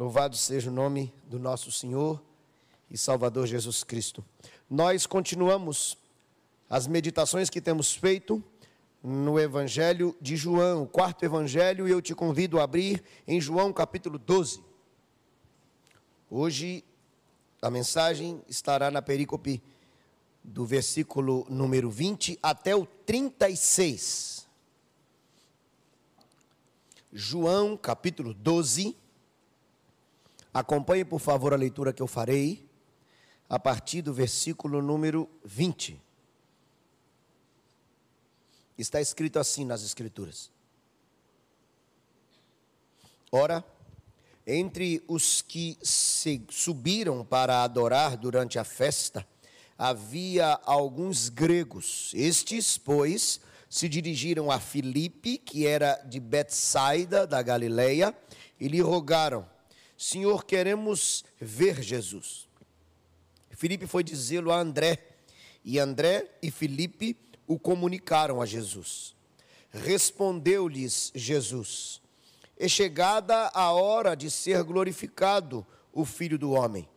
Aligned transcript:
Louvado 0.00 0.34
seja 0.34 0.70
o 0.70 0.72
nome 0.72 1.12
do 1.26 1.38
nosso 1.38 1.70
Senhor 1.70 2.22
e 2.90 2.96
Salvador 2.96 3.46
Jesus 3.46 3.84
Cristo. 3.84 4.24
Nós 4.70 5.04
continuamos 5.04 5.94
as 6.70 6.86
meditações 6.86 7.50
que 7.50 7.60
temos 7.60 7.92
feito 7.92 8.42
no 9.04 9.38
Evangelho 9.38 10.16
de 10.18 10.36
João, 10.36 10.84
o 10.84 10.86
quarto 10.86 11.22
Evangelho, 11.22 11.86
e 11.86 11.90
eu 11.90 12.00
te 12.00 12.14
convido 12.14 12.58
a 12.58 12.62
abrir 12.62 13.04
em 13.28 13.38
João 13.42 13.74
capítulo 13.74 14.18
12. 14.18 14.64
Hoje 16.30 16.82
a 17.60 17.70
mensagem 17.70 18.40
estará 18.48 18.90
na 18.90 19.02
perícope 19.02 19.62
do 20.42 20.64
versículo 20.64 21.46
número 21.50 21.90
20 21.90 22.38
até 22.42 22.74
o 22.74 22.86
36. 22.86 24.48
João 27.12 27.76
capítulo 27.76 28.32
12 28.32 28.96
Acompanhe, 30.52 31.04
por 31.04 31.20
favor, 31.20 31.54
a 31.54 31.56
leitura 31.56 31.92
que 31.92 32.02
eu 32.02 32.08
farei 32.08 32.68
a 33.48 33.58
partir 33.58 34.02
do 34.02 34.12
versículo 34.12 34.82
número 34.82 35.28
20. 35.44 36.00
Está 38.76 39.00
escrito 39.00 39.38
assim 39.38 39.64
nas 39.64 39.84
Escrituras: 39.84 40.50
Ora, 43.30 43.64
entre 44.44 45.04
os 45.06 45.40
que 45.40 45.78
subiram 46.48 47.24
para 47.24 47.62
adorar 47.62 48.16
durante 48.16 48.58
a 48.58 48.64
festa, 48.64 49.26
havia 49.78 50.58
alguns 50.64 51.28
gregos. 51.28 52.10
Estes, 52.12 52.76
pois, 52.76 53.40
se 53.68 53.88
dirigiram 53.88 54.50
a 54.50 54.58
Filipe, 54.58 55.38
que 55.38 55.64
era 55.64 55.94
de 56.06 56.18
Betsaida, 56.18 57.24
da 57.24 57.40
Galileia, 57.40 58.12
e 58.58 58.66
lhe 58.66 58.80
rogaram 58.80 59.48
Senhor, 60.02 60.46
queremos 60.46 61.26
ver 61.38 61.82
Jesus. 61.82 62.48
Filipe 63.50 63.86
foi 63.86 64.02
dizê-lo 64.02 64.50
a 64.50 64.58
André, 64.58 64.98
e 65.62 65.78
André 65.78 66.26
e 66.42 66.50
Filipe 66.50 67.18
o 67.46 67.58
comunicaram 67.58 68.40
a 68.40 68.46
Jesus. 68.46 69.14
Respondeu-lhes 69.68 71.12
Jesus: 71.14 72.00
É 72.58 72.66
chegada 72.66 73.50
a 73.52 73.72
hora 73.72 74.14
de 74.14 74.30
ser 74.30 74.62
glorificado 74.62 75.66
o 75.92 76.06
Filho 76.06 76.38
do 76.38 76.52
Homem. 76.52 76.88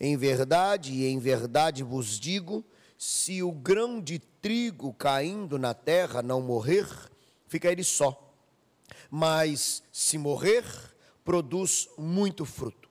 Em 0.00 0.16
verdade 0.16 0.94
e 0.94 1.08
em 1.08 1.18
verdade 1.18 1.82
vos 1.82 2.18
digo: 2.18 2.64
se 2.96 3.42
o 3.42 3.52
grão 3.52 4.00
de 4.00 4.18
trigo 4.18 4.94
caindo 4.94 5.58
na 5.58 5.74
terra 5.74 6.22
não 6.22 6.40
morrer, 6.40 6.88
fica 7.46 7.70
ele 7.70 7.84
só. 7.84 8.34
Mas 9.10 9.82
se 9.92 10.16
morrer, 10.16 10.64
produz 11.30 11.88
muito 11.96 12.44
fruto. 12.44 12.90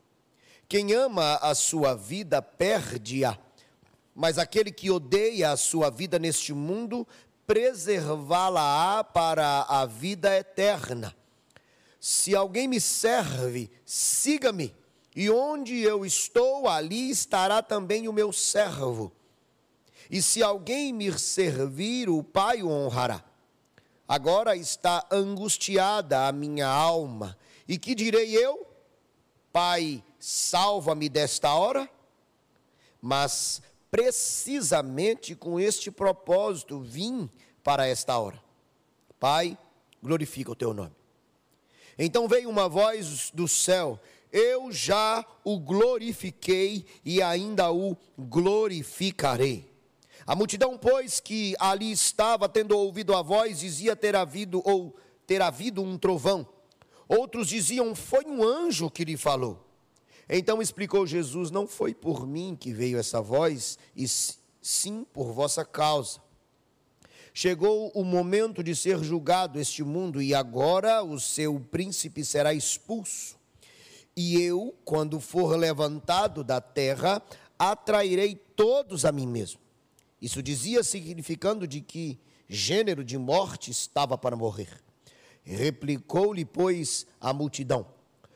Quem 0.66 0.94
ama 0.94 1.36
a 1.42 1.54
sua 1.54 1.94
vida 1.94 2.42
perde-a, 2.42 3.38
mas 4.16 4.38
aquele 4.38 4.72
que 4.72 4.90
odeia 4.90 5.52
a 5.52 5.58
sua 5.58 5.90
vida 5.90 6.18
neste 6.18 6.54
mundo 6.54 7.06
preservá-la-á 7.46 9.04
para 9.04 9.64
a 9.64 9.86
vida 9.86 10.34
eterna. 10.38 11.14
Se 12.00 12.34
alguém 12.34 12.66
me 12.66 12.80
serve, 12.80 13.70
siga-me, 13.84 14.74
e 15.14 15.30
onde 15.30 15.78
eu 15.82 16.06
estou, 16.06 16.70
ali 16.70 17.10
estará 17.10 17.62
também 17.62 18.08
o 18.08 18.14
meu 18.14 18.32
servo. 18.32 19.12
E 20.10 20.22
se 20.22 20.42
alguém 20.42 20.94
me 20.94 21.12
servir, 21.20 22.08
o 22.10 22.24
Pai 22.24 22.64
o 22.64 22.70
honrará. 22.70 23.22
Agora 24.08 24.56
está 24.56 25.06
angustiada 25.12 26.26
a 26.26 26.32
minha 26.32 26.70
alma 26.70 27.38
e 27.70 27.78
que 27.78 27.94
direi 27.94 28.36
eu? 28.36 28.66
Pai, 29.54 30.04
salva-me 30.18 31.08
desta 31.08 31.54
hora? 31.54 31.88
Mas 33.00 33.62
precisamente 33.92 35.36
com 35.36 35.60
este 35.60 35.92
propósito 35.92 36.80
vim 36.80 37.30
para 37.64 37.86
esta 37.86 38.18
hora. 38.18 38.42
Pai, 39.20 39.56
glorifica 40.02 40.52
o 40.52 40.56
teu 40.56 40.74
nome. 40.74 40.96
Então 41.96 42.28
veio 42.28 42.50
uma 42.50 42.68
voz 42.68 43.30
do 43.36 43.48
céu: 43.48 44.00
Eu 44.32 44.72
já 44.72 45.24
o 45.44 45.60
glorifiquei 45.60 46.88
e 47.06 47.22
ainda 47.22 47.72
o 47.72 47.96
glorificarei. 48.18 49.72
A 50.26 50.36
multidão, 50.36 50.76
pois, 50.76 51.20
que 51.20 51.56
ali 51.60 51.92
estava, 51.92 52.50
tendo 52.50 52.76
ouvido 52.76 53.16
a 53.16 53.22
voz, 53.22 53.60
dizia 53.60 53.96
ter 53.96 54.16
havido 54.16 54.60
ou 54.66 54.98
ter 55.28 55.40
havido 55.40 55.84
um 55.84 56.00
trovão. 56.00 56.48
Outros 57.10 57.48
diziam: 57.48 57.96
Foi 57.96 58.24
um 58.24 58.44
anjo 58.44 58.92
que 58.92 59.04
lhe 59.04 59.18
falou. 59.18 59.66
Então 60.30 60.62
explicou 60.62 61.08
Jesus: 61.08 61.50
Não 61.50 61.68
foi 61.68 61.96
por 61.96 62.28
mim 62.28 62.56
que 62.58 62.72
veio 62.72 63.00
essa 63.00 63.20
voz, 63.20 63.80
e 63.96 64.06
sim 64.62 65.04
por 65.12 65.34
vossa 65.34 65.66
causa. 65.66 66.22
Chegou 67.34 67.92
o 67.96 68.04
momento 68.04 68.64
de 68.64 68.76
ser 68.76 69.04
julgado 69.04 69.60
este 69.60 69.84
mundo, 69.84 70.22
e 70.22 70.36
agora 70.36 71.04
o 71.04 71.20
seu 71.20 71.60
príncipe 71.60 72.24
será 72.24 72.54
expulso. 72.54 73.38
E 74.16 74.40
eu, 74.40 74.76
quando 74.86 75.20
for 75.20 75.56
levantado 75.56 76.44
da 76.44 76.62
terra, 76.62 77.24
atrairei 77.58 78.36
todos 78.36 79.04
a 79.04 79.12
mim 79.12 79.26
mesmo. 79.26 79.60
Isso 80.22 80.44
dizia 80.44 80.84
significando 80.84 81.66
de 81.66 81.82
que 81.82 82.20
gênero 82.48 83.04
de 83.04 83.18
morte 83.18 83.72
estava 83.72 84.18
para 84.18 84.36
morrer. 84.36 84.89
Replicou-lhe, 85.50 86.46
pois, 86.46 87.08
a 87.20 87.34
multidão: 87.34 87.88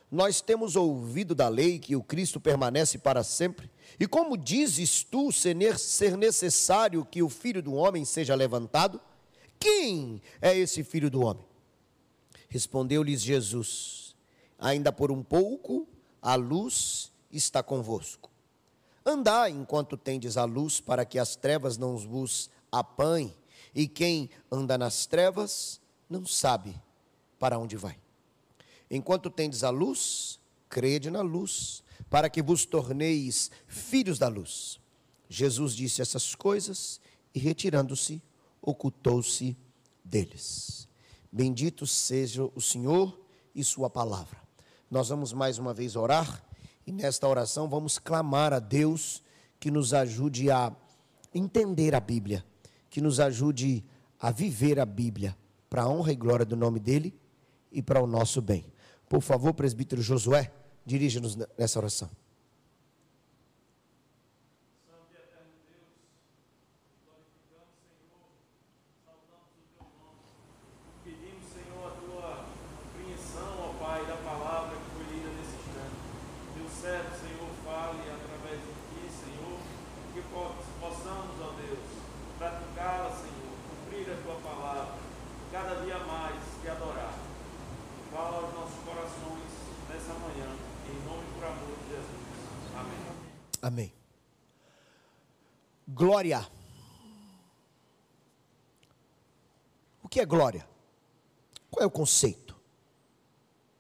Nós 0.10 0.42
temos 0.42 0.76
ouvido 0.76 1.36
da 1.36 1.48
lei 1.48 1.78
que 1.78 1.96
o 1.96 2.02
Cristo 2.02 2.40
permanece 2.40 2.98
para 2.98 3.24
sempre. 3.24 3.70
E 4.00 4.08
como 4.08 4.36
dizes 4.36 5.04
tu 5.04 5.32
ser 5.32 5.56
necessário 6.18 7.06
que 7.06 7.22
o 7.22 7.30
filho 7.30 7.62
do 7.62 7.76
homem 7.76 8.04
seja 8.04 8.34
levantado? 8.34 9.00
Quem 9.60 10.24
é 10.42 10.58
esse 10.58 10.84
filho 10.84 11.12
do 11.12 11.22
homem? 11.22 11.46
Respondeu-lhes 12.50 13.22
Jesus: 13.22 14.16
Ainda 14.58 14.92
por 14.92 15.12
um 15.12 15.22
pouco 15.22 15.88
a 16.20 16.34
luz 16.34 17.12
está 17.32 17.62
convosco. 17.62 18.32
Andai 19.06 19.52
enquanto 19.52 19.96
tendes 19.98 20.36
a 20.36 20.46
luz, 20.46 20.82
para 20.82 21.06
que 21.06 21.20
as 21.20 21.36
trevas 21.36 21.78
não 21.78 21.96
vos 21.96 22.50
apanhem, 22.72 23.36
e 23.76 23.88
quem 23.88 24.32
anda 24.52 24.80
nas 24.80 25.06
trevas 25.06 25.80
não 26.10 26.26
sabe 26.26 26.82
para 27.44 27.60
onde 27.60 27.76
vai. 27.76 27.98
Enquanto 28.90 29.30
tendes 29.30 29.66
a 29.66 29.70
luz, 29.70 30.40
crede 30.70 31.12
na 31.12 31.20
luz, 31.20 31.84
para 32.10 32.30
que 32.30 32.42
vos 32.42 32.66
torneis 32.66 33.52
filhos 33.68 34.18
da 34.18 34.30
luz. 34.30 34.80
Jesus 35.28 35.76
disse 35.76 36.02
essas 36.02 36.36
coisas 36.36 37.02
e, 37.36 37.40
retirando-se, 37.40 38.24
ocultou-se 38.62 39.58
deles. 40.06 40.88
Bendito 41.30 41.86
seja 41.86 42.46
o 42.46 42.62
Senhor 42.62 43.20
e 43.54 43.62
Sua 43.62 43.90
palavra. 43.90 44.40
Nós 44.90 45.10
vamos 45.10 45.34
mais 45.34 45.58
uma 45.58 45.74
vez 45.74 45.98
orar 45.98 46.42
e 46.88 46.94
nesta 46.94 47.28
oração 47.28 47.68
vamos 47.68 48.00
clamar 48.00 48.54
a 48.54 48.60
Deus 48.60 49.22
que 49.60 49.70
nos 49.70 49.94
ajude 49.94 50.50
a 50.50 50.74
entender 51.36 51.94
a 51.94 52.00
Bíblia, 52.00 52.46
que 52.90 53.02
nos 53.02 53.20
ajude 53.20 53.84
a 54.18 54.32
viver 54.32 54.80
a 54.80 54.86
Bíblia, 54.86 55.38
para 55.70 55.82
a 55.82 55.90
honra 55.90 56.14
e 56.14 56.16
glória 56.16 56.46
do 56.46 56.56
nome 56.56 56.80
dEle 56.80 57.22
e 57.74 57.82
para 57.82 58.02
o 58.02 58.08
nosso 58.08 58.42
bem. 58.42 58.66
Por 59.10 59.22
favor, 59.22 59.54
presbítero 59.54 60.02
Josué, 60.02 60.52
dirija-nos 60.86 61.36
nessa 61.58 61.80
oração. 61.80 62.10
Glória. 96.04 96.46
O 100.04 100.10
que 100.10 100.20
é 100.20 100.26
glória? 100.26 100.68
Qual 101.72 101.82
é 101.82 101.86
o 101.86 101.90
conceito? 101.90 102.60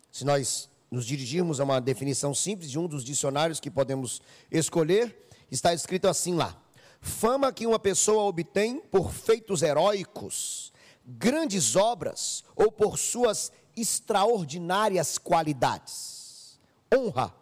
Se 0.09 0.23
nós 0.23 0.69
nos 0.89 1.05
dirigirmos 1.05 1.59
a 1.59 1.65
uma 1.65 1.81
definição 1.81 2.33
simples 2.33 2.71
de 2.71 2.79
um 2.79 2.87
dos 2.87 3.03
dicionários 3.03 3.59
que 3.59 3.69
podemos 3.69 4.21
escolher, 4.49 5.27
está 5.51 5.73
escrito 5.73 6.07
assim 6.07 6.33
lá: 6.33 6.57
fama 7.01 7.51
que 7.51 7.67
uma 7.67 7.77
pessoa 7.77 8.23
obtém 8.23 8.79
por 8.79 9.11
feitos 9.11 9.61
heróicos, 9.61 10.71
grandes 11.05 11.75
obras 11.75 12.45
ou 12.55 12.71
por 12.71 12.97
suas 12.97 13.51
extraordinárias 13.75 15.17
qualidades. 15.17 16.57
honra, 16.89 17.35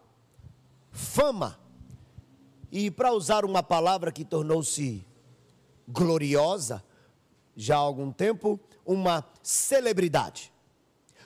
fama, 0.92 1.61
e 2.72 2.90
para 2.90 3.12
usar 3.12 3.44
uma 3.44 3.62
palavra 3.62 4.12
que 4.12 4.24
tornou-se 4.24 5.06
gloriosa 5.88 6.84
já 7.56 7.76
há 7.76 7.80
algum 7.80 8.12
tempo, 8.12 8.60
uma 8.86 9.26
celebridade. 9.44 10.52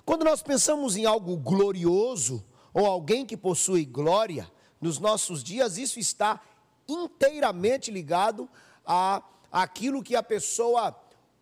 Quando 0.04 0.26
nós 0.26 0.42
pensamos 0.42 0.96
em 0.96 1.06
algo 1.06 1.38
glorioso 1.38 2.44
ou 2.74 2.86
alguém 2.86 3.26
que 3.26 3.38
possui 3.38 3.86
glória, 3.86 4.52
nos 4.82 5.00
nossos 5.00 5.44
dias 5.44 5.78
isso 5.78 6.00
está 6.00 6.42
inteiramente 6.88 7.92
ligado 7.92 8.50
a 8.86 9.24
aquilo 9.52 10.04
que 10.04 10.16
a 10.16 10.24
pessoa 10.24 10.96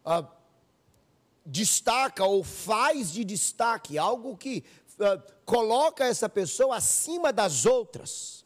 a, 0.05 0.25
destaca 1.45 2.23
ou 2.25 2.43
faz 2.43 3.11
de 3.11 3.23
destaque, 3.23 3.97
algo 3.97 4.37
que 4.37 4.63
a, 4.99 5.17
coloca 5.45 6.05
essa 6.05 6.29
pessoa 6.29 6.77
acima 6.77 7.33
das 7.33 7.65
outras. 7.65 8.45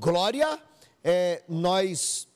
Glória, 0.00 0.58
é, 1.04 1.42
nós 1.46 2.26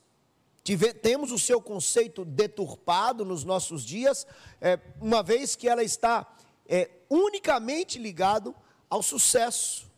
tive, 0.62 0.92
temos 0.92 1.32
o 1.32 1.38
seu 1.38 1.62
conceito 1.62 2.22
deturpado 2.22 3.24
nos 3.24 3.42
nossos 3.42 3.82
dias, 3.82 4.26
é, 4.60 4.78
uma 5.00 5.22
vez 5.22 5.56
que 5.56 5.66
ela 5.66 5.82
está 5.82 6.30
é, 6.68 6.90
unicamente 7.08 7.98
ligado 7.98 8.54
ao 8.90 9.02
sucesso, 9.02 9.90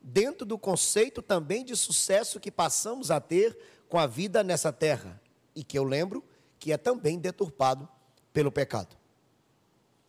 dentro 0.00 0.46
do 0.46 0.56
conceito 0.56 1.20
também 1.20 1.62
de 1.62 1.76
sucesso 1.76 2.40
que 2.40 2.50
passamos 2.50 3.10
a 3.10 3.20
ter 3.20 3.54
com 3.86 3.98
a 3.98 4.06
vida 4.06 4.42
nessa 4.42 4.72
terra, 4.72 5.20
e 5.54 5.62
que 5.62 5.78
eu 5.78 5.84
lembro 5.84 6.24
que 6.58 6.72
é 6.72 6.78
também 6.78 7.18
deturpado 7.18 7.86
pelo 8.32 8.50
pecado. 8.50 8.96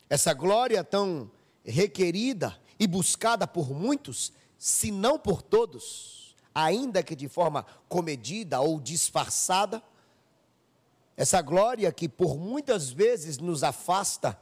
Essa 0.09 0.33
glória 0.33 0.81
tão 0.81 1.29
requerida 1.65 2.57
e 2.79 2.87
buscada 2.87 3.45
por 3.45 3.69
muitos, 3.69 4.31
se 4.57 4.91
não 4.91 5.19
por 5.19 5.41
todos, 5.41 6.20
ainda 6.53 7.01
que 7.03 7.15
de 7.15 7.27
forma 7.27 7.65
comedida 7.87 8.59
ou 8.59 8.79
disfarçada, 8.79 9.81
essa 11.15 11.41
glória 11.41 11.91
que 11.91 12.09
por 12.09 12.37
muitas 12.37 12.89
vezes 12.89 13.37
nos 13.37 13.63
afasta 13.63 14.39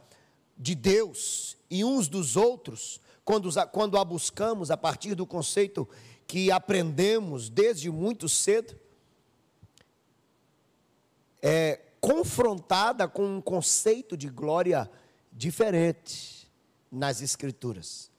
de 0.56 0.74
Deus 0.74 1.56
e 1.70 1.84
uns 1.84 2.08
dos 2.08 2.36
outros, 2.36 3.00
quando, 3.24 3.50
quando 3.70 3.98
a 3.98 4.04
buscamos 4.04 4.70
a 4.70 4.76
partir 4.76 5.14
do 5.14 5.26
conceito 5.26 5.88
que 6.26 6.50
aprendemos 6.50 7.48
desde 7.48 7.90
muito 7.90 8.28
cedo, 8.28 8.78
é 11.42 11.80
confrontada 12.00 13.06
com 13.08 13.36
um 13.36 13.40
conceito 13.40 14.16
de 14.16 14.28
glória 14.28 14.90
diferente 15.32 16.50
nas 16.90 17.20
Escrituras. 17.20 18.10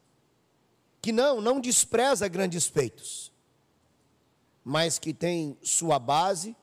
Que 1.01 1.11
não, 1.11 1.41
não 1.41 1.59
despreza 1.59 2.27
grandes 2.27 2.67
feitos, 2.67 3.30
mas 4.63 4.99
que 4.99 5.13
tem 5.13 5.57
sua 5.61 5.97
base 5.99 6.55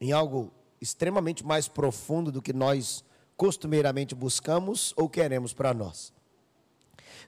em 0.00 0.12
algo 0.12 0.52
extremamente 0.80 1.44
mais 1.44 1.68
profundo 1.68 2.32
do 2.32 2.42
que 2.42 2.52
nós 2.52 3.04
costumeiramente 3.36 4.14
buscamos 4.14 4.92
ou 4.96 5.08
queremos 5.08 5.52
para 5.52 5.72
nós. 5.72 6.12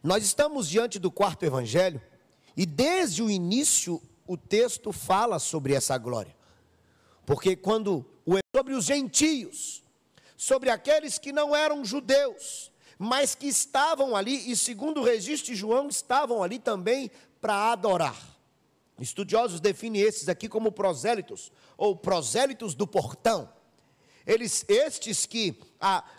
Nós 0.02 0.24
estamos 0.24 0.68
diante 0.68 0.98
do 0.98 1.10
quarto 1.10 1.44
evangelho 1.44 2.00
e 2.56 2.66
desde 2.66 3.22
o 3.22 3.30
início 3.30 4.00
o 4.26 4.36
texto 4.36 4.92
fala 4.92 5.38
sobre 5.38 5.74
essa 5.74 5.96
glória. 5.98 6.36
Porque 7.26 7.56
quando 7.56 8.04
sobre 8.54 8.72
os 8.72 8.84
gentios, 8.84 9.82
sobre 10.36 10.70
aqueles 10.70 11.18
que 11.18 11.32
não 11.32 11.56
eram 11.56 11.84
judeus, 11.84 12.70
mas 12.96 13.34
que 13.34 13.48
estavam 13.48 14.14
ali 14.14 14.48
e 14.48 14.54
segundo 14.54 15.00
o 15.00 15.04
registro 15.04 15.52
de 15.52 15.58
João 15.58 15.88
estavam 15.88 16.40
ali 16.40 16.60
também 16.60 17.10
para 17.40 17.72
adorar. 17.72 18.33
Estudiosos 18.98 19.60
definem 19.60 20.02
esses 20.02 20.28
aqui 20.28 20.48
como 20.48 20.70
prosélitos 20.70 21.50
ou 21.76 21.96
prosélitos 21.96 22.74
do 22.74 22.86
portão. 22.86 23.48
Eles 24.26 24.64
estes 24.68 25.26
que 25.26 25.60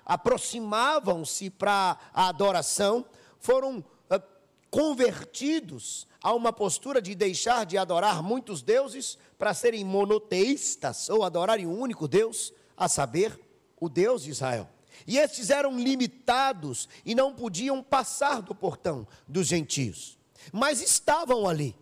aproximavam-se 0.05 1.49
para 1.49 1.97
a 2.13 2.27
adoração 2.27 3.05
foram 3.39 3.83
ah, 4.09 4.21
convertidos 4.69 6.07
a 6.21 6.33
uma 6.33 6.51
postura 6.51 7.01
de 7.01 7.15
deixar 7.15 7.65
de 7.65 7.77
adorar 7.77 8.21
muitos 8.21 8.61
deuses 8.61 9.17
para 9.37 9.53
serem 9.53 9.83
monoteístas 9.83 11.09
ou 11.09 11.23
adorarem 11.23 11.65
um 11.65 11.79
único 11.79 12.07
Deus, 12.07 12.53
a 12.77 12.87
saber, 12.87 13.39
o 13.79 13.87
Deus 13.87 14.23
de 14.23 14.31
Israel. 14.31 14.69
E 15.07 15.17
estes 15.17 15.49
eram 15.49 15.77
limitados 15.77 16.87
e 17.05 17.15
não 17.15 17.33
podiam 17.33 17.81
passar 17.81 18.41
do 18.41 18.55
portão 18.55 19.07
dos 19.27 19.47
gentios, 19.47 20.17
mas 20.51 20.81
estavam 20.81 21.47
ali. 21.47 21.75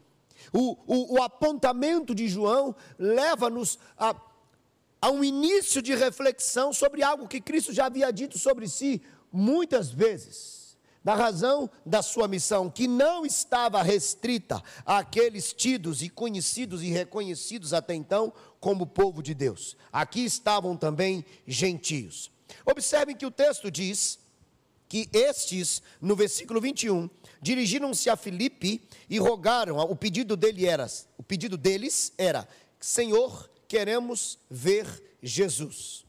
O, 0.53 0.77
o, 0.85 1.15
o 1.15 1.23
apontamento 1.23 2.13
de 2.13 2.27
João 2.27 2.75
leva-nos 2.97 3.79
a, 3.97 4.15
a 5.01 5.09
um 5.09 5.23
início 5.23 5.81
de 5.81 5.95
reflexão 5.95 6.71
sobre 6.71 7.01
algo 7.01 7.27
que 7.27 7.41
Cristo 7.41 7.73
já 7.73 7.87
havia 7.87 8.13
dito 8.13 8.37
sobre 8.37 8.67
si 8.69 9.01
muitas 9.31 9.89
vezes 9.89 10.63
da 11.03 11.15
razão 11.15 11.69
da 11.85 12.01
sua 12.01 12.27
missão, 12.27 12.69
que 12.69 12.87
não 12.87 13.25
estava 13.25 13.83
restrita 13.83 14.63
àqueles 14.85 15.51
tidos 15.51 16.01
e 16.01 16.09
conhecidos 16.09 16.81
e 16.81 16.89
reconhecidos 16.89 17.73
até 17.73 17.93
então 17.93 18.31
como 18.59 18.87
povo 18.87 19.21
de 19.21 19.33
Deus. 19.33 19.75
Aqui 19.91 20.23
estavam 20.23 20.77
também 20.77 21.25
gentios. 21.45 22.31
Observem 22.65 23.15
que 23.15 23.25
o 23.25 23.31
texto 23.31 23.69
diz 23.69 24.19
que 24.93 25.09
estes, 25.11 25.81
no 25.99 26.15
versículo 26.15 26.61
21, 26.61 27.09
dirigiram-se 27.41 28.11
a 28.11 28.15
Filipe 28.15 28.87
e 29.09 29.17
rogaram, 29.17 29.79
o 29.79 29.95
pedido 29.95 30.37
dele 30.37 30.67
era, 30.67 30.85
o 31.17 31.23
pedido 31.23 31.57
deles 31.57 32.13
era: 32.15 32.47
Senhor, 32.79 33.49
queremos 33.67 34.37
ver 34.51 35.17
Jesus. 35.19 36.05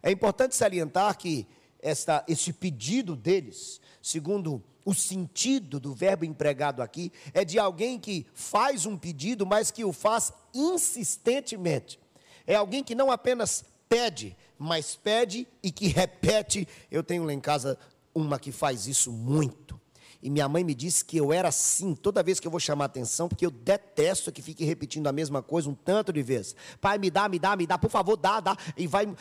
É 0.00 0.12
importante 0.12 0.54
salientar 0.54 1.18
que 1.18 1.48
esta, 1.82 2.24
esse 2.28 2.52
pedido 2.52 3.16
deles 3.16 3.80
segundo 4.00 4.62
o 4.84 4.94
sentido 4.94 5.80
do 5.80 5.92
verbo 5.92 6.24
empregado 6.24 6.80
aqui, 6.80 7.12
é 7.34 7.44
de 7.44 7.58
alguém 7.58 7.98
que 7.98 8.24
faz 8.32 8.86
um 8.86 8.96
pedido, 8.96 9.44
mas 9.44 9.72
que 9.72 9.84
o 9.84 9.92
faz 9.92 10.32
insistentemente. 10.54 11.98
É 12.46 12.54
alguém 12.54 12.84
que 12.84 12.94
não 12.94 13.10
apenas 13.10 13.64
pede, 13.88 14.36
mas 14.56 14.94
pede 14.94 15.48
e 15.60 15.72
que 15.72 15.88
repete. 15.88 16.68
Eu 16.88 17.02
tenho 17.02 17.24
lá 17.24 17.32
em 17.32 17.40
casa 17.40 17.76
uma 18.18 18.38
que 18.38 18.50
faz 18.50 18.86
isso 18.86 19.12
muito. 19.12 19.80
E 20.20 20.28
minha 20.28 20.48
mãe 20.48 20.64
me 20.64 20.74
disse 20.74 21.04
que 21.04 21.16
eu 21.16 21.32
era 21.32 21.48
assim 21.48 21.94
toda 21.94 22.22
vez 22.24 22.40
que 22.40 22.46
eu 22.46 22.50
vou 22.50 22.58
chamar 22.58 22.86
atenção, 22.86 23.28
porque 23.28 23.46
eu 23.46 23.50
detesto 23.50 24.32
que 24.32 24.42
fique 24.42 24.64
repetindo 24.64 25.06
a 25.06 25.12
mesma 25.12 25.40
coisa 25.42 25.70
um 25.70 25.74
tanto 25.74 26.12
de 26.12 26.22
vezes. 26.22 26.56
Pai, 26.80 26.98
me 26.98 27.08
dá, 27.08 27.28
me 27.28 27.38
dá, 27.38 27.54
me 27.54 27.66
dá, 27.66 27.78
por 27.78 27.90
favor, 27.90 28.16
dá, 28.16 28.40
dá. 28.40 28.56
E 28.76 28.86
vai. 28.88 29.06
Hum! 29.06 29.14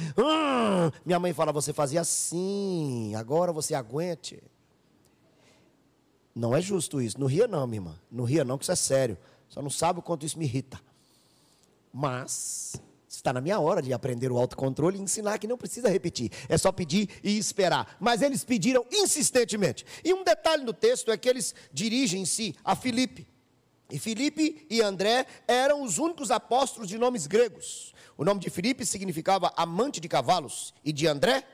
Minha 1.05 1.19
mãe 1.19 1.33
fala: 1.33 1.51
você 1.51 1.71
fazia 1.71 2.01
assim, 2.01 3.13
agora 3.13 3.53
você 3.53 3.75
aguente. 3.75 4.41
Não 6.33 6.55
é 6.55 6.61
justo 6.61 6.99
isso. 6.99 7.19
Não 7.19 7.27
ria 7.27 7.47
não, 7.47 7.65
minha 7.67 7.77
irmã. 7.77 7.99
Não 8.11 8.23
ria 8.23 8.43
não, 8.43 8.57
que 8.57 8.63
isso 8.63 8.71
é 8.71 8.75
sério. 8.75 9.17
Só 9.49 9.61
não 9.61 9.69
sabe 9.69 9.99
o 9.99 10.01
quanto 10.01 10.25
isso 10.25 10.37
me 10.37 10.45
irrita. 10.45 10.79
Mas 11.93 12.81
está 13.07 13.31
na 13.31 13.39
minha 13.39 13.59
hora 13.59 13.81
de 13.81 13.93
aprender 13.93 14.31
o 14.31 14.37
autocontrole 14.37 14.97
e 14.97 15.01
ensinar 15.01 15.37
que 15.37 15.47
não 15.47 15.57
precisa 15.57 15.89
repetir. 15.89 16.31
É 16.49 16.57
só 16.57 16.71
pedir 16.71 17.09
e 17.23 17.37
esperar. 17.37 17.95
Mas 17.99 18.21
eles 18.21 18.43
pediram 18.43 18.85
insistentemente. 18.91 19.85
E 20.03 20.13
um 20.13 20.23
detalhe 20.23 20.63
no 20.63 20.73
texto 20.73 21.11
é 21.11 21.17
que 21.17 21.29
eles 21.29 21.55
dirigem-se 21.71 22.55
a 22.63 22.75
Filipe. 22.75 23.27
E 23.89 23.97
Filipe 23.97 24.67
e 24.69 24.81
André 24.81 25.25
eram 25.47 25.81
os 25.83 25.97
únicos 25.97 26.29
apóstolos 26.29 26.89
de 26.89 26.97
nomes 26.97 27.25
gregos. 27.25 27.93
O 28.17 28.25
nome 28.25 28.41
de 28.41 28.49
Filipe 28.49 28.85
significava 28.85 29.53
amante 29.55 30.01
de 30.01 30.09
cavalos 30.09 30.73
e 30.83 30.91
de 30.91 31.07
André, 31.07 31.47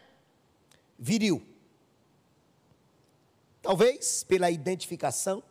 viril. 0.98 1.46
Talvez 3.62 4.24
pela 4.24 4.50
identificação, 4.50 5.44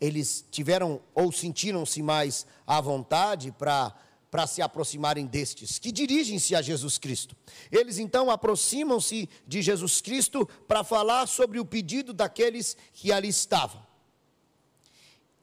eles 0.00 0.44
tiveram 0.50 1.00
ou 1.14 1.30
sentiram-se 1.30 2.02
mais 2.02 2.44
à 2.66 2.80
vontade 2.80 3.52
para 3.52 3.94
para 4.32 4.46
se 4.46 4.62
aproximarem 4.62 5.26
destes, 5.26 5.78
que 5.78 5.92
dirigem-se 5.92 6.54
a 6.54 6.62
Jesus 6.62 6.96
Cristo. 6.96 7.36
Eles 7.70 7.98
então 7.98 8.30
aproximam-se 8.30 9.28
de 9.46 9.60
Jesus 9.60 10.00
Cristo 10.00 10.48
para 10.66 10.82
falar 10.82 11.26
sobre 11.26 11.60
o 11.60 11.66
pedido 11.66 12.14
daqueles 12.14 12.74
que 12.94 13.12
ali 13.12 13.28
estavam. 13.28 13.86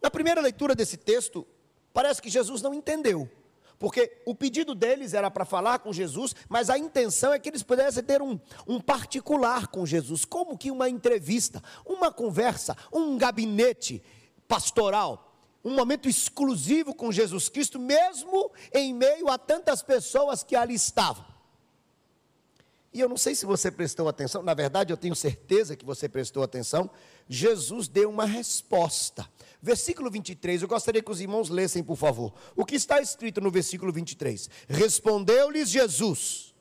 Na 0.01 0.10
primeira 0.10 0.41
leitura 0.41 0.74
desse 0.74 0.98
texto, 0.98 1.46
parece 1.93 2.19
que 2.19 2.31
Jesus 2.31 2.63
não 2.63 2.74
entendeu 2.74 3.29
porque 3.77 4.22
o 4.25 4.36
pedido 4.36 4.75
deles 4.75 5.13
era 5.13 5.31
para 5.31 5.46
falar 5.46 5.79
com 5.79 5.93
Jesus, 5.93 6.36
mas 6.50 6.69
a 6.69 6.77
intenção 6.77 7.31
é 7.31 7.39
que 7.39 7.48
eles 7.48 7.63
pudessem 7.63 8.03
ter 8.03 8.22
um, 8.22 8.38
um 8.67 8.81
particular 8.81 9.67
com 9.67 9.86
Jesus, 9.86 10.25
como 10.25 10.58
que 10.58 10.69
uma 10.69 10.89
entrevista, 10.89 11.63
uma 11.86 12.12
conversa, 12.12 12.75
um 12.91 13.17
gabinete 13.17 14.03
pastoral, 14.50 15.29
um 15.63 15.75
momento 15.75 16.08
exclusivo 16.08 16.94
com 16.94 17.12
Jesus 17.12 17.50
Cristo, 17.50 17.80
mesmo 17.80 18.51
em 18.74 18.94
meio 18.94 19.30
a 19.30 19.38
tantas 19.38 19.82
pessoas 19.82 20.44
que 20.44 20.56
ali 20.56 20.74
estavam. 20.74 21.25
E 22.92 23.00
eu 23.00 23.08
não 23.08 23.18
sei 23.18 23.36
se 23.36 23.46
você 23.46 23.70
prestou 23.70 24.08
atenção, 24.08 24.42
na 24.42 24.54
verdade 24.54 24.92
eu 24.92 24.98
tenho 24.98 25.16
certeza 25.16 25.75
que 25.75 25.86
você 25.86 26.10
prestou 26.10 26.42
atenção. 26.42 26.89
Jesus 27.28 27.88
deu 27.88 28.10
uma 28.10 28.25
resposta. 28.25 29.30
Versículo 29.62 30.10
23, 30.10 30.62
eu 30.62 30.68
gostaria 30.68 31.01
que 31.01 31.12
os 31.12 31.22
irmãos 31.22 31.50
lessem, 31.50 31.84
por 31.84 31.98
favor. 31.98 32.34
O 32.56 32.66
que 32.66 32.75
está 32.75 33.00
escrito 33.00 33.42
no 33.42 33.51
versículo 33.51 33.92
23? 33.92 34.50
Respondeu-lhes 34.68 35.70
Jesus. 35.70 36.56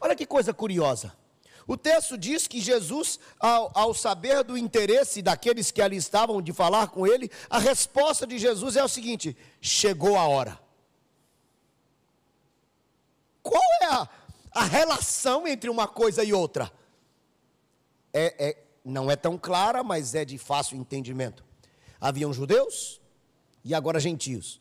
Olha 0.00 0.16
que 0.16 0.26
coisa 0.26 0.52
curiosa. 0.52 1.12
O 1.68 1.76
texto 1.76 2.16
diz 2.16 2.48
que 2.48 2.62
Jesus, 2.62 3.20
ao, 3.38 3.70
ao, 3.74 3.92
saber 3.92 4.42
do 4.42 4.56
interesse 4.56 5.20
daqueles 5.20 5.70
que 5.70 5.82
ali 5.82 5.98
estavam 5.98 6.40
de 6.40 6.50
falar 6.50 6.88
com 6.88 7.06
ele, 7.06 7.30
a 7.50 7.58
resposta 7.58 8.26
de 8.26 8.38
Jesus 8.38 8.74
é 8.74 8.82
o 8.82 8.88
seguinte: 8.88 9.36
chegou 9.60 10.16
a 10.16 10.26
hora. 10.26 10.58
Qual 13.42 13.62
é 13.82 13.84
a, 13.84 14.08
a 14.50 14.64
relação 14.64 15.46
entre 15.46 15.68
uma 15.68 15.86
coisa 15.86 16.24
e 16.24 16.32
outra? 16.32 16.72
É, 18.14 18.48
é, 18.48 18.64
não 18.82 19.10
é 19.10 19.14
tão 19.14 19.36
clara, 19.36 19.84
mas 19.84 20.14
é 20.14 20.24
de 20.24 20.38
fácil 20.38 20.78
entendimento. 20.78 21.44
Haviam 22.00 22.32
judeus 22.32 22.98
e 23.62 23.74
agora 23.74 24.00
gentios. 24.00 24.58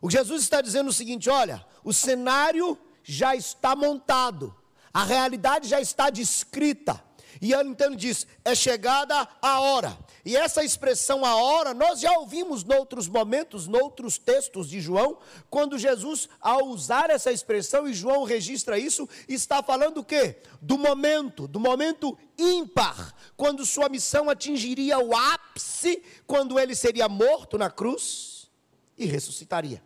O 0.00 0.10
Jesus 0.10 0.42
está 0.42 0.62
dizendo 0.62 0.86
é 0.86 0.90
o 0.90 0.94
seguinte: 0.94 1.28
olha, 1.28 1.66
o 1.84 1.92
cenário 1.92 2.78
já 3.02 3.36
está 3.36 3.76
montado 3.76 4.56
a 4.92 5.04
realidade 5.04 5.68
já 5.68 5.80
está 5.80 6.10
descrita. 6.10 7.02
E 7.40 7.52
então 7.52 7.88
ele 7.88 7.96
diz: 7.96 8.26
é 8.44 8.54
chegada 8.54 9.28
a 9.40 9.60
hora. 9.60 9.96
E 10.24 10.36
essa 10.36 10.62
expressão 10.62 11.24
a 11.24 11.36
hora, 11.36 11.72
nós 11.72 12.00
já 12.00 12.12
ouvimos 12.18 12.64
noutros 12.64 13.08
momentos, 13.08 13.66
noutros 13.66 14.18
textos 14.18 14.68
de 14.68 14.80
João, 14.80 15.18
quando 15.48 15.78
Jesus, 15.78 16.28
ao 16.40 16.66
usar 16.66 17.08
essa 17.08 17.32
expressão, 17.32 17.88
e 17.88 17.94
João 17.94 18.24
registra 18.24 18.78
isso, 18.78 19.08
está 19.26 19.62
falando 19.62 19.98
o 19.98 20.04
quê? 20.04 20.36
Do 20.60 20.76
momento, 20.76 21.48
do 21.48 21.58
momento 21.58 22.18
ímpar, 22.36 23.14
quando 23.36 23.64
sua 23.64 23.88
missão 23.88 24.28
atingiria 24.28 24.98
o 24.98 25.16
ápice, 25.16 26.02
quando 26.26 26.58
ele 26.58 26.74
seria 26.74 27.08
morto 27.08 27.56
na 27.56 27.70
cruz 27.70 28.50
e 28.98 29.06
ressuscitaria. 29.06 29.82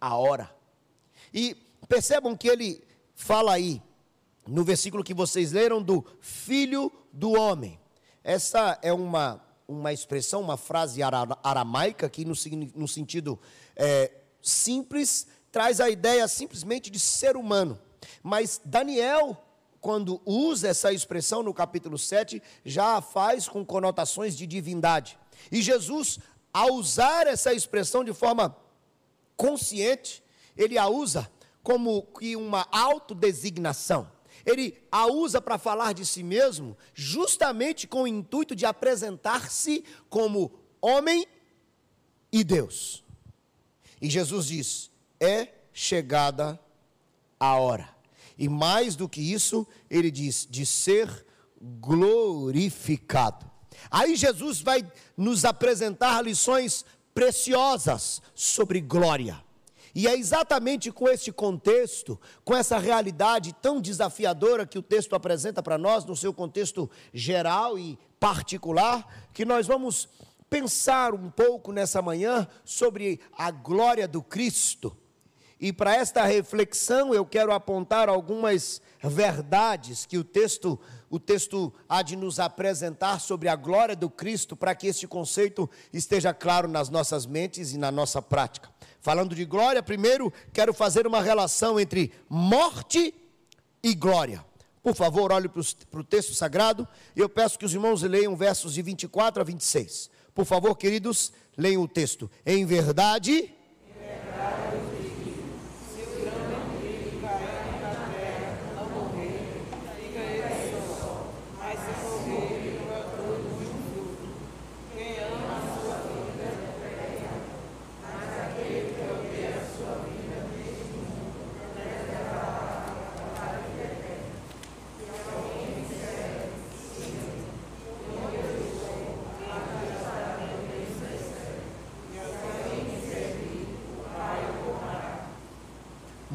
A 0.00 0.16
hora. 0.16 0.54
E 1.32 1.54
percebam 1.88 2.36
que 2.36 2.48
ele 2.48 2.82
fala 3.14 3.52
aí, 3.52 3.80
no 4.46 4.64
versículo 4.64 5.04
que 5.04 5.14
vocês 5.14 5.52
leram 5.52 5.82
do 5.82 6.04
filho 6.20 6.92
do 7.12 7.32
homem. 7.32 7.78
Essa 8.22 8.78
é 8.82 8.92
uma, 8.92 9.42
uma 9.66 9.92
expressão, 9.92 10.40
uma 10.40 10.56
frase 10.56 11.00
aramaica 11.42 12.08
que, 12.08 12.24
no, 12.24 12.34
no 12.74 12.88
sentido 12.88 13.38
é, 13.76 14.10
simples, 14.42 15.26
traz 15.50 15.80
a 15.80 15.88
ideia 15.88 16.26
simplesmente 16.28 16.90
de 16.90 16.98
ser 16.98 17.36
humano. 17.36 17.78
Mas 18.22 18.60
Daniel, 18.64 19.42
quando 19.80 20.20
usa 20.24 20.68
essa 20.68 20.92
expressão 20.92 21.42
no 21.42 21.54
capítulo 21.54 21.98
7, 21.98 22.42
já 22.64 22.96
a 22.96 23.02
faz 23.02 23.48
com 23.48 23.64
conotações 23.64 24.36
de 24.36 24.46
divindade. 24.46 25.18
E 25.50 25.60
Jesus, 25.62 26.18
ao 26.52 26.74
usar 26.74 27.26
essa 27.26 27.52
expressão 27.52 28.04
de 28.04 28.12
forma 28.12 28.56
consciente, 29.36 30.22
ele 30.56 30.78
a 30.78 30.88
usa 30.88 31.30
como 31.62 32.02
que 32.02 32.36
uma 32.36 32.66
autodesignação 32.70 34.13
ele 34.44 34.76
a 34.90 35.06
usa 35.06 35.40
para 35.40 35.58
falar 35.58 35.92
de 35.92 36.04
si 36.04 36.22
mesmo, 36.22 36.76
justamente 36.94 37.86
com 37.86 38.02
o 38.02 38.08
intuito 38.08 38.54
de 38.54 38.66
apresentar-se 38.66 39.84
como 40.08 40.52
homem 40.80 41.26
e 42.32 42.44
Deus. 42.44 43.04
E 44.00 44.10
Jesus 44.10 44.46
diz: 44.46 44.90
é 45.20 45.48
chegada 45.72 46.60
a 47.38 47.56
hora. 47.56 47.88
E 48.36 48.48
mais 48.48 48.96
do 48.96 49.08
que 49.08 49.20
isso, 49.20 49.66
ele 49.88 50.10
diz: 50.10 50.46
de 50.48 50.66
ser 50.66 51.26
glorificado. 51.60 53.50
Aí 53.90 54.16
Jesus 54.16 54.60
vai 54.60 54.86
nos 55.16 55.44
apresentar 55.44 56.22
lições 56.22 56.84
preciosas 57.14 58.20
sobre 58.34 58.80
glória. 58.80 59.42
E 59.94 60.08
é 60.08 60.16
exatamente 60.16 60.90
com 60.90 61.08
este 61.08 61.30
contexto, 61.30 62.20
com 62.44 62.54
essa 62.54 62.78
realidade 62.78 63.54
tão 63.62 63.80
desafiadora 63.80 64.66
que 64.66 64.78
o 64.78 64.82
texto 64.82 65.14
apresenta 65.14 65.62
para 65.62 65.78
nós, 65.78 66.04
no 66.04 66.16
seu 66.16 66.34
contexto 66.34 66.90
geral 67.12 67.78
e 67.78 67.96
particular, 68.18 69.06
que 69.32 69.44
nós 69.44 69.66
vamos 69.66 70.08
pensar 70.50 71.14
um 71.14 71.30
pouco 71.30 71.70
nessa 71.70 72.02
manhã 72.02 72.48
sobre 72.64 73.20
a 73.36 73.50
glória 73.50 74.08
do 74.08 74.20
Cristo. 74.20 74.96
E 75.60 75.72
para 75.72 75.94
esta 75.94 76.24
reflexão 76.24 77.14
eu 77.14 77.24
quero 77.24 77.52
apontar 77.52 78.08
algumas 78.08 78.82
verdades 79.00 80.04
que 80.04 80.18
o 80.18 80.24
texto 80.24 80.78
o 81.08 81.20
texto 81.20 81.72
há 81.88 82.02
de 82.02 82.16
nos 82.16 82.40
apresentar 82.40 83.20
sobre 83.20 83.48
a 83.48 83.54
glória 83.54 83.94
do 83.94 84.10
Cristo 84.10 84.56
para 84.56 84.74
que 84.74 84.88
este 84.88 85.06
conceito 85.06 85.70
esteja 85.92 86.34
claro 86.34 86.66
nas 86.66 86.88
nossas 86.88 87.24
mentes 87.24 87.72
e 87.72 87.78
na 87.78 87.92
nossa 87.92 88.20
prática. 88.20 88.73
Falando 89.04 89.34
de 89.34 89.44
glória, 89.44 89.82
primeiro 89.82 90.32
quero 90.50 90.72
fazer 90.72 91.06
uma 91.06 91.20
relação 91.20 91.78
entre 91.78 92.10
morte 92.26 93.14
e 93.82 93.94
glória. 93.94 94.42
Por 94.82 94.94
favor, 94.94 95.30
olhe 95.30 95.46
para 95.46 96.00
o 96.00 96.02
texto 96.02 96.32
sagrado. 96.32 96.88
Eu 97.14 97.28
peço 97.28 97.58
que 97.58 97.66
os 97.66 97.74
irmãos 97.74 98.00
leiam 98.00 98.34
versos 98.34 98.72
de 98.72 98.80
24 98.80 99.42
a 99.42 99.44
26. 99.44 100.08
Por 100.34 100.46
favor, 100.46 100.74
queridos, 100.74 101.34
leiam 101.54 101.82
o 101.82 101.88
texto. 101.88 102.30
Em 102.46 102.64
verdade. 102.64 103.52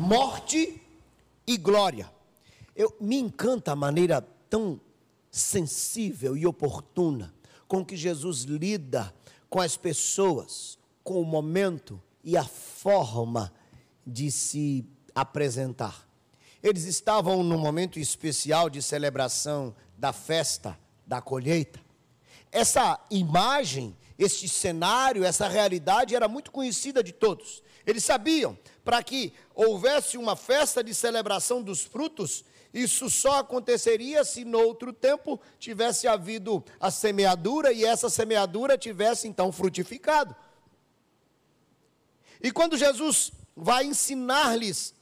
Morte 0.09 0.81
e 1.45 1.55
glória. 1.55 2.11
Eu, 2.75 2.95
me 2.99 3.15
encanta 3.19 3.73
a 3.73 3.75
maneira 3.75 4.19
tão 4.49 4.81
sensível 5.29 6.35
e 6.35 6.47
oportuna 6.47 7.31
com 7.67 7.85
que 7.85 7.95
Jesus 7.95 8.41
lida 8.41 9.13
com 9.47 9.61
as 9.61 9.77
pessoas, 9.77 10.79
com 11.03 11.21
o 11.21 11.25
momento 11.25 12.01
e 12.23 12.35
a 12.35 12.43
forma 12.43 13.53
de 14.05 14.31
se 14.31 14.83
apresentar. 15.13 16.09
Eles 16.63 16.85
estavam 16.85 17.43
num 17.43 17.59
momento 17.59 17.99
especial 17.99 18.67
de 18.67 18.81
celebração 18.81 19.75
da 19.95 20.11
festa 20.11 20.75
da 21.05 21.21
colheita. 21.21 21.79
Essa 22.51 22.99
imagem, 23.11 23.95
este 24.17 24.49
cenário, 24.49 25.23
essa 25.23 25.47
realidade 25.47 26.15
era 26.15 26.27
muito 26.27 26.51
conhecida 26.51 27.03
de 27.03 27.13
todos. 27.13 27.61
Eles 27.85 28.03
sabiam, 28.03 28.57
para 28.89 29.03
que 29.03 29.31
houvesse 29.53 30.17
uma 30.17 30.35
festa 30.35 30.83
de 30.83 30.95
celebração 30.95 31.61
dos 31.61 31.83
frutos, 31.83 32.43
isso 32.73 33.07
só 33.07 33.37
aconteceria 33.37 34.23
se 34.23 34.43
no 34.43 34.57
outro 34.57 34.91
tempo 34.91 35.39
tivesse 35.59 36.07
havido 36.07 36.65
a 36.79 36.89
semeadura 36.89 37.71
e 37.71 37.85
essa 37.85 38.09
semeadura 38.09 38.79
tivesse 38.79 39.27
então 39.27 39.51
frutificado. 39.51 40.35
E 42.41 42.51
quando 42.51 42.75
Jesus 42.75 43.31
vai 43.55 43.85
ensinar-lhes 43.85 44.95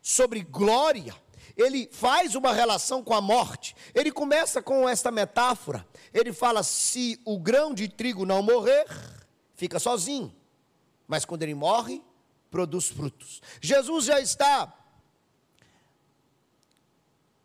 sobre 0.00 0.40
glória, 0.42 1.14
ele 1.54 1.90
faz 1.92 2.34
uma 2.34 2.54
relação 2.54 3.04
com 3.04 3.12
a 3.12 3.20
morte. 3.20 3.76
Ele 3.94 4.10
começa 4.10 4.62
com 4.62 4.88
esta 4.88 5.10
metáfora. 5.10 5.86
Ele 6.14 6.32
fala: 6.32 6.62
se 6.62 7.20
o 7.26 7.38
grão 7.38 7.74
de 7.74 7.86
trigo 7.86 8.24
não 8.24 8.42
morrer, 8.42 8.86
fica 9.56 9.78
sozinho. 9.78 10.34
Mas 11.06 11.26
quando 11.26 11.42
ele 11.42 11.54
morre, 11.54 12.02
produz 12.50 12.88
frutos. 12.88 13.40
Jesus 13.60 14.06
já 14.06 14.20
está 14.20 14.79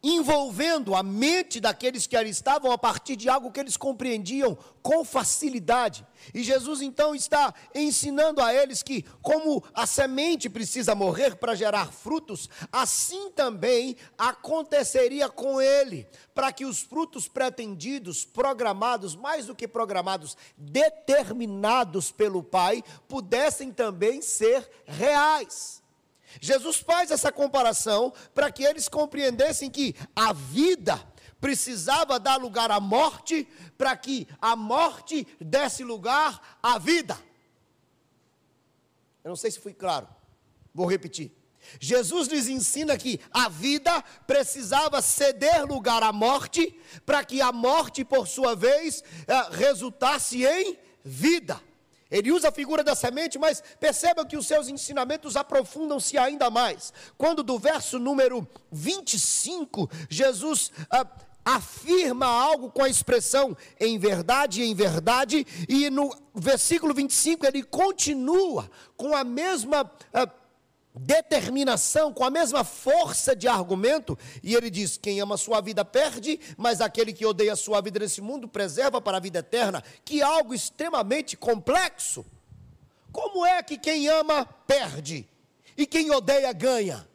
envolvendo 0.07 0.93
a 0.93 1.01
mente 1.01 1.59
daqueles 1.59 2.05
que 2.05 2.15
ali 2.15 2.29
estavam 2.29 2.71
a 2.71 2.77
partir 2.77 3.15
de 3.15 3.27
algo 3.27 3.51
que 3.51 3.59
eles 3.59 3.75
compreendiam 3.75 4.55
com 4.83 5.03
facilidade. 5.03 6.05
E 6.31 6.43
Jesus 6.43 6.79
então 6.79 7.15
está 7.15 7.51
ensinando 7.73 8.39
a 8.39 8.53
eles 8.53 8.83
que, 8.83 9.03
como 9.23 9.63
a 9.73 9.87
semente 9.87 10.47
precisa 10.47 10.93
morrer 10.93 11.37
para 11.37 11.55
gerar 11.55 11.91
frutos, 11.91 12.47
assim 12.71 13.31
também 13.31 13.97
aconteceria 14.15 15.27
com 15.27 15.59
ele, 15.59 16.07
para 16.35 16.53
que 16.53 16.65
os 16.65 16.81
frutos 16.81 17.27
pretendidos, 17.27 18.23
programados, 18.23 19.15
mais 19.15 19.47
do 19.47 19.55
que 19.55 19.67
programados, 19.67 20.37
determinados 20.55 22.11
pelo 22.11 22.43
Pai, 22.43 22.83
pudessem 23.07 23.71
também 23.71 24.21
ser 24.21 24.69
reais. 24.85 25.83
Jesus 26.39 26.77
faz 26.77 27.11
essa 27.11 27.31
comparação 27.31 28.13
para 28.33 28.51
que 28.51 28.63
eles 28.63 28.87
compreendessem 28.87 29.69
que 29.69 29.95
a 30.15 30.33
vida 30.33 31.01
precisava 31.39 32.19
dar 32.19 32.37
lugar 32.37 32.71
à 32.71 32.79
morte, 32.79 33.47
para 33.77 33.95
que 33.95 34.27
a 34.41 34.55
morte 34.55 35.27
desse 35.39 35.83
lugar 35.83 36.57
à 36.61 36.77
vida. 36.77 37.17
Eu 39.23 39.29
não 39.29 39.35
sei 39.35 39.51
se 39.51 39.59
fui 39.59 39.73
claro, 39.73 40.07
vou 40.73 40.87
repetir. 40.87 41.31
Jesus 41.79 42.27
lhes 42.27 42.47
ensina 42.47 42.97
que 42.97 43.19
a 43.31 43.49
vida 43.49 44.01
precisava 44.27 45.01
ceder 45.01 45.65
lugar 45.65 46.03
à 46.03 46.11
morte, 46.11 46.79
para 47.05 47.23
que 47.23 47.41
a 47.41 47.51
morte, 47.51 48.05
por 48.05 48.27
sua 48.27 48.55
vez, 48.55 49.03
eh, 49.27 49.49
resultasse 49.51 50.45
em 50.45 50.77
vida. 51.03 51.61
Ele 52.15 52.31
usa 52.31 52.47
a 52.47 52.51
figura 52.51 52.81
da 52.81 52.95
semente, 52.95 53.37
mas 53.37 53.61
perceba 53.77 54.25
que 54.25 54.37
os 54.37 54.47
seus 54.47 54.69
ensinamentos 54.69 55.35
aprofundam-se 55.35 56.17
ainda 56.17 56.49
mais. 56.49 56.93
Quando 57.17 57.43
do 57.43 57.59
verso 57.59 57.99
número 57.99 58.47
25, 58.71 59.89
Jesus 60.09 60.71
ah, 60.89 61.05
afirma 61.43 62.25
algo 62.25 62.71
com 62.71 62.83
a 62.83 62.87
expressão 62.87 63.55
em 63.77 63.99
verdade, 63.99 64.63
em 64.63 64.73
verdade, 64.73 65.45
e 65.67 65.89
no 65.89 66.09
versículo 66.33 66.93
25 66.93 67.45
ele 67.45 67.61
continua 67.61 68.71
com 68.95 69.13
a 69.13 69.25
mesma. 69.25 69.91
Ah, 70.13 70.29
determinação, 70.95 72.13
com 72.13 72.23
a 72.23 72.29
mesma 72.29 72.63
força 72.63 73.35
de 73.35 73.47
argumento, 73.47 74.17
e 74.41 74.55
ele 74.55 74.69
diz: 74.69 74.97
quem 74.97 75.19
ama 75.19 75.37
sua 75.37 75.61
vida 75.61 75.83
perde, 75.83 76.39
mas 76.57 76.81
aquele 76.81 77.11
que 77.11 77.25
odeia 77.25 77.55
sua 77.55 77.81
vida 77.81 77.99
nesse 77.99 78.21
mundo 78.21 78.47
preserva 78.47 79.01
para 79.01 79.17
a 79.17 79.19
vida 79.19 79.39
eterna, 79.39 79.83
que 80.03 80.21
é 80.21 80.23
algo 80.23 80.53
extremamente 80.53 81.35
complexo. 81.35 82.25
Como 83.11 83.45
é 83.45 83.61
que 83.61 83.77
quem 83.77 84.07
ama 84.07 84.45
perde 84.45 85.27
e 85.77 85.85
quem 85.85 86.11
odeia 86.11 86.51
ganha? 86.53 87.07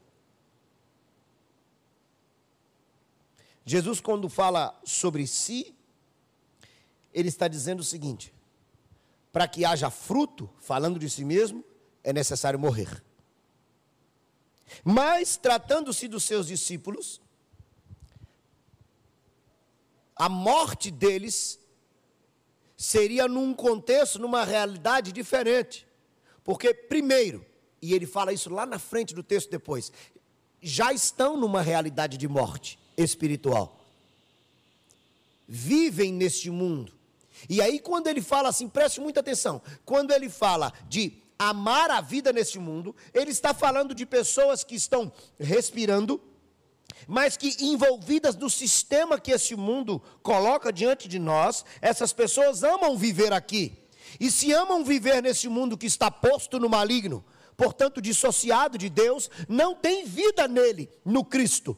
Jesus, 3.65 4.01
quando 4.01 4.29
fala 4.29 4.79
sobre 4.85 5.27
si, 5.27 5.75
ele 7.13 7.29
está 7.29 7.49
dizendo 7.49 7.81
o 7.81 7.85
seguinte: 7.85 8.35
para 9.33 9.49
que 9.49 9.65
haja 9.65 9.91
fruto, 9.91 10.51
falando 10.59 10.99
de 10.99 11.09
si 11.09 11.25
mesmo, 11.25 11.65
é 12.03 12.13
necessário 12.13 12.59
morrer. 12.59 13.03
Mas, 14.85 15.37
tratando-se 15.37 16.09
dos 16.09 16.25
seus 16.25 16.47
discípulos, 16.47 17.21
a 20.17 20.29
morte 20.29 20.91
deles 20.91 21.59
seria 22.77 23.29
num 23.29 23.55
contexto, 23.55 24.19
numa 24.19 24.45
realidade 24.45 25.13
diferente. 25.13 25.87
Porque, 26.45 26.73
primeiro, 26.73 27.45
e 27.83 27.95
ele 27.95 28.07
fala 28.07 28.33
isso 28.33 28.51
lá 28.51 28.67
na 28.67 28.79
frente 28.79 29.15
do 29.15 29.23
texto 29.23 29.51
depois, 29.51 29.93
já 30.61 30.93
estão 30.93 31.37
numa 31.37 31.63
realidade 31.63 32.17
de 32.17 32.29
morte 32.29 32.79
espiritual. 32.97 33.79
Vivem 35.49 36.13
neste 36.13 36.51
mundo. 36.51 36.93
E 37.49 37.63
aí, 37.63 37.79
quando 37.79 38.07
ele 38.07 38.21
fala 38.21 38.49
assim, 38.51 38.69
preste 38.69 39.01
muita 39.01 39.21
atenção, 39.21 39.63
quando 39.85 40.11
ele 40.13 40.29
fala 40.29 40.73
de 40.89 41.20
amar 41.41 41.91
a 41.91 42.03
vida 42.03 42.35
neste 42.35 42.59
mundo, 42.59 42.95
ele 43.15 43.31
está 43.31 43.55
falando 43.55 43.95
de 43.95 44.05
pessoas 44.05 44.63
que 44.63 44.75
estão 44.75 45.11
respirando, 45.39 46.21
mas 47.09 47.35
que 47.35 47.57
envolvidas 47.65 48.37
no 48.37 48.51
sistema 48.51 49.19
que 49.19 49.33
esse 49.33 49.57
mundo 49.57 50.03
coloca 50.23 50.71
diante 50.71 51.09
de 51.09 51.19
nós, 51.19 51.65
essas 51.81 52.13
pessoas 52.13 52.63
amam 52.63 52.95
viver 52.95 53.33
aqui. 53.33 53.73
E 54.21 54.31
se 54.31 54.53
amam 54.53 54.85
viver 54.85 55.23
nesse 55.23 55.49
mundo 55.49 55.79
que 55.79 55.87
está 55.87 56.11
posto 56.11 56.61
no 56.61 56.69
maligno, 56.69 57.25
portanto 57.57 58.03
dissociado 58.03 58.77
de 58.77 58.91
Deus, 58.91 59.31
não 59.49 59.75
tem 59.75 60.05
vida 60.05 60.47
nele, 60.47 60.91
no 61.03 61.25
Cristo. 61.25 61.75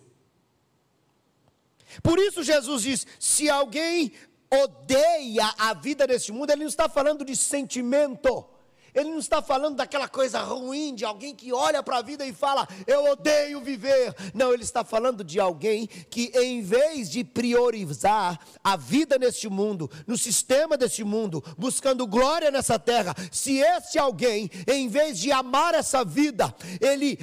Por 2.02 2.18
isso 2.18 2.42
Jesus 2.42 2.82
diz: 2.82 3.06
se 3.20 3.48
alguém 3.48 4.12
odeia 4.50 5.54
a 5.56 5.72
vida 5.72 6.04
nesse 6.04 6.32
mundo, 6.32 6.50
ele 6.50 6.62
não 6.62 6.68
está 6.68 6.88
falando 6.88 7.24
de 7.24 7.36
sentimento. 7.36 8.51
Ele 8.94 9.08
não 9.08 9.18
está 9.18 9.40
falando 9.40 9.76
daquela 9.76 10.06
coisa 10.06 10.40
ruim 10.40 10.94
de 10.94 11.02
alguém 11.02 11.34
que 11.34 11.50
olha 11.50 11.82
para 11.82 11.98
a 11.98 12.02
vida 12.02 12.26
e 12.26 12.32
fala, 12.32 12.68
eu 12.86 13.04
odeio 13.10 13.60
viver. 13.62 14.14
Não, 14.34 14.52
ele 14.52 14.64
está 14.64 14.84
falando 14.84 15.24
de 15.24 15.40
alguém 15.40 15.86
que, 15.86 16.30
em 16.34 16.60
vez 16.60 17.08
de 17.08 17.24
priorizar 17.24 18.38
a 18.62 18.76
vida 18.76 19.16
neste 19.16 19.48
mundo, 19.48 19.90
no 20.06 20.18
sistema 20.18 20.76
deste 20.76 21.02
mundo, 21.04 21.42
buscando 21.56 22.06
glória 22.06 22.50
nessa 22.50 22.78
terra, 22.78 23.14
se 23.30 23.58
esse 23.58 23.98
alguém, 23.98 24.50
em 24.68 24.88
vez 24.88 25.18
de 25.18 25.32
amar 25.32 25.72
essa 25.74 26.04
vida, 26.04 26.54
ele 26.78 27.18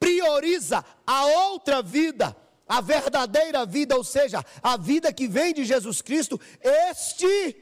prioriza 0.00 0.84
a 1.06 1.26
outra 1.26 1.80
vida, 1.80 2.36
a 2.68 2.80
verdadeira 2.80 3.64
vida, 3.64 3.96
ou 3.96 4.02
seja, 4.02 4.44
a 4.60 4.76
vida 4.76 5.12
que 5.12 5.28
vem 5.28 5.54
de 5.54 5.64
Jesus 5.64 6.02
Cristo, 6.02 6.40
este 6.60 7.56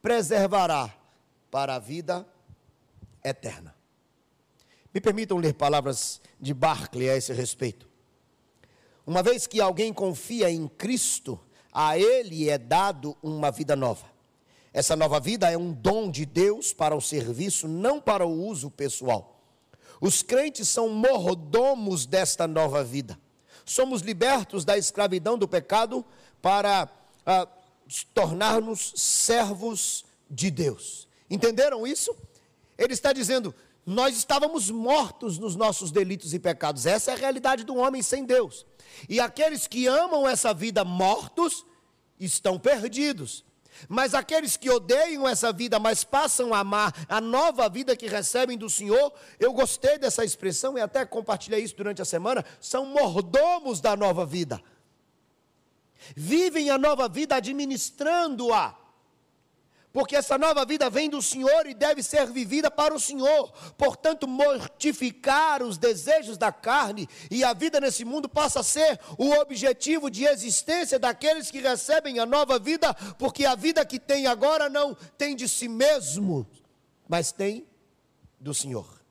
preservará 0.00 0.90
para 1.50 1.74
a 1.74 1.78
vida 1.78 2.26
eterna. 3.24 3.74
Me 4.92 5.00
permitam 5.00 5.38
ler 5.38 5.54
palavras 5.54 6.20
de 6.40 6.52
Barclay 6.52 7.10
a 7.10 7.16
esse 7.16 7.32
respeito. 7.32 7.88
Uma 9.06 9.22
vez 9.22 9.46
que 9.46 9.60
alguém 9.60 9.92
confia 9.92 10.50
em 10.50 10.68
Cristo, 10.68 11.40
a 11.72 11.98
ele 11.98 12.48
é 12.48 12.58
dado 12.58 13.16
uma 13.22 13.50
vida 13.50 13.74
nova. 13.74 14.06
Essa 14.72 14.94
nova 14.94 15.18
vida 15.20 15.50
é 15.50 15.56
um 15.56 15.72
dom 15.72 16.10
de 16.10 16.24
Deus 16.24 16.72
para 16.72 16.94
o 16.94 17.00
serviço, 17.00 17.68
não 17.68 18.00
para 18.00 18.26
o 18.26 18.46
uso 18.46 18.70
pessoal. 18.70 19.40
Os 20.00 20.22
crentes 20.22 20.68
são 20.68 20.88
mordomos 20.88 22.06
desta 22.06 22.46
nova 22.46 22.82
vida. 22.82 23.18
Somos 23.64 24.02
libertos 24.02 24.64
da 24.64 24.76
escravidão 24.76 25.38
do 25.38 25.46
pecado 25.46 26.04
para 26.40 26.88
ah, 27.24 27.46
tornar-nos 28.12 28.92
servos 28.96 30.04
de 30.28 30.50
Deus. 30.50 31.08
Entenderam 31.30 31.86
isso? 31.86 32.14
Ele 32.78 32.92
está 32.92 33.12
dizendo: 33.12 33.54
nós 33.84 34.16
estávamos 34.16 34.70
mortos 34.70 35.38
nos 35.38 35.56
nossos 35.56 35.90
delitos 35.90 36.32
e 36.32 36.38
pecados. 36.38 36.86
Essa 36.86 37.10
é 37.10 37.14
a 37.14 37.18
realidade 37.18 37.64
do 37.64 37.76
homem 37.76 38.02
sem 38.02 38.24
Deus. 38.24 38.64
E 39.08 39.20
aqueles 39.20 39.66
que 39.66 39.86
amam 39.86 40.28
essa 40.28 40.54
vida 40.54 40.84
mortos 40.84 41.66
estão 42.18 42.58
perdidos. 42.58 43.44
Mas 43.88 44.14
aqueles 44.14 44.56
que 44.56 44.70
odeiam 44.70 45.26
essa 45.28 45.52
vida, 45.52 45.78
mas 45.78 46.04
passam 46.04 46.54
a 46.54 46.60
amar 46.60 46.94
a 47.08 47.20
nova 47.20 47.68
vida 47.68 47.96
que 47.96 48.06
recebem 48.06 48.56
do 48.56 48.70
Senhor, 48.70 49.12
eu 49.40 49.52
gostei 49.52 49.98
dessa 49.98 50.24
expressão 50.24 50.76
e 50.76 50.80
até 50.80 51.04
compartilhei 51.04 51.64
isso 51.64 51.74
durante 51.74 52.00
a 52.00 52.04
semana, 52.04 52.44
são 52.60 52.86
mordomos 52.86 53.80
da 53.80 53.96
nova 53.96 54.24
vida. 54.24 54.62
Vivem 56.14 56.70
a 56.70 56.78
nova 56.78 57.08
vida 57.08 57.36
administrando-a 57.36 58.76
porque 59.92 60.16
essa 60.16 60.38
nova 60.38 60.64
vida 60.64 60.88
vem 60.88 61.10
do 61.10 61.20
Senhor 61.20 61.66
e 61.66 61.74
deve 61.74 62.02
ser 62.02 62.26
vivida 62.26 62.70
para 62.70 62.94
o 62.94 63.00
Senhor. 63.00 63.52
Portanto, 63.76 64.26
mortificar 64.26 65.62
os 65.62 65.76
desejos 65.76 66.38
da 66.38 66.50
carne 66.50 67.08
e 67.30 67.44
a 67.44 67.52
vida 67.52 67.78
nesse 67.78 68.04
mundo 68.04 68.28
passa 68.28 68.60
a 68.60 68.64
ser 68.64 68.98
o 69.18 69.30
objetivo 69.32 70.10
de 70.10 70.24
existência 70.24 70.98
daqueles 70.98 71.50
que 71.50 71.60
recebem 71.60 72.18
a 72.18 72.24
nova 72.24 72.58
vida, 72.58 72.94
porque 73.18 73.44
a 73.44 73.54
vida 73.54 73.84
que 73.84 73.98
tem 73.98 74.26
agora 74.26 74.70
não 74.70 74.94
tem 75.18 75.36
de 75.36 75.46
si 75.48 75.68
mesmo, 75.68 76.46
mas 77.06 77.30
tem 77.30 77.66
do 78.40 78.54
Senhor. 78.54 79.02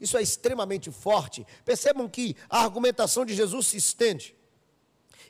Isso 0.00 0.16
é 0.16 0.22
extremamente 0.22 0.90
forte. 0.90 1.46
Percebam 1.62 2.08
que 2.08 2.34
a 2.48 2.62
argumentação 2.62 3.26
de 3.26 3.34
Jesus 3.34 3.66
se 3.66 3.76
estende. 3.76 4.34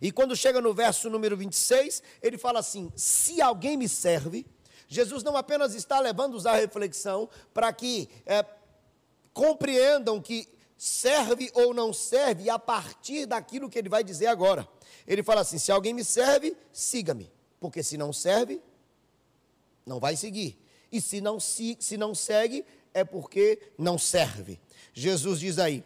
E 0.00 0.12
quando 0.12 0.36
chega 0.36 0.60
no 0.60 0.72
verso 0.72 1.10
número 1.10 1.36
26, 1.36 2.02
ele 2.22 2.38
fala 2.38 2.60
assim: 2.60 2.90
Se 2.94 3.42
alguém 3.42 3.76
me 3.76 3.88
serve, 3.88 4.46
Jesus 4.92 5.22
não 5.22 5.36
apenas 5.36 5.72
está 5.72 6.00
levando-os 6.00 6.46
à 6.46 6.56
reflexão 6.56 7.28
para 7.54 7.72
que 7.72 8.08
é, 8.26 8.44
compreendam 9.32 10.20
que 10.20 10.48
serve 10.76 11.48
ou 11.54 11.72
não 11.72 11.92
serve 11.92 12.50
a 12.50 12.58
partir 12.58 13.24
daquilo 13.24 13.70
que 13.70 13.78
ele 13.78 13.88
vai 13.88 14.02
dizer 14.02 14.26
agora. 14.26 14.68
Ele 15.06 15.22
fala 15.22 15.42
assim: 15.42 15.58
se 15.58 15.70
alguém 15.70 15.94
me 15.94 16.02
serve, 16.02 16.56
siga-me, 16.72 17.30
porque 17.60 17.84
se 17.84 17.96
não 17.96 18.12
serve, 18.12 18.60
não 19.86 20.00
vai 20.00 20.16
seguir. 20.16 20.58
E 20.90 21.00
se 21.00 21.20
não, 21.20 21.38
se, 21.38 21.76
se 21.78 21.96
não 21.96 22.12
segue, 22.12 22.66
é 22.92 23.04
porque 23.04 23.60
não 23.78 23.96
serve. 23.96 24.58
Jesus 24.92 25.38
diz 25.38 25.60
aí: 25.60 25.84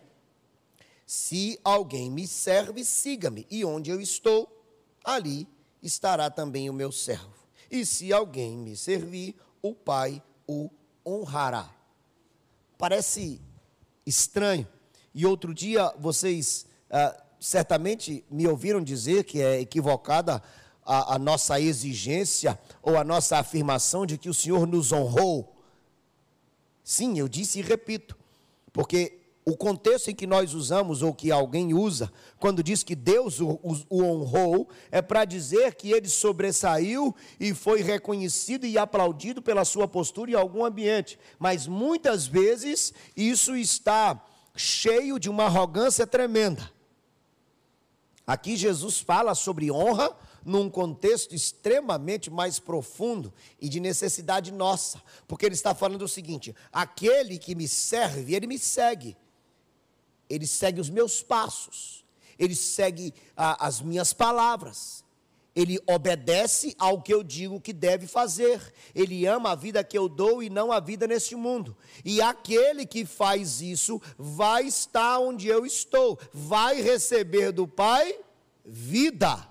Se 1.05 1.61
alguém 1.63 2.11
me 2.11 2.27
serve, 2.27 2.87
siga-me, 2.87 3.47
e 3.51 3.67
onde 3.67 3.91
eu 3.91 4.01
estou, 4.01 4.49
ali 5.05 5.47
estará 5.83 6.31
também 6.31 6.71
o 6.71 6.73
meu 6.73 6.91
servo. 6.91 7.44
E 7.75 7.85
se 7.85 8.13
alguém 8.13 8.57
me 8.57 8.77
servir, 8.77 9.35
o 9.61 9.75
Pai 9.75 10.23
o 10.47 10.71
honrará. 11.05 11.69
Parece 12.79 13.41
estranho. 14.07 14.65
E 15.13 15.27
outro 15.27 15.53
dia 15.53 15.93
vocês 15.99 16.67
ah, 16.89 17.21
certamente 17.41 18.25
me 18.31 18.47
ouviram 18.47 18.81
dizer 18.81 19.25
que 19.25 19.43
é 19.43 19.61
equivocada 19.61 20.41
a, 20.87 21.17
a 21.17 21.19
nossa 21.19 21.61
exigência 21.61 22.57
ou 22.81 22.97
a 22.97 23.03
nossa 23.03 23.39
afirmação 23.39 24.07
de 24.07 24.19
que 24.19 24.29
o 24.29 24.35
Senhor 24.35 24.69
nos 24.69 24.93
honrou. 24.93 25.57
Sim, 26.85 27.19
eu 27.19 27.27
disse 27.27 27.59
e 27.59 27.63
repito, 27.63 28.17
porque 28.73 29.19
o 29.47 29.55
contexto 29.57 30.09
em 30.11 30.15
que 30.15 30.27
nós 30.27 30.55
usamos, 30.55 31.03
ou 31.03 31.13
que 31.13 31.31
alguém 31.31 31.75
usa, 31.75 32.11
quando 32.39 32.63
diz 32.63 32.83
que 32.83 32.95
Deus 32.95 33.41
o, 33.41 33.61
o, 33.91 34.03
honrou, 34.03 34.69
é 34.91 35.03
para 35.03 35.27
dizer 35.27 35.75
que 35.75 35.93
ele 35.93 36.09
sobressaiu 36.09 37.15
e 37.39 37.53
foi 37.53 37.83
reconhecido 37.83 38.65
e 38.65 38.79
aplaudido 38.79 39.43
pela 39.43 39.65
sua 39.67 39.87
postura 39.87 40.31
em 40.31 40.35
algum 40.35 40.65
ambiente. 40.65 41.19
Mas 41.39 41.67
muitas 41.67 42.27
vezes 42.27 42.95
isso 43.15 43.55
está 43.55 44.25
cheio 44.57 45.19
de 45.19 45.29
uma 45.29 45.45
arrogância 45.45 46.07
tremenda. 46.07 46.73
Aqui 48.27 48.57
Jesus 48.57 48.99
fala 48.99 49.35
sobre 49.35 49.71
honra 49.71 50.17
num 50.43 50.71
contexto 50.71 51.35
extremamente 51.35 52.31
mais 52.31 52.59
profundo 52.59 53.31
e 53.61 53.69
de 53.69 53.79
necessidade 53.79 54.51
nossa, 54.51 55.03
porque 55.29 55.45
ele 55.45 55.55
está 55.55 55.75
falando 55.75 56.03
o 56.03 56.09
seguinte: 56.09 56.57
aquele 56.73 57.39
que 57.39 57.55
me 57.55 57.69
serve, 57.69 58.35
ele 58.35 58.47
me 58.47 58.59
segue 58.59 59.15
ele 60.29 60.47
segue 60.47 60.81
os 60.81 60.91
meus 60.91 61.23
passos, 61.23 62.05
ele 62.39 62.55
segue 62.55 63.15
a, 63.37 63.67
as 63.67 63.81
minhas 63.81 64.13
palavras, 64.13 65.05
ele 65.55 65.79
obedece 65.87 66.75
ao 66.79 67.01
que 67.01 67.15
eu 67.15 67.23
digo 67.23 67.61
que 67.61 67.73
deve 67.73 68.07
fazer, 68.07 68.75
ele 68.95 69.25
ama 69.25 69.53
a 69.53 69.55
vida 69.55 69.85
que 69.85 69.97
eu 69.97 70.09
dou 70.09 70.43
e 70.43 70.51
não 70.51 70.73
a 70.73 70.81
vida 70.81 71.07
neste 71.07 71.37
mundo. 71.37 71.77
E 72.05 72.21
aquele 72.21 72.85
que 72.85 73.07
faz 73.07 73.61
isso 73.61 74.03
vai 74.19 74.67
estar 74.67 75.21
onde 75.21 75.47
eu 75.47 75.65
estou, 75.65 76.19
vai 76.33 76.81
receber 76.81 77.53
do 77.53 77.69
Pai 77.69 78.19
vida. 78.65 79.49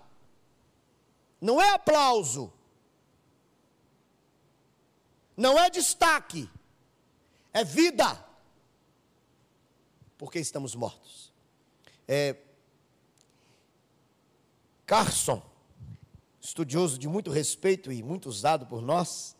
Não 1.39 1.61
é 1.61 1.69
aplauso, 1.69 2.51
não 5.37 5.57
é 5.57 5.69
destaque, 5.69 6.49
é 7.53 7.63
vida 7.63 8.32
porque 10.17 10.39
estamos 10.39 10.75
mortos. 10.75 11.33
É, 12.07 12.35
Carson, 14.85 15.41
estudioso 16.41 16.97
de 16.97 17.07
muito 17.07 17.31
respeito 17.31 17.91
e 17.91 18.03
muito 18.03 18.29
usado 18.29 18.65
por 18.65 18.81
nós, 18.81 19.35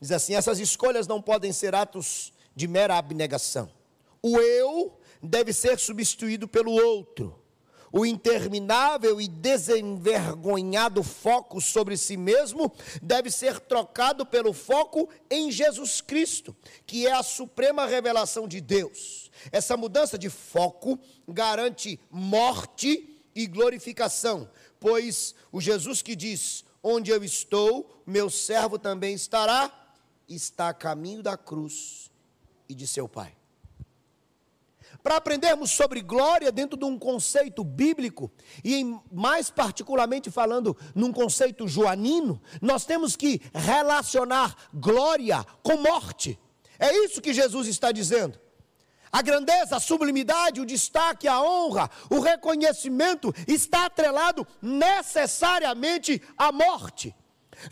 diz 0.00 0.12
assim: 0.12 0.34
essas 0.34 0.58
escolhas 0.58 1.06
não 1.06 1.22
podem 1.22 1.52
ser 1.52 1.74
atos 1.74 2.32
de 2.54 2.66
mera 2.66 2.96
abnegação. 2.96 3.70
O 4.22 4.38
eu 4.38 5.00
deve 5.22 5.52
ser 5.52 5.78
substituído 5.78 6.46
pelo 6.46 6.72
outro 6.72 7.39
o 7.92 8.06
interminável 8.06 9.20
e 9.20 9.28
desenvergonhado 9.28 11.02
foco 11.02 11.60
sobre 11.60 11.96
si 11.96 12.16
mesmo 12.16 12.72
deve 13.02 13.30
ser 13.30 13.58
trocado 13.60 14.24
pelo 14.24 14.52
foco 14.52 15.08
em 15.30 15.50
Jesus 15.50 16.00
Cristo, 16.00 16.54
que 16.86 17.06
é 17.06 17.12
a 17.12 17.22
suprema 17.22 17.86
revelação 17.86 18.46
de 18.46 18.60
Deus. 18.60 19.30
Essa 19.50 19.76
mudança 19.76 20.18
de 20.18 20.30
foco 20.30 20.98
garante 21.26 21.98
morte 22.10 23.22
e 23.34 23.46
glorificação, 23.46 24.50
pois 24.78 25.34
o 25.50 25.60
Jesus 25.60 26.02
que 26.02 26.14
diz: 26.14 26.64
Onde 26.82 27.10
eu 27.10 27.24
estou, 27.24 28.02
meu 28.06 28.30
servo 28.30 28.78
também 28.78 29.14
estará, 29.14 29.72
está 30.28 30.68
a 30.68 30.74
caminho 30.74 31.22
da 31.22 31.36
cruz 31.36 32.10
e 32.68 32.74
de 32.74 32.86
seu 32.86 33.08
Pai. 33.08 33.39
Para 35.02 35.16
aprendermos 35.16 35.70
sobre 35.70 36.02
glória 36.02 36.52
dentro 36.52 36.78
de 36.78 36.84
um 36.84 36.98
conceito 36.98 37.64
bíblico, 37.64 38.30
e 38.64 38.84
mais 39.10 39.50
particularmente 39.50 40.30
falando 40.30 40.76
num 40.94 41.12
conceito 41.12 41.66
joanino, 41.66 42.40
nós 42.60 42.84
temos 42.84 43.16
que 43.16 43.40
relacionar 43.54 44.54
glória 44.74 45.44
com 45.62 45.76
morte. 45.76 46.38
É 46.78 46.94
isso 47.04 47.20
que 47.20 47.32
Jesus 47.32 47.66
está 47.66 47.92
dizendo. 47.92 48.38
A 49.12 49.22
grandeza, 49.22 49.76
a 49.76 49.80
sublimidade, 49.80 50.60
o 50.60 50.66
destaque, 50.66 51.26
a 51.26 51.42
honra, 51.42 51.90
o 52.08 52.20
reconhecimento 52.20 53.34
está 53.48 53.86
atrelado 53.86 54.46
necessariamente 54.62 56.22
à 56.38 56.52
morte 56.52 57.14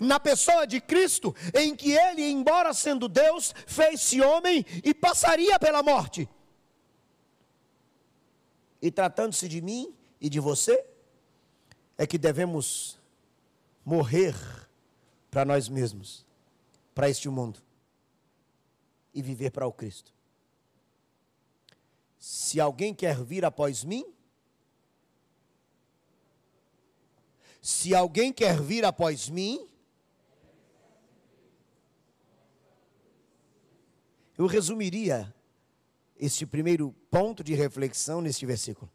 na 0.00 0.18
pessoa 0.20 0.66
de 0.66 0.80
Cristo, 0.80 1.34
em 1.54 1.74
que 1.74 1.92
ele, 1.92 2.22
embora 2.22 2.74
sendo 2.74 3.08
Deus, 3.08 3.54
fez-se 3.66 4.20
homem 4.20 4.64
e 4.84 4.92
passaria 4.92 5.58
pela 5.58 5.82
morte. 5.82 6.28
E 8.80 8.90
tratando-se 8.90 9.48
de 9.48 9.60
mim 9.60 9.94
e 10.20 10.28
de 10.28 10.40
você, 10.40 10.84
é 11.96 12.06
que 12.06 12.16
devemos 12.16 12.98
morrer 13.84 14.34
para 15.30 15.44
nós 15.44 15.68
mesmos, 15.68 16.24
para 16.94 17.10
este 17.10 17.28
mundo, 17.28 17.60
e 19.12 19.20
viver 19.20 19.50
para 19.50 19.66
o 19.66 19.72
Cristo. 19.72 20.12
Se 22.18 22.60
alguém 22.60 22.94
quer 22.94 23.22
vir 23.22 23.44
após 23.44 23.82
mim, 23.82 24.04
se 27.60 27.94
alguém 27.94 28.32
quer 28.32 28.60
vir 28.60 28.84
após 28.84 29.28
mim, 29.28 29.68
eu 34.36 34.46
resumiria 34.46 35.34
este 36.18 36.44
primeiro 36.44 36.92
ponto 37.10 37.44
de 37.44 37.54
reflexão 37.54 38.20
neste 38.20 38.44
versículo. 38.44 38.90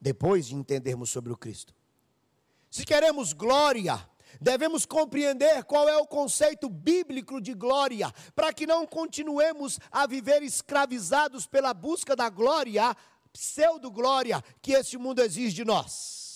Depois 0.00 0.46
de 0.46 0.54
entendermos 0.54 1.10
sobre 1.10 1.32
o 1.32 1.36
Cristo. 1.36 1.74
Se 2.70 2.84
queremos 2.84 3.32
glória, 3.32 4.08
devemos 4.40 4.84
compreender 4.86 5.64
qual 5.64 5.88
é 5.88 5.96
o 5.96 6.06
conceito 6.06 6.68
bíblico 6.68 7.40
de 7.40 7.54
glória, 7.54 8.12
para 8.34 8.52
que 8.52 8.66
não 8.66 8.86
continuemos 8.86 9.78
a 9.90 10.06
viver 10.06 10.42
escravizados 10.42 11.46
pela 11.46 11.72
busca 11.72 12.14
da 12.14 12.28
glória, 12.28 12.94
pseudo-glória, 13.32 14.42
que 14.60 14.72
este 14.72 14.98
mundo 14.98 15.20
exige 15.22 15.54
de 15.54 15.64
nós. 15.64 16.26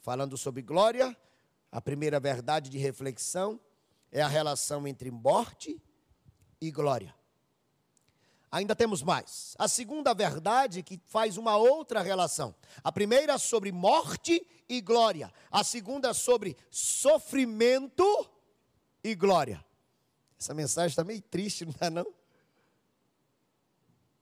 Falando 0.00 0.36
sobre 0.36 0.62
glória, 0.62 1.16
a 1.70 1.80
primeira 1.80 2.20
verdade 2.20 2.70
de 2.70 2.78
reflexão 2.78 3.60
é 4.10 4.22
a 4.22 4.28
relação 4.28 4.86
entre 4.86 5.10
morte 5.10 5.80
e 6.60 6.70
glória. 6.70 7.14
Ainda 8.50 8.74
temos 8.76 9.02
mais. 9.02 9.54
A 9.58 9.68
segunda 9.68 10.14
verdade 10.14 10.82
que 10.82 11.00
faz 11.06 11.36
uma 11.36 11.56
outra 11.56 12.00
relação. 12.00 12.54
A 12.82 12.90
primeira 12.90 13.38
sobre 13.38 13.72
morte 13.72 14.46
e 14.68 14.80
glória. 14.80 15.32
A 15.50 15.64
segunda 15.64 16.14
sobre 16.14 16.56
sofrimento 16.70 18.04
e 19.02 19.14
glória. 19.14 19.64
Essa 20.38 20.54
mensagem 20.54 20.88
está 20.88 21.04
meio 21.04 21.20
triste, 21.22 21.64
não 21.64 21.72
está 21.72 21.90
não? 21.90 22.06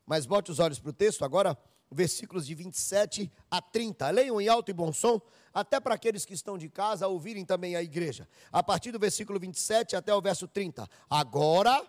Mas 0.07 0.27
bote 0.27 0.51
os 0.51 0.59
olhos 0.59 0.79
para 0.79 0.90
o 0.90 0.92
texto 0.92 1.25
agora, 1.25 1.57
versículos 1.90 2.47
de 2.47 2.55
27 2.55 3.31
a 3.51 3.61
30. 3.61 4.11
Leiam 4.11 4.40
em 4.40 4.49
alto 4.49 4.70
e 4.70 4.75
bom 4.75 4.92
som, 4.92 5.20
até 5.53 5.81
para 5.81 5.94
aqueles 5.94 6.25
que 6.25 6.35
estão 6.35 6.59
de 6.59 6.68
casa 6.68 7.09
ouvirem 7.09 7.44
também 7.44 7.77
a 7.77 7.83
igreja. 7.83 8.29
A 8.53 8.62
partir 8.62 8.90
do 8.90 8.99
versículo 8.99 9.38
27 9.38 9.97
até 9.97 10.14
o 10.14 10.20
verso 10.20 10.47
30. 10.47 10.88
Agora 11.09 11.85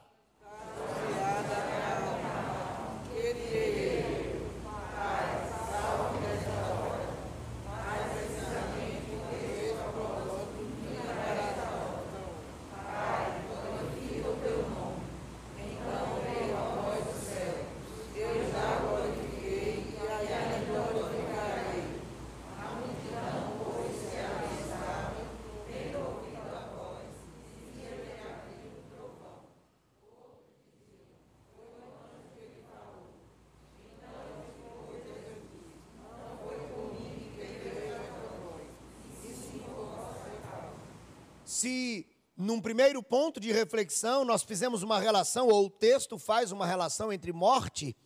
se 41.56 42.06
num 42.46 42.62
primeiro 42.62 43.02
ponto 43.02 43.40
de 43.40 43.52
reflexão 43.52 44.24
nós 44.24 44.44
fizemos 44.44 44.84
uma 44.84 45.00
relação, 45.00 45.48
ou 45.48 45.66
o 45.66 45.70
texto 45.70 46.20
faz 46.20 46.52
uma 46.52 46.66
relação 46.66 47.12
entre 47.12 47.34
morte 47.34 47.98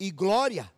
e 0.00 0.10
glória. 0.10 0.70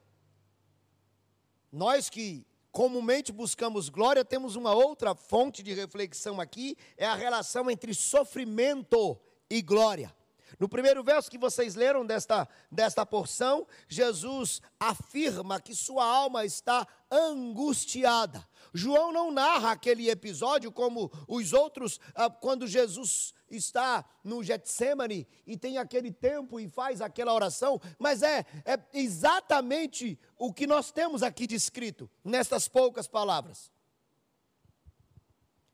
Nós 1.73 2.11
que 2.11 2.47
comumente 2.71 3.33
buscamos 3.33 3.89
glória, 3.89 4.25
temos 4.25 4.55
uma 4.55 4.75
outra 4.75 5.15
fonte 5.15 5.63
de 5.63 5.73
reflexão 5.73 6.41
aqui, 6.41 6.77
é 6.97 7.07
a 7.07 7.15
relação 7.15 7.71
entre 7.71 7.95
sofrimento 7.95 9.19
e 9.49 9.63
glória. 9.63 10.15
No 10.59 10.69
primeiro 10.69 11.03
verso 11.03 11.31
que 11.31 11.39
vocês 11.39 11.75
leram 11.75 12.05
desta, 12.05 12.49
desta 12.71 13.05
porção, 13.07 13.67
Jesus 13.89 14.61
afirma 14.79 15.61
que 15.61 15.75
sua 15.75 16.05
alma 16.05 16.45
está 16.45 16.87
angustiada. 17.11 18.47
João 18.73 19.13
não 19.13 19.31
narra 19.31 19.73
aquele 19.73 20.09
episódio 20.09 20.71
como 20.71 21.11
os 21.27 21.53
outros, 21.53 22.01
ah, 22.15 22.31
quando 22.31 22.67
Jesus 22.67 23.35
está 23.51 24.05
no 24.23 24.43
Getsemane 24.43 25.27
e 25.47 25.57
tem 25.57 25.79
aquele 25.79 26.13
tempo 26.13 26.61
e 26.61 26.69
faz 26.69 27.01
aquela 27.01 27.35
oração, 27.35 27.81
mas 27.99 28.23
é, 28.23 28.47
é 28.65 28.79
exatamente 28.95 30.19
o 30.39 30.53
que 30.53 30.67
nós 30.67 30.93
temos 30.93 31.23
aqui 31.23 31.47
descrito, 31.47 32.09
nestas 32.25 32.69
poucas 32.69 33.09
palavras. 33.09 33.71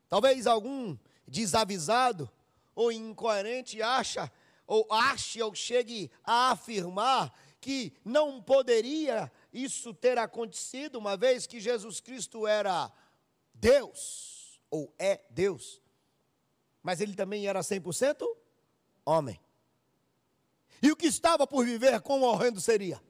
Talvez 0.09 0.47
algum 0.47 0.97
desavisado 1.27 2.29
ou 2.73 2.91
incoerente 2.91 3.81
acha 3.81 4.31
ou 4.67 4.85
ache 4.91 5.41
ou 5.41 5.55
chegue 5.55 6.11
a 6.23 6.51
afirmar 6.51 7.33
que 7.59 7.93
não 8.05 8.41
poderia 8.41 9.31
isso 9.51 9.93
ter 9.93 10.17
acontecido, 10.17 10.99
uma 10.99 11.17
vez 11.17 11.47
que 11.47 11.59
Jesus 11.59 11.99
Cristo 11.99 12.45
era 12.45 12.91
Deus, 13.53 14.61
ou 14.69 14.93
é 14.99 15.21
Deus, 15.29 15.81
mas 16.83 17.01
ele 17.01 17.15
também 17.15 17.47
era 17.47 17.61
100% 17.61 18.23
homem. 19.05 19.39
E 20.81 20.91
o 20.91 20.95
que 20.95 21.07
estava 21.07 21.47
por 21.47 21.65
viver, 21.65 21.99
quão 22.01 22.21
horrendo 22.21 22.61
seria? 22.61 23.01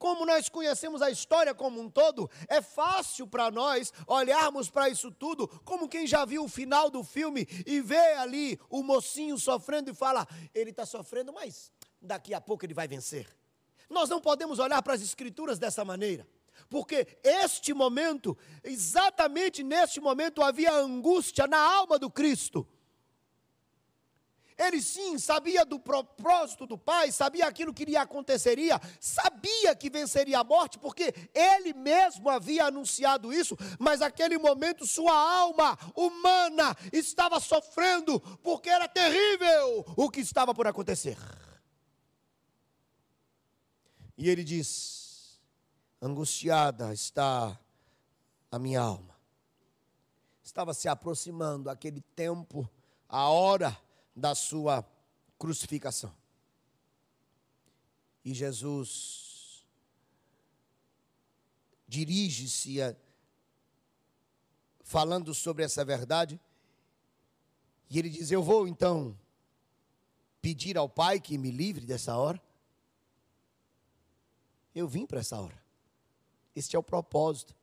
Como 0.00 0.24
nós 0.24 0.48
conhecemos 0.48 1.02
a 1.02 1.10
história 1.10 1.54
como 1.54 1.78
um 1.78 1.90
todo, 1.90 2.30
é 2.48 2.62
fácil 2.62 3.26
para 3.26 3.50
nós 3.50 3.92
olharmos 4.06 4.70
para 4.70 4.88
isso 4.88 5.10
tudo 5.10 5.46
como 5.62 5.90
quem 5.90 6.06
já 6.06 6.24
viu 6.24 6.42
o 6.42 6.48
final 6.48 6.88
do 6.88 7.04
filme 7.04 7.46
e 7.66 7.82
vê 7.82 8.14
ali 8.14 8.58
o 8.70 8.82
mocinho 8.82 9.38
sofrendo 9.38 9.90
e 9.90 9.94
fala: 9.94 10.26
ele 10.54 10.70
está 10.70 10.86
sofrendo, 10.86 11.34
mas 11.34 11.70
daqui 12.00 12.32
a 12.32 12.40
pouco 12.40 12.64
ele 12.64 12.72
vai 12.72 12.88
vencer. 12.88 13.28
Nós 13.90 14.08
não 14.08 14.22
podemos 14.22 14.58
olhar 14.58 14.80
para 14.80 14.94
as 14.94 15.02
Escrituras 15.02 15.58
dessa 15.58 15.84
maneira. 15.84 16.26
Porque 16.70 17.18
este 17.22 17.74
momento, 17.74 18.38
exatamente 18.64 19.62
neste 19.62 20.00
momento, 20.00 20.42
havia 20.42 20.72
angústia 20.72 21.46
na 21.46 21.58
alma 21.58 21.98
do 21.98 22.10
Cristo. 22.10 22.66
Ele 24.60 24.82
sim 24.82 25.18
sabia 25.18 25.64
do 25.64 25.80
propósito 25.80 26.66
do 26.66 26.76
Pai, 26.76 27.10
sabia 27.10 27.46
aquilo 27.46 27.72
que 27.72 27.86
lhe 27.86 27.96
aconteceria, 27.96 28.78
sabia 29.00 29.74
que 29.74 29.88
venceria 29.88 30.40
a 30.40 30.44
morte, 30.44 30.78
porque 30.78 31.14
ele 31.34 31.72
mesmo 31.72 32.28
havia 32.28 32.66
anunciado 32.66 33.32
isso, 33.32 33.56
mas 33.78 34.00
naquele 34.00 34.36
momento 34.36 34.86
sua 34.86 35.14
alma 35.14 35.78
humana 35.96 36.76
estava 36.92 37.40
sofrendo, 37.40 38.20
porque 38.42 38.68
era 38.68 38.86
terrível 38.86 39.82
o 39.96 40.10
que 40.10 40.20
estava 40.20 40.54
por 40.54 40.66
acontecer. 40.66 41.16
E 44.14 44.28
ele 44.28 44.44
diz: 44.44 45.40
angustiada 46.02 46.92
está 46.92 47.58
a 48.52 48.58
minha 48.58 48.82
alma. 48.82 49.16
Estava 50.42 50.74
se 50.74 50.86
aproximando 50.86 51.70
aquele 51.70 52.02
tempo, 52.14 52.68
a 53.08 53.30
hora 53.30 53.74
da 54.20 54.34
sua 54.34 54.86
crucificação. 55.38 56.14
E 58.24 58.34
Jesus 58.34 59.64
dirige-se 61.88 62.76
falando 64.82 65.34
sobre 65.34 65.64
essa 65.64 65.84
verdade, 65.84 66.38
e 67.88 67.98
ele 67.98 68.10
diz: 68.10 68.30
Eu 68.30 68.42
vou 68.42 68.68
então 68.68 69.18
pedir 70.40 70.76
ao 70.76 70.88
Pai 70.88 71.18
que 71.18 71.38
me 71.38 71.50
livre 71.50 71.86
dessa 71.86 72.16
hora. 72.16 72.40
Eu 74.74 74.86
vim 74.86 75.06
para 75.06 75.20
essa 75.20 75.40
hora. 75.40 75.60
Este 76.54 76.76
é 76.76 76.78
o 76.78 76.82
propósito. 76.82 77.54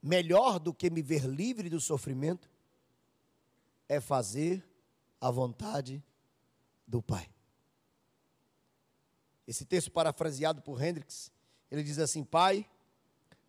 Melhor 0.00 0.60
do 0.60 0.72
que 0.72 0.88
me 0.90 1.02
ver 1.02 1.24
livre 1.24 1.68
do 1.68 1.80
sofrimento 1.80 2.48
é 3.88 4.00
fazer 4.00 4.64
a 5.20 5.30
vontade 5.30 6.02
do 6.86 7.02
Pai. 7.02 7.28
Esse 9.46 9.64
texto 9.64 9.90
parafraseado 9.90 10.60
por 10.62 10.82
Hendricks, 10.82 11.30
ele 11.70 11.82
diz 11.82 11.98
assim: 11.98 12.24
Pai, 12.24 12.66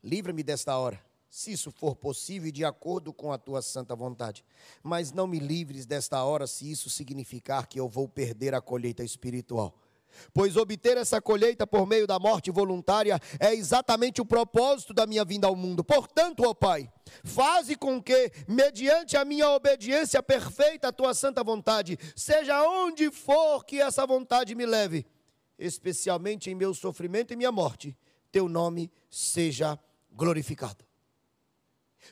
livra-me 0.03 0.43
desta 0.43 0.77
hora, 0.77 1.03
se 1.29 1.51
isso 1.51 1.71
for 1.71 1.95
possível 1.95 2.51
de 2.51 2.63
acordo 2.63 3.11
com 3.11 3.31
a 3.31 3.37
tua 3.37 3.61
santa 3.61 3.95
vontade. 3.95 4.45
Mas 4.83 5.11
não 5.11 5.25
me 5.25 5.39
livres 5.39 5.85
desta 5.85 6.23
hora 6.23 6.45
se 6.45 6.69
isso 6.69 6.89
significar 6.89 7.67
que 7.67 7.79
eu 7.79 7.89
vou 7.89 8.07
perder 8.07 8.53
a 8.53 8.61
colheita 8.61 9.03
espiritual 9.03 9.73
pois 10.33 10.55
obter 10.57 10.97
essa 10.97 11.21
colheita 11.21 11.65
por 11.65 11.85
meio 11.85 12.07
da 12.07 12.19
morte 12.19 12.51
voluntária 12.51 13.19
é 13.39 13.53
exatamente 13.53 14.21
o 14.21 14.25
propósito 14.25 14.93
da 14.93 15.05
minha 15.05 15.23
vinda 15.25 15.47
ao 15.47 15.55
mundo. 15.55 15.83
Portanto, 15.83 16.43
ó 16.45 16.53
Pai, 16.53 16.91
faze 17.23 17.75
com 17.75 18.01
que, 18.01 18.31
mediante 18.47 19.17
a 19.17 19.25
minha 19.25 19.49
obediência 19.49 20.21
perfeita 20.21 20.89
à 20.89 20.91
tua 20.91 21.13
santa 21.13 21.43
vontade, 21.43 21.97
seja 22.15 22.61
onde 22.67 23.11
for 23.11 23.65
que 23.65 23.81
essa 23.81 24.05
vontade 24.05 24.55
me 24.55 24.65
leve, 24.65 25.05
especialmente 25.57 26.49
em 26.49 26.55
meu 26.55 26.73
sofrimento 26.73 27.33
e 27.33 27.35
minha 27.35 27.51
morte, 27.51 27.97
teu 28.31 28.47
nome 28.47 28.91
seja 29.09 29.79
glorificado. 30.11 30.85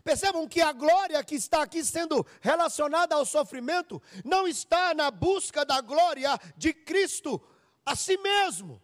Percebam 0.03 0.47
que 0.47 0.61
a 0.61 0.73
glória 0.73 1.23
que 1.23 1.35
está 1.35 1.61
aqui 1.61 1.83
sendo 1.83 2.25
relacionada 2.41 3.15
ao 3.15 3.25
sofrimento 3.25 4.01
não 4.23 4.47
está 4.47 4.93
na 4.93 5.09
busca 5.09 5.65
da 5.65 5.79
glória 5.81 6.37
de 6.57 6.73
Cristo, 6.73 7.41
a 7.85 7.95
si 7.95 8.17
mesmo. 8.17 8.81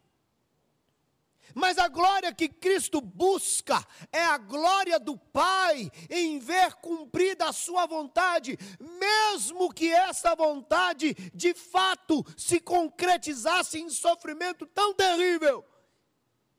Mas 1.54 1.78
a 1.78 1.88
glória 1.88 2.34
que 2.34 2.48
Cristo 2.48 3.02
busca 3.02 3.86
é 4.12 4.24
a 4.24 4.38
glória 4.38 5.00
do 5.00 5.18
Pai 5.18 5.92
em 6.10 6.40
ver 6.40 6.76
cumprida 6.76 7.50
a 7.50 7.54
sua 7.54 7.86
vontade, 7.86 8.58
mesmo 8.80 9.74
que 9.74 9.92
essa 9.92 10.36
vontade 10.36 11.14
de 11.34 11.54
fato 11.54 12.26
se 12.38 12.60
concretizasse 12.60 13.80
em 13.80 13.90
sofrimento 13.90 14.66
tão 14.66 14.94
terrível 14.94 15.66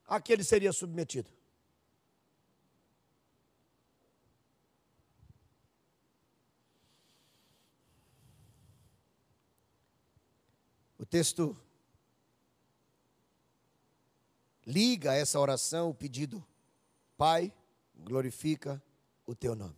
a 0.06 0.20
que 0.20 0.32
ele 0.32 0.44
seria 0.44 0.72
submetido. 0.72 1.30
O 10.98 11.06
texto 11.06 11.56
liga 14.72 15.14
essa 15.14 15.38
oração 15.38 15.90
o 15.90 15.94
pedido: 15.94 16.44
Pai, 17.16 17.52
glorifica 17.94 18.82
o 19.26 19.34
teu 19.34 19.54
nome. 19.54 19.76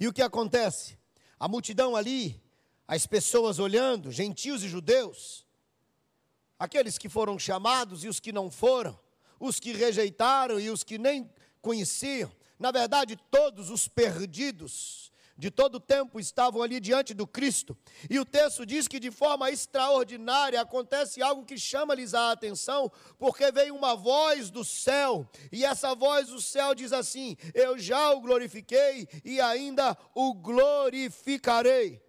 E 0.00 0.08
o 0.08 0.12
que 0.12 0.22
acontece? 0.22 0.98
A 1.38 1.46
multidão 1.46 1.94
ali, 1.94 2.42
as 2.88 3.06
pessoas 3.06 3.58
olhando, 3.58 4.10
gentios 4.10 4.62
e 4.62 4.68
judeus, 4.68 5.46
aqueles 6.58 6.96
que 6.96 7.08
foram 7.08 7.38
chamados 7.38 8.02
e 8.02 8.08
os 8.08 8.18
que 8.18 8.32
não 8.32 8.50
foram, 8.50 8.98
os 9.38 9.60
que 9.60 9.72
rejeitaram 9.72 10.58
e 10.58 10.70
os 10.70 10.82
que 10.82 10.98
nem 10.98 11.30
conheciam, 11.60 12.32
na 12.58 12.70
verdade, 12.70 13.16
todos 13.30 13.70
os 13.70 13.86
perdidos, 13.86 15.11
de 15.42 15.50
todo 15.50 15.74
o 15.74 15.80
tempo 15.80 16.20
estavam 16.20 16.62
ali 16.62 16.78
diante 16.78 17.12
do 17.12 17.26
Cristo. 17.26 17.76
E 18.08 18.16
o 18.20 18.24
texto 18.24 18.64
diz 18.64 18.86
que 18.86 19.00
de 19.00 19.10
forma 19.10 19.50
extraordinária 19.50 20.60
acontece 20.60 21.20
algo 21.20 21.44
que 21.44 21.58
chama-lhes 21.58 22.14
a 22.14 22.30
atenção, 22.30 22.88
porque 23.18 23.50
veio 23.50 23.74
uma 23.74 23.96
voz 23.96 24.50
do 24.52 24.64
céu, 24.64 25.28
e 25.50 25.64
essa 25.64 25.96
voz 25.96 26.28
do 26.28 26.40
céu 26.40 26.76
diz 26.76 26.92
assim: 26.92 27.36
Eu 27.52 27.76
já 27.76 28.12
o 28.12 28.20
glorifiquei 28.20 29.08
e 29.24 29.40
ainda 29.40 29.98
o 30.14 30.32
glorificarei. 30.32 32.00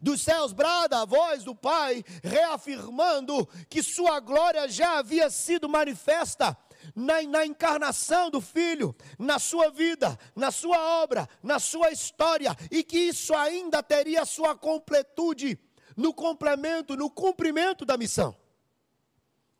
Dos 0.00 0.22
céus 0.22 0.54
brada 0.54 1.02
a 1.02 1.04
voz 1.04 1.44
do 1.44 1.54
Pai, 1.54 2.02
reafirmando 2.22 3.46
que 3.68 3.82
sua 3.82 4.18
glória 4.18 4.66
já 4.66 4.98
havia 4.98 5.28
sido 5.28 5.68
manifesta 5.68 6.56
na, 6.94 7.22
na 7.22 7.46
encarnação 7.46 8.30
do 8.30 8.40
Filho, 8.40 8.94
na 9.18 9.38
sua 9.38 9.70
vida, 9.70 10.18
na 10.34 10.50
sua 10.50 11.02
obra, 11.02 11.28
na 11.42 11.58
sua 11.58 11.90
história, 11.90 12.56
e 12.70 12.82
que 12.82 12.98
isso 12.98 13.34
ainda 13.34 13.82
teria 13.82 14.24
sua 14.24 14.56
completude 14.56 15.58
no 15.96 16.14
complemento, 16.14 16.96
no 16.96 17.10
cumprimento 17.10 17.84
da 17.84 17.96
missão. 17.96 18.36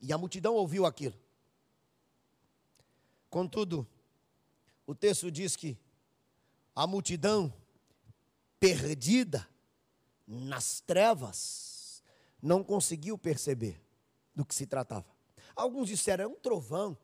E 0.00 0.12
a 0.12 0.18
multidão 0.18 0.54
ouviu 0.54 0.86
aquilo. 0.86 1.18
Contudo, 3.28 3.86
o 4.86 4.94
texto 4.94 5.30
diz 5.30 5.56
que 5.56 5.76
a 6.74 6.86
multidão 6.86 7.52
perdida 8.60 9.46
nas 10.26 10.80
trevas 10.80 12.02
não 12.40 12.62
conseguiu 12.62 13.18
perceber 13.18 13.82
do 14.34 14.44
que 14.44 14.54
se 14.54 14.66
tratava. 14.66 15.06
Alguns 15.56 15.88
disseram, 15.88 16.24
é 16.24 16.28
um 16.28 16.36
trovão. 16.36 16.96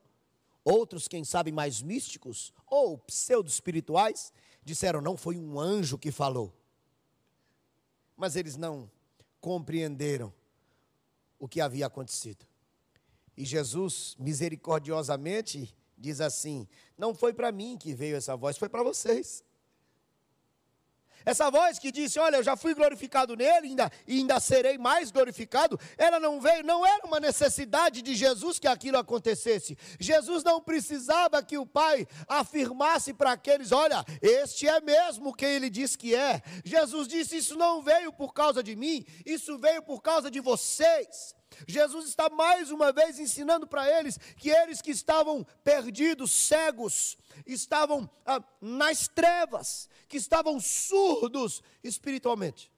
Outros, 0.64 1.06
quem 1.06 1.24
sabe, 1.24 1.52
mais 1.52 1.82
místicos 1.82 2.52
ou 2.66 2.96
pseudo-espirituais, 2.98 4.32
disseram, 4.64 5.00
não, 5.00 5.16
foi 5.16 5.36
um 5.36 5.60
anjo 5.60 5.98
que 5.98 6.10
falou. 6.10 6.52
Mas 8.16 8.34
eles 8.34 8.56
não 8.56 8.90
compreenderam 9.40 10.32
o 11.38 11.46
que 11.46 11.60
havia 11.60 11.86
acontecido. 11.86 12.46
E 13.36 13.44
Jesus, 13.44 14.16
misericordiosamente, 14.18 15.74
diz 15.98 16.20
assim: 16.20 16.66
Não 16.96 17.14
foi 17.14 17.34
para 17.34 17.52
mim 17.52 17.76
que 17.76 17.92
veio 17.92 18.16
essa 18.16 18.36
voz, 18.36 18.56
foi 18.56 18.68
para 18.68 18.82
vocês. 18.82 19.44
Essa 21.24 21.50
voz 21.50 21.78
que 21.78 21.90
disse: 21.90 22.18
Olha, 22.18 22.36
eu 22.36 22.42
já 22.42 22.56
fui 22.56 22.74
glorificado 22.74 23.36
nele 23.36 23.68
ainda, 23.68 23.90
e 24.06 24.18
ainda 24.18 24.38
serei 24.40 24.76
mais 24.76 25.10
glorificado, 25.10 25.78
ela 25.96 26.20
não 26.20 26.40
veio, 26.40 26.64
não 26.64 26.84
era 26.84 27.06
uma 27.06 27.18
necessidade 27.18 28.02
de 28.02 28.14
Jesus 28.14 28.58
que 28.58 28.68
aquilo 28.68 28.98
acontecesse. 28.98 29.76
Jesus 29.98 30.44
não 30.44 30.60
precisava 30.60 31.42
que 31.42 31.56
o 31.56 31.66
Pai 31.66 32.06
afirmasse 32.28 33.14
para 33.14 33.32
aqueles: 33.32 33.72
Olha, 33.72 34.04
este 34.20 34.68
é 34.68 34.80
mesmo 34.80 35.34
quem 35.34 35.50
ele 35.50 35.70
diz 35.70 35.96
que 35.96 36.14
é. 36.14 36.42
Jesus 36.64 37.08
disse: 37.08 37.36
Isso 37.38 37.56
não 37.56 37.82
veio 37.82 38.12
por 38.12 38.32
causa 38.32 38.62
de 38.62 38.76
mim, 38.76 39.04
isso 39.24 39.58
veio 39.58 39.82
por 39.82 40.02
causa 40.02 40.30
de 40.30 40.40
vocês. 40.40 41.34
Jesus 41.66 42.08
está 42.08 42.28
mais 42.28 42.70
uma 42.70 42.92
vez 42.92 43.18
ensinando 43.18 43.66
para 43.66 43.88
eles 43.98 44.18
que 44.36 44.50
eles 44.50 44.80
que 44.80 44.90
estavam 44.90 45.44
perdidos, 45.62 46.30
cegos, 46.30 47.16
estavam 47.46 48.08
ah, 48.24 48.42
nas 48.60 49.08
trevas, 49.08 49.88
que 50.08 50.16
estavam 50.16 50.60
surdos 50.60 51.62
espiritualmente, 51.82 52.70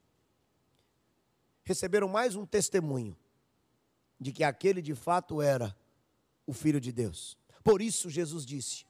receberam 1.64 2.08
mais 2.08 2.36
um 2.36 2.46
testemunho 2.46 3.16
de 4.20 4.32
que 4.32 4.44
aquele 4.44 4.80
de 4.80 4.94
fato 4.94 5.42
era 5.42 5.76
o 6.46 6.52
Filho 6.52 6.80
de 6.80 6.92
Deus. 6.92 7.36
Por 7.62 7.82
isso 7.82 8.08
Jesus 8.08 8.46
disse: 8.46 8.86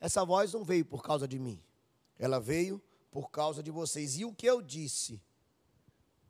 Essa 0.00 0.24
voz 0.24 0.52
não 0.52 0.64
veio 0.64 0.84
por 0.84 1.02
causa 1.02 1.26
de 1.26 1.38
mim, 1.38 1.62
ela 2.18 2.38
veio 2.38 2.82
por 3.10 3.30
causa 3.30 3.62
de 3.62 3.70
vocês. 3.70 4.18
E 4.18 4.24
o 4.24 4.34
que 4.34 4.46
eu 4.46 4.62
disse 4.62 5.20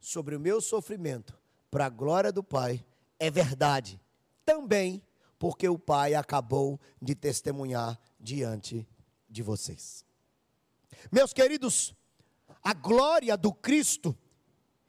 sobre 0.00 0.34
o 0.34 0.40
meu 0.40 0.60
sofrimento, 0.60 1.38
para 1.70 1.86
a 1.86 1.90
glória 1.90 2.32
do 2.32 2.42
Pai, 2.42 2.84
é 3.20 3.30
verdade. 3.30 4.00
Também 4.44 5.02
porque 5.38 5.68
o 5.68 5.78
Pai 5.78 6.14
acabou 6.14 6.80
de 7.00 7.14
testemunhar 7.14 7.98
diante 8.18 8.88
de 9.28 9.42
vocês. 9.42 10.04
Meus 11.12 11.32
queridos, 11.32 11.94
a 12.62 12.74
glória 12.74 13.36
do 13.36 13.52
Cristo 13.52 14.16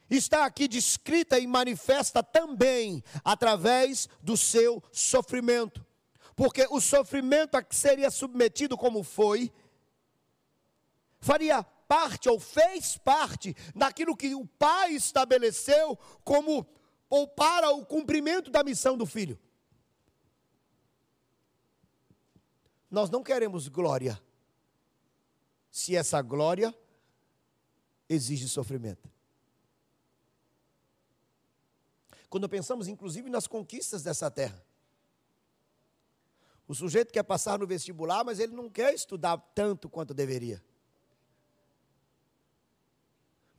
está 0.10 0.46
aqui 0.46 0.68
descrita 0.68 1.40
e 1.40 1.48
manifesta 1.48 2.24
também 2.24 3.04
através 3.24 4.10
do 4.22 4.36
seu 4.36 4.84
sofrimento. 4.92 5.86
Porque 6.36 6.68
o 6.70 6.82
sofrimento 6.82 7.56
a 7.56 7.64
que 7.64 7.76
seria 7.76 8.10
submetido 8.10 8.78
como 8.78 9.04
foi, 9.04 9.52
faria 11.20 11.64
parte 11.64 12.28
ou 12.28 12.40
fez 12.40 12.98
parte 12.98 13.56
daquilo 13.76 14.18
que 14.18 14.34
o 14.34 14.46
Pai 14.46 14.94
estabeleceu 14.94 15.98
como 16.24 16.66
ou 17.12 17.28
para 17.28 17.70
o 17.72 17.86
cumprimento 17.86 18.50
da 18.50 18.64
missão 18.64 18.98
do 18.98 19.06
filho. 19.06 19.38
Nós 22.90 23.10
não 23.10 23.22
queremos 23.22 23.68
glória, 23.68 24.20
se 25.70 25.94
essa 25.94 26.22
glória 26.22 26.74
exige 28.08 28.48
sofrimento. 28.48 29.12
Quando 32.30 32.48
pensamos, 32.48 32.88
inclusive, 32.88 33.30
nas 33.30 33.46
conquistas 33.46 34.04
dessa 34.04 34.32
terra, 34.32 34.66
o 36.66 36.74
sujeito 36.74 37.12
quer 37.12 37.24
passar 37.24 37.60
no 37.60 37.68
vestibular, 37.68 38.24
mas 38.24 38.40
ele 38.40 38.56
não 38.56 38.70
quer 38.70 38.94
estudar 38.94 39.38
tanto 39.54 39.90
quanto 39.90 40.14
deveria. 40.14 40.64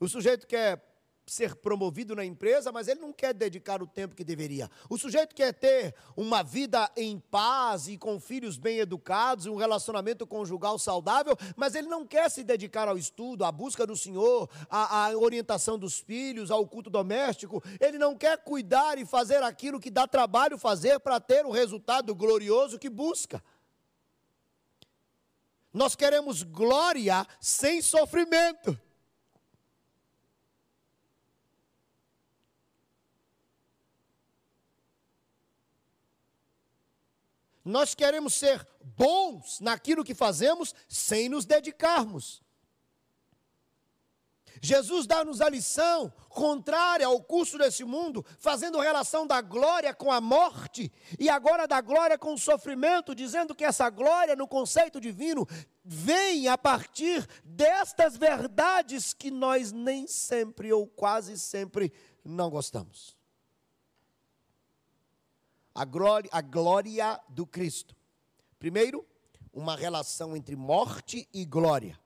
O 0.01 0.09
sujeito 0.09 0.47
quer 0.47 0.92
ser 1.27 1.55
promovido 1.57 2.15
na 2.17 2.25
empresa, 2.25 2.73
mas 2.73 2.89
ele 2.89 3.01
não 3.01 3.13
quer 3.13 3.33
dedicar 3.33 3.83
o 3.83 3.87
tempo 3.87 4.15
que 4.15 4.25
deveria. 4.25 4.71
O 4.89 4.99
sujeito 4.99 5.35
quer 5.35 5.53
ter 5.53 5.95
uma 6.17 6.43
vida 6.43 6.91
em 6.97 7.19
paz 7.19 7.87
e 7.89 7.97
com 7.97 8.21
filhos 8.21 8.59
bem 8.59 8.79
educados, 8.79 9.47
um 9.47 9.57
relacionamento 9.57 10.27
conjugal 10.27 10.79
saudável, 10.79 11.37
mas 11.57 11.75
ele 11.75 11.89
não 11.89 12.07
quer 12.07 12.31
se 12.31 12.43
dedicar 12.43 12.89
ao 12.89 12.99
estudo, 12.99 13.45
à 13.45 13.53
busca 13.53 13.87
do 13.87 13.97
Senhor, 13.97 14.51
à, 14.69 15.07
à 15.07 15.17
orientação 15.17 15.79
dos 15.79 16.01
filhos, 16.01 16.51
ao 16.51 16.67
culto 16.67 16.91
doméstico. 16.91 17.63
Ele 17.81 17.99
não 17.99 18.17
quer 18.17 18.39
cuidar 18.39 18.99
e 18.99 19.07
fazer 19.07 19.43
aquilo 19.43 19.81
que 19.81 19.91
dá 19.91 20.07
trabalho 20.07 20.59
fazer 20.59 20.99
para 21.01 21.21
ter 21.21 21.47
o 21.47 21.51
resultado 21.51 22.15
glorioso 22.15 22.79
que 22.79 22.91
busca. 22.91 23.43
Nós 25.73 25.97
queremos 25.97 26.43
glória 26.43 27.27
sem 27.41 27.81
sofrimento. 27.81 28.79
Nós 37.65 37.95
queremos 37.95 38.35
ser 38.35 38.67
bons 38.97 39.61
naquilo 39.61 40.05
que 40.05 40.15
fazemos 40.15 40.75
sem 40.89 41.29
nos 41.29 41.45
dedicarmos. 41.45 42.43
Jesus 44.61 45.07
dá-nos 45.07 45.41
a 45.41 45.49
lição 45.49 46.13
contrária 46.29 47.07
ao 47.07 47.21
curso 47.23 47.59
desse 47.59 47.85
mundo, 47.85 48.25
fazendo 48.39 48.79
relação 48.79 49.27
da 49.27 49.41
glória 49.41 49.93
com 49.93 50.11
a 50.13 50.21
morte 50.21 50.93
e 51.19 51.29
agora 51.29 51.67
da 51.67 51.81
glória 51.81 52.17
com 52.17 52.35
o 52.35 52.39
sofrimento, 52.39 53.15
dizendo 53.15 53.55
que 53.55 53.65
essa 53.65 53.91
glória 53.91 54.37
no 54.37 54.47
conceito 54.47 55.01
divino 55.01 55.47
vem 55.85 56.49
a 56.49 56.57
partir 56.57 57.27
destas 57.45 58.17
verdades 58.17 59.13
que 59.13 59.31
nós 59.31 59.73
nem 59.73 60.07
sempre 60.07 60.73
ou 60.73 60.87
quase 60.87 61.39
sempre 61.39 61.93
não 62.25 62.49
gostamos 62.49 63.22
a 65.75 65.85
glória, 65.85 66.29
a 66.33 66.41
glória 66.41 67.21
do 67.29 67.47
Cristo. 67.47 67.97
Primeiro, 68.59 69.07
uma 69.53 69.77
relação 69.77 70.37
entre 70.37 70.57
morte 70.57 71.29
e 71.33 71.45
glória. 71.45 71.99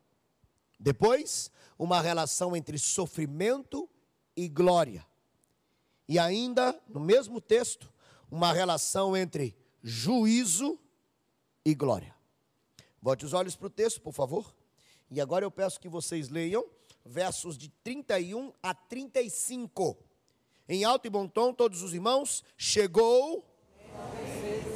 Depois, 0.78 1.50
uma 1.78 2.00
relação 2.00 2.56
entre 2.56 2.78
sofrimento 2.78 3.88
e 4.36 4.48
glória. 4.48 5.06
E 6.08 6.18
ainda, 6.18 6.78
no 6.88 7.00
mesmo 7.00 7.40
texto, 7.40 7.92
uma 8.30 8.52
relação 8.52 9.16
entre 9.16 9.56
juízo 9.82 10.78
e 11.64 11.74
glória. 11.74 12.14
Bote 13.00 13.24
os 13.24 13.32
olhos 13.32 13.56
para 13.56 13.66
o 13.66 13.70
texto, 13.70 14.00
por 14.00 14.12
favor. 14.12 14.54
E 15.10 15.20
agora 15.20 15.44
eu 15.44 15.50
peço 15.50 15.80
que 15.80 15.88
vocês 15.88 16.28
leiam 16.28 16.64
versos 17.04 17.56
de 17.56 17.68
31 17.84 18.52
a 18.62 18.74
35. 18.74 19.96
Em 20.68 20.84
alto 20.84 21.06
e 21.06 21.10
bom 21.10 21.28
tom, 21.28 21.52
todos 21.52 21.82
os 21.82 21.94
irmãos, 21.94 22.42
chegou 22.56 23.44
Talvez. 23.96 24.75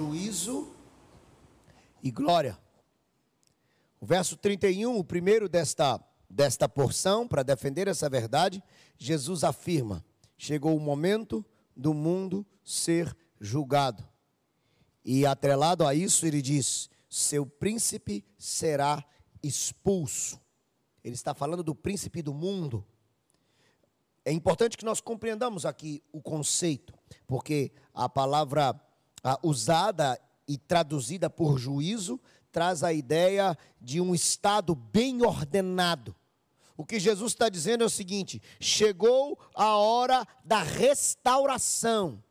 Juízo 0.00 0.74
e 2.02 2.10
glória. 2.10 2.58
O 4.00 4.06
verso 4.06 4.34
31, 4.34 4.96
o 4.96 5.04
primeiro 5.04 5.46
desta, 5.46 6.02
desta 6.28 6.66
porção, 6.66 7.28
para 7.28 7.42
defender 7.42 7.86
essa 7.86 8.08
verdade, 8.08 8.62
Jesus 8.96 9.44
afirma: 9.44 10.02
chegou 10.38 10.74
o 10.74 10.80
momento 10.80 11.44
do 11.76 11.92
mundo 11.92 12.46
ser 12.64 13.14
julgado. 13.38 14.02
E 15.04 15.26
atrelado 15.26 15.86
a 15.86 15.94
isso, 15.94 16.24
ele 16.24 16.40
diz: 16.40 16.88
seu 17.06 17.44
príncipe 17.44 18.24
será 18.38 19.04
expulso. 19.42 20.40
ele 21.04 21.14
está 21.14 21.34
falando 21.34 21.62
do 21.62 21.74
príncipe 21.74 22.22
do 22.22 22.32
mundo. 22.32 22.86
É 24.24 24.32
importante 24.32 24.78
que 24.78 24.84
nós 24.84 25.00
compreendamos 25.00 25.66
aqui 25.66 26.02
o 26.10 26.22
conceito, 26.22 26.94
porque 27.26 27.70
a 27.92 28.08
palavra 28.08 28.80
usada 29.42 30.20
e 30.46 30.58
traduzida 30.58 31.28
por 31.30 31.58
juízo 31.58 32.20
traz 32.50 32.82
a 32.82 32.92
ideia 32.92 33.56
de 33.80 34.00
um 34.00 34.14
estado 34.14 34.74
bem 34.74 35.22
ordenado. 35.22 36.14
O 36.76 36.84
que 36.84 36.98
Jesus 36.98 37.32
está 37.32 37.48
dizendo 37.48 37.84
é 37.84 37.86
o 37.86 37.90
seguinte: 37.90 38.40
chegou 38.58 39.38
a 39.54 39.76
hora 39.76 40.26
da 40.44 40.62
restauração, 40.62 42.22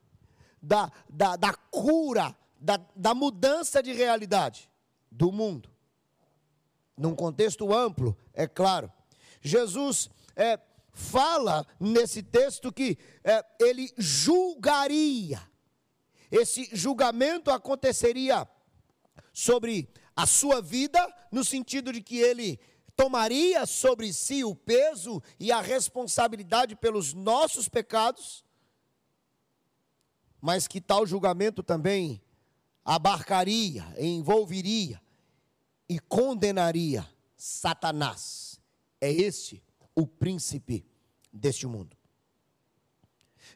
da, 0.62 0.92
da, 1.10 1.36
da 1.36 1.54
cura, 1.54 2.36
da, 2.60 2.80
da 2.96 3.14
mudança 3.14 3.82
de 3.82 3.94
realidade 3.94 4.70
do 5.12 5.32
mundo. 5.32 5.70
Num 6.98 7.16
contexto 7.16 7.74
amplo, 7.74 8.18
é 8.34 8.48
claro. 8.48 8.92
Jesus 9.42 10.10
é, 10.36 10.60
fala 10.92 11.66
nesse 11.80 12.22
texto 12.22 12.74
que 12.74 12.98
é, 13.24 13.46
ele 13.60 13.94
julgaria. 13.98 15.49
Esse 16.32 16.70
julgamento 16.72 17.50
aconteceria 17.50 18.48
sobre 19.34 19.90
a 20.16 20.26
sua 20.26 20.62
vida, 20.62 21.00
no 21.32 21.44
sentido 21.44 21.92
de 21.92 22.02
que 22.02 22.18
ele 22.18 22.60
tomaria 22.96 23.66
sobre 23.66 24.12
si 24.12 24.44
o 24.44 24.54
peso 24.54 25.24
e 25.40 25.52
a 25.52 25.62
responsabilidade 25.62 26.76
pelos 26.76 27.14
nossos 27.14 27.70
pecados, 27.70 28.44
mas 30.42 30.68
que 30.68 30.82
tal 30.82 31.06
julgamento 31.06 31.64
também 31.64 32.22
abarcaria, 32.84 33.86
envolveria 33.98 35.02
e 35.88 36.00
condenaria 36.00 37.08
Satanás. 37.36 38.60
É 39.00 39.12
este 39.12 39.64
o 39.96 40.06
príncipe 40.06 40.86
deste 41.32 41.66
mundo. 41.66 41.99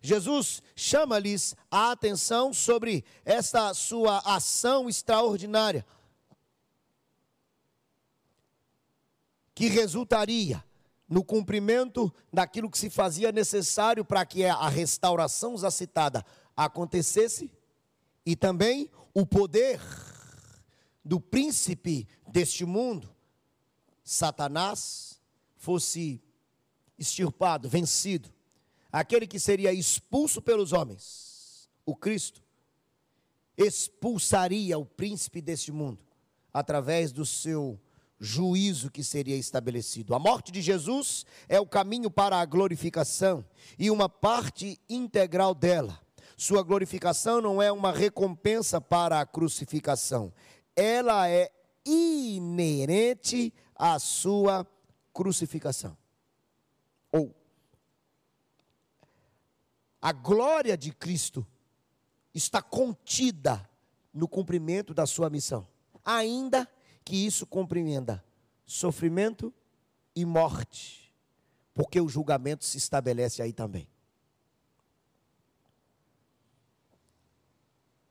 Jesus 0.05 0.61
chama-lhes 0.75 1.55
a 1.71 1.91
atenção 1.91 2.53
sobre 2.53 3.05
esta 3.23 3.73
sua 3.73 4.19
ação 4.25 4.89
extraordinária, 4.89 5.85
que 9.55 9.67
resultaria 9.67 10.61
no 11.07 11.23
cumprimento 11.23 12.13
daquilo 12.33 12.69
que 12.69 12.77
se 12.77 12.89
fazia 12.89 13.31
necessário 13.31 14.03
para 14.03 14.25
que 14.25 14.43
a 14.43 14.67
restauração 14.67 15.57
já 15.57 15.71
citada 15.71 16.25
acontecesse, 16.53 17.49
e 18.25 18.35
também 18.35 18.89
o 19.13 19.25
poder 19.25 19.79
do 21.03 21.17
príncipe 21.17 22.09
deste 22.27 22.65
mundo, 22.65 23.09
Satanás, 24.03 25.21
fosse 25.55 26.21
extirpado, 26.99 27.69
vencido 27.69 28.33
aquele 28.93 29.25
que 29.25 29.39
seria 29.39 29.73
expulso 29.73 30.39
pelos 30.39 30.71
homens, 30.71 31.67
o 31.83 31.95
Cristo, 31.95 32.43
expulsaria 33.57 34.77
o 34.77 34.85
príncipe 34.85 35.41
deste 35.41 35.71
mundo 35.71 36.03
através 36.53 37.11
do 37.11 37.25
seu 37.25 37.79
juízo 38.19 38.91
que 38.91 39.03
seria 39.03 39.35
estabelecido. 39.35 40.13
A 40.13 40.19
morte 40.19 40.51
de 40.51 40.61
Jesus 40.61 41.25
é 41.49 41.59
o 41.59 41.65
caminho 41.65 42.09
para 42.11 42.39
a 42.39 42.45
glorificação 42.45 43.43
e 43.77 43.89
uma 43.89 44.07
parte 44.07 44.79
integral 44.87 45.55
dela. 45.55 45.99
Sua 46.37 46.61
glorificação 46.61 47.41
não 47.41 47.61
é 47.61 47.71
uma 47.71 47.91
recompensa 47.91 48.79
para 48.79 49.19
a 49.19 49.25
crucificação, 49.25 50.31
ela 50.75 51.27
é 51.27 51.51
inerente 51.85 53.53
à 53.75 53.97
sua 53.99 54.65
crucificação. 55.11 55.97
Ou 57.11 57.35
a 60.03 60.11
glória 60.11 60.77
de 60.77 60.91
Cristo 60.91 61.47
está 62.33 62.61
contida 62.61 63.69
no 64.13 64.27
cumprimento 64.27 64.93
da 64.93 65.05
sua 65.05 65.29
missão, 65.29 65.65
ainda 66.03 66.69
que 67.05 67.25
isso 67.25 67.47
compreenda 67.47 68.21
sofrimento 68.65 69.53
e 70.13 70.25
morte, 70.25 71.15
porque 71.73 72.01
o 72.01 72.09
julgamento 72.09 72.65
se 72.65 72.77
estabelece 72.77 73.41
aí 73.41 73.53
também. 73.53 73.87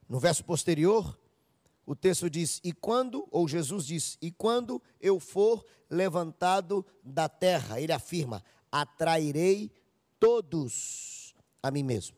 No 0.08 0.18
verso 0.18 0.46
posterior, 0.46 1.20
o 1.84 1.94
texto 1.94 2.30
diz: 2.30 2.58
E 2.64 2.72
quando, 2.72 3.28
ou 3.30 3.46
Jesus 3.46 3.84
diz: 3.84 4.16
E 4.22 4.30
quando 4.30 4.80
eu 4.98 5.20
for 5.20 5.62
levantado 5.90 6.86
da 7.04 7.28
terra, 7.28 7.78
ele 7.78 7.92
afirma: 7.92 8.42
atrairei 8.70 9.70
todos 10.18 11.21
a 11.62 11.70
mim 11.70 11.82
mesmo. 11.82 12.16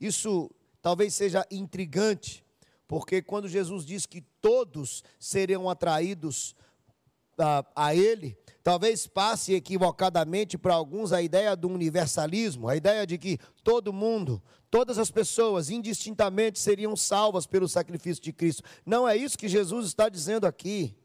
Isso 0.00 0.50
talvez 0.82 1.14
seja 1.14 1.46
intrigante, 1.50 2.44
porque 2.86 3.22
quando 3.22 3.48
Jesus 3.48 3.84
diz 3.86 4.04
que 4.04 4.20
todos 4.40 5.02
serão 5.18 5.70
atraídos 5.70 6.54
a, 7.38 7.64
a 7.74 7.94
Ele, 7.94 8.36
talvez 8.62 9.06
passe 9.06 9.54
equivocadamente 9.54 10.58
para 10.58 10.74
alguns 10.74 11.12
a 11.12 11.22
ideia 11.22 11.56
do 11.56 11.68
universalismo, 11.68 12.68
a 12.68 12.76
ideia 12.76 13.06
de 13.06 13.18
que 13.18 13.38
todo 13.62 13.92
mundo, 13.92 14.42
todas 14.70 14.98
as 14.98 15.10
pessoas, 15.10 15.70
indistintamente, 15.70 16.58
seriam 16.58 16.94
salvas 16.96 17.46
pelo 17.46 17.68
sacrifício 17.68 18.22
de 18.22 18.32
Cristo. 18.32 18.62
Não 18.84 19.08
é 19.08 19.16
isso 19.16 19.38
que 19.38 19.48
Jesus 19.48 19.86
está 19.86 20.08
dizendo 20.08 20.46
aqui. 20.46 20.96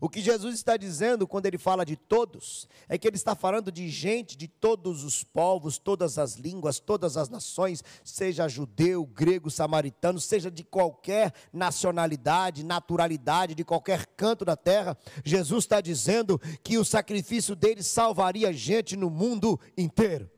O 0.00 0.08
que 0.08 0.20
Jesus 0.20 0.54
está 0.54 0.76
dizendo 0.76 1.26
quando 1.26 1.46
ele 1.46 1.56
fala 1.56 1.84
de 1.84 1.96
todos, 1.96 2.68
é 2.88 2.98
que 2.98 3.08
ele 3.08 3.16
está 3.16 3.34
falando 3.34 3.72
de 3.72 3.88
gente 3.88 4.36
de 4.36 4.46
todos 4.46 5.04
os 5.04 5.24
povos, 5.24 5.78
todas 5.78 6.18
as 6.18 6.34
línguas, 6.34 6.78
todas 6.78 7.16
as 7.16 7.28
nações, 7.28 7.82
seja 8.04 8.48
judeu, 8.48 9.06
grego, 9.06 9.50
samaritano, 9.50 10.20
seja 10.20 10.50
de 10.50 10.64
qualquer 10.64 11.32
nacionalidade, 11.52 12.64
naturalidade, 12.64 13.54
de 13.54 13.64
qualquer 13.64 14.06
canto 14.06 14.44
da 14.44 14.56
terra. 14.56 14.96
Jesus 15.24 15.64
está 15.64 15.80
dizendo 15.80 16.38
que 16.62 16.76
o 16.76 16.84
sacrifício 16.84 17.56
dele 17.56 17.82
salvaria 17.82 18.52
gente 18.52 18.96
no 18.96 19.08
mundo 19.08 19.58
inteiro. 19.76 20.30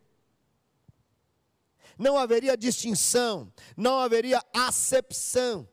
Não 1.99 2.17
haveria 2.17 2.57
distinção, 2.57 3.53
não 3.77 3.99
haveria 3.99 4.41
acepção 4.55 5.69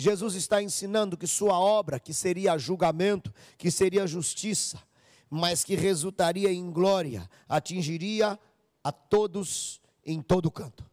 Jesus 0.00 0.34
está 0.34 0.62
ensinando 0.62 1.14
que 1.14 1.26
sua 1.26 1.60
obra, 1.60 2.00
que 2.00 2.14
seria 2.14 2.56
julgamento, 2.56 3.34
que 3.58 3.70
seria 3.70 4.06
justiça, 4.06 4.82
mas 5.28 5.62
que 5.62 5.74
resultaria 5.74 6.50
em 6.50 6.70
glória, 6.70 7.28
atingiria 7.46 8.40
a 8.82 8.90
todos 8.90 9.78
em 10.02 10.22
todo 10.22 10.50
canto. 10.50 10.88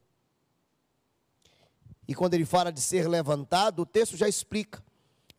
E 2.05 2.13
quando 2.13 2.33
ele 2.33 2.43
fala 2.43 2.69
de 2.69 2.81
ser 2.81 3.07
levantado, 3.07 3.83
o 3.83 3.85
texto 3.85 4.17
já 4.17 4.27
explica. 4.27 4.83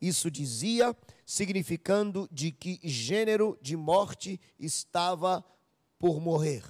Isso 0.00 0.30
dizia, 0.30 0.96
significando 1.26 2.26
de 2.32 2.50
que 2.50 2.80
gênero 2.82 3.58
de 3.60 3.76
morte 3.76 4.40
estava 4.58 5.44
por 5.98 6.22
morrer. 6.22 6.64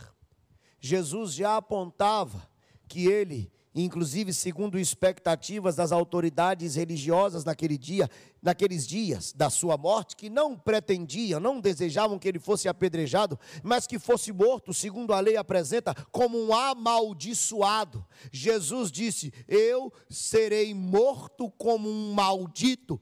Jesus 0.80 1.32
já 1.32 1.56
apontava 1.58 2.50
que 2.88 3.06
ele 3.06 3.52
inclusive 3.84 4.32
segundo 4.32 4.78
expectativas 4.78 5.76
das 5.76 5.92
autoridades 5.92 6.74
religiosas 6.74 7.44
naquele 7.44 7.76
dia, 7.76 8.10
naqueles 8.42 8.86
dias 8.86 9.32
da 9.32 9.50
sua 9.50 9.76
morte, 9.76 10.16
que 10.16 10.30
não 10.30 10.56
pretendiam, 10.56 11.38
não 11.38 11.60
desejavam 11.60 12.18
que 12.18 12.26
ele 12.26 12.38
fosse 12.38 12.68
apedrejado, 12.68 13.38
mas 13.62 13.86
que 13.86 13.98
fosse 13.98 14.32
morto, 14.32 14.72
segundo 14.72 15.12
a 15.12 15.20
lei 15.20 15.36
apresenta, 15.36 15.94
como 16.10 16.38
um 16.38 16.54
amaldiçoado. 16.54 18.06
Jesus 18.32 18.90
disse: 18.90 19.32
Eu 19.46 19.92
serei 20.08 20.72
morto 20.74 21.50
como 21.50 21.88
um 21.88 22.12
maldito. 22.12 23.00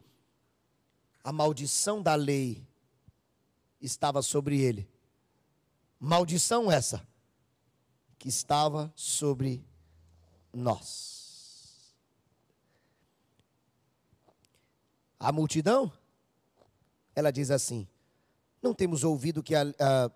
A 1.23 1.33
maldição 1.33 2.03
da 2.03 2.15
lei 2.15 2.67
estava 3.81 4.23
sobre 4.23 4.61
ele. 4.61 4.89
Maldição 5.99 6.71
essa 6.71 7.07
que 8.19 8.29
estava 8.29 8.93
sobre 8.95 9.65
nós. 10.57 11.95
A 15.19 15.33
multidão, 15.33 15.93
ela 17.15 17.31
diz 17.31 17.51
assim: 17.51 17.89
não 18.63 18.75
temos 18.75 19.05
ouvido 19.05 19.43
que 19.43 19.55
a, 19.55 19.63
a, 19.79 20.11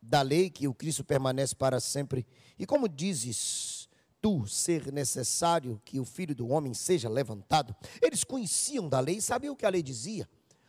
da 0.00 0.22
lei 0.22 0.50
que 0.50 0.68
o 0.68 0.74
Cristo 0.74 1.02
permanece 1.02 1.54
para 1.54 1.80
sempre. 1.80 2.26
E 2.58 2.66
como 2.66 2.88
dizes 2.88 3.88
tu 4.20 4.46
ser 4.46 4.92
necessário 4.92 5.80
que 5.84 5.98
o 5.98 6.04
filho 6.04 6.34
do 6.34 6.48
homem 6.48 6.74
seja 6.74 7.08
levantado? 7.08 7.74
Eles 8.00 8.24
conheciam 8.24 8.88
da 8.88 9.00
lei, 9.00 9.20
sabiam 9.20 9.54
o 9.54 9.56
que 9.56 9.66
a 9.66 9.70
lei 9.70 9.82
dizia 9.82 10.28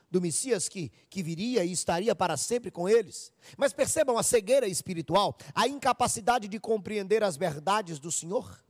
do 0.10 0.22
Messias 0.22 0.70
que, 0.70 0.92
que 1.10 1.22
viria 1.22 1.66
e 1.66 1.72
estaria 1.72 2.16
para 2.16 2.38
sempre 2.38 2.72
com 2.72 2.88
eles. 2.88 3.34
Mas 3.58 3.74
percebam 3.74 4.18
a 4.18 4.24
cegueira 4.24 4.68
espiritual, 4.68 5.38
a 5.54 5.68
incapacidade 5.68 6.48
de 6.48 6.60
compreender 6.60 7.22
as 7.22 7.36
verdades 7.36 8.00
do 8.00 8.12
Senhor. 8.12 8.64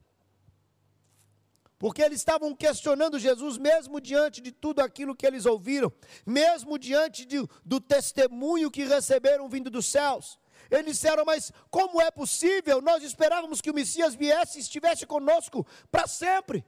Porque 1.78 2.02
eles 2.02 2.20
estavam 2.20 2.56
questionando 2.56 3.20
Jesus, 3.20 3.58
mesmo 3.58 4.00
diante 4.00 4.42
de 4.42 4.52
tudo 4.52 4.80
aquilo 4.80 5.16
que 5.16 5.26
eles 5.26 5.46
ouviram, 5.46 5.92
mesmo 6.26 6.78
diante 6.80 7.26
de, 7.26 7.46
do 7.64 7.82
testemunho 7.82 8.72
que 8.72 8.86
receberam 8.86 9.50
vindo 9.50 9.70
dos 9.70 9.86
céus. 9.86 10.40
Eles 10.72 10.96
disseram: 10.96 11.26
Mas 11.26 11.52
como 11.70 12.02
é 12.02 12.10
possível? 12.10 12.82
Nós 12.82 13.04
esperávamos 13.04 13.62
que 13.62 13.70
o 13.70 13.74
Messias 13.74 14.16
viesse 14.16 14.58
e 14.58 14.62
estivesse 14.62 15.06
conosco 15.06 15.66
para 15.92 16.08
sempre. 16.08 16.66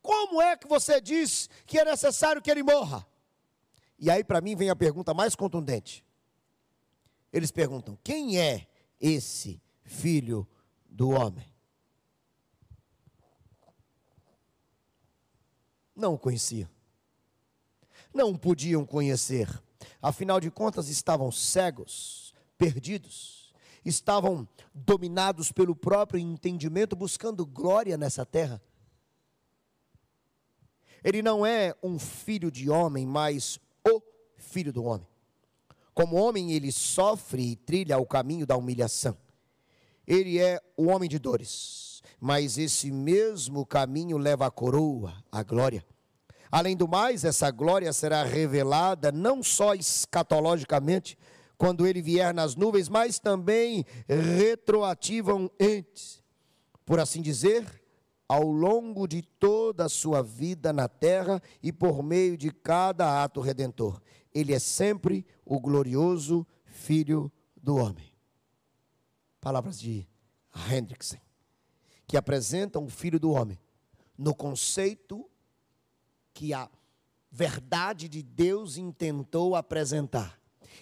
Como 0.00 0.40
é 0.40 0.56
que 0.56 0.66
você 0.66 1.00
diz 1.00 1.48
que 1.66 1.78
é 1.78 1.84
necessário 1.84 2.42
que 2.42 2.50
ele 2.50 2.62
morra? 2.62 3.06
E 3.98 4.10
aí, 4.10 4.24
para 4.24 4.40
mim, 4.40 4.56
vem 4.56 4.68
a 4.68 4.76
pergunta 4.76 5.14
mais 5.14 5.34
contundente. 5.36 6.04
Eles 7.32 7.50
perguntam: 7.50 7.98
Quem 8.02 8.40
é 8.40 8.66
esse 9.00 9.62
filho 9.84 10.48
do 10.88 11.10
homem? 11.10 11.53
Não 15.94 16.14
o 16.14 16.18
conheciam. 16.18 16.68
Não 18.12 18.36
podiam 18.36 18.84
conhecer. 18.84 19.48
Afinal 20.00 20.40
de 20.40 20.50
contas, 20.50 20.88
estavam 20.88 21.30
cegos, 21.30 22.34
perdidos. 22.56 23.52
Estavam 23.84 24.48
dominados 24.72 25.52
pelo 25.52 25.76
próprio 25.76 26.18
entendimento, 26.18 26.96
buscando 26.96 27.44
glória 27.44 27.96
nessa 27.96 28.24
terra. 28.24 28.60
Ele 31.02 31.20
não 31.20 31.44
é 31.44 31.74
um 31.82 31.98
filho 31.98 32.50
de 32.50 32.70
homem, 32.70 33.06
mas 33.06 33.60
o 33.86 34.02
filho 34.38 34.72
do 34.72 34.84
homem. 34.84 35.06
Como 35.92 36.16
homem, 36.16 36.52
ele 36.52 36.72
sofre 36.72 37.52
e 37.52 37.56
trilha 37.56 37.98
o 37.98 38.06
caminho 38.06 38.46
da 38.46 38.56
humilhação. 38.56 39.16
Ele 40.06 40.38
é 40.38 40.60
o 40.76 40.86
homem 40.86 41.08
de 41.08 41.18
dores, 41.18 41.93
mas 42.24 42.56
esse 42.56 42.90
mesmo 42.90 43.66
caminho 43.66 44.16
leva 44.16 44.46
a 44.46 44.50
coroa, 44.50 45.12
a 45.30 45.42
glória. 45.42 45.84
Além 46.50 46.74
do 46.74 46.88
mais, 46.88 47.22
essa 47.22 47.50
glória 47.50 47.92
será 47.92 48.24
revelada 48.24 49.12
não 49.12 49.42
só 49.42 49.74
escatologicamente, 49.74 51.18
quando 51.58 51.86
ele 51.86 52.00
vier 52.00 52.32
nas 52.32 52.56
nuvens, 52.56 52.88
mas 52.88 53.18
também 53.18 53.84
retroativamente, 54.08 56.24
por 56.86 56.98
assim 56.98 57.20
dizer, 57.20 57.66
ao 58.26 58.50
longo 58.50 59.06
de 59.06 59.20
toda 59.20 59.84
a 59.84 59.90
sua 59.90 60.22
vida 60.22 60.72
na 60.72 60.88
terra 60.88 61.42
e 61.62 61.70
por 61.70 62.02
meio 62.02 62.38
de 62.38 62.50
cada 62.50 63.22
ato 63.22 63.42
redentor. 63.42 64.00
Ele 64.32 64.54
é 64.54 64.58
sempre 64.58 65.26
o 65.44 65.60
glorioso 65.60 66.46
Filho 66.64 67.30
do 67.54 67.76
Homem. 67.76 68.14
Palavras 69.42 69.78
de 69.78 70.08
Hendrickson, 70.72 71.18
que 72.06 72.16
apresentam 72.16 72.84
o 72.84 72.90
Filho 72.90 73.18
do 73.18 73.30
Homem 73.30 73.58
no 74.16 74.34
conceito 74.34 75.28
que 76.32 76.52
a 76.52 76.68
verdade 77.30 78.08
de 78.08 78.22
Deus 78.22 78.76
intentou 78.76 79.56
apresentar 79.56 80.38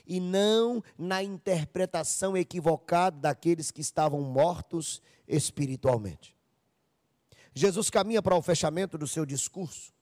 e 0.07 0.21
não 0.21 0.83
na 0.99 1.23
interpretação 1.23 2.37
equivocada 2.37 3.19
daqueles 3.19 3.71
que 3.71 3.81
estavam 3.81 4.21
mortos 4.21 5.01
espiritualmente. 5.27 6.37
Jesus 7.55 7.91
caminha 7.91 8.23
para 8.23 8.37
o 8.37 8.43
fechamento 8.43 8.97
do 8.97 9.07
seu 9.07 9.27
discurso, 9.27 9.93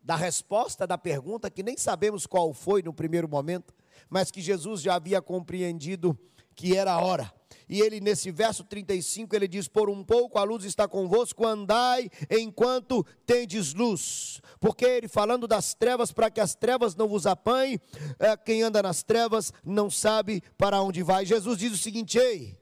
da 0.00 0.16
resposta 0.16 0.86
da 0.86 0.98
pergunta 0.98 1.50
que 1.50 1.62
nem 1.62 1.76
sabemos 1.76 2.26
qual 2.26 2.52
foi 2.52 2.82
no 2.82 2.92
primeiro 2.92 3.28
momento, 3.28 3.74
mas 4.08 4.30
que 4.30 4.40
Jesus 4.40 4.80
já 4.80 4.94
havia 4.94 5.22
compreendido 5.22 6.18
que 6.58 6.76
era 6.76 6.92
a 6.92 7.00
hora. 7.00 7.32
E 7.68 7.80
ele, 7.80 8.00
nesse 8.00 8.32
verso 8.32 8.64
35, 8.64 9.36
ele 9.36 9.46
diz: 9.46 9.68
Por 9.68 9.88
um 9.88 10.02
pouco 10.02 10.38
a 10.38 10.42
luz 10.42 10.64
está 10.64 10.88
convosco, 10.88 11.46
andai 11.46 12.10
enquanto 12.28 13.06
tendes 13.24 13.74
luz. 13.74 14.40
Porque 14.58 14.84
ele, 14.84 15.06
falando 15.06 15.46
das 15.46 15.72
trevas, 15.72 16.10
para 16.10 16.30
que 16.30 16.40
as 16.40 16.56
trevas 16.56 16.96
não 16.96 17.06
vos 17.06 17.26
apanhem, 17.26 17.78
é, 18.18 18.36
quem 18.36 18.62
anda 18.62 18.82
nas 18.82 19.04
trevas 19.04 19.52
não 19.64 19.88
sabe 19.88 20.42
para 20.56 20.82
onde 20.82 21.02
vai. 21.02 21.24
Jesus 21.24 21.58
diz 21.58 21.72
o 21.72 21.78
seguinte: 21.78 22.18
Ei, 22.18 22.58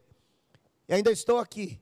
ainda 0.87 1.11
estou 1.11 1.39
aqui, 1.39 1.81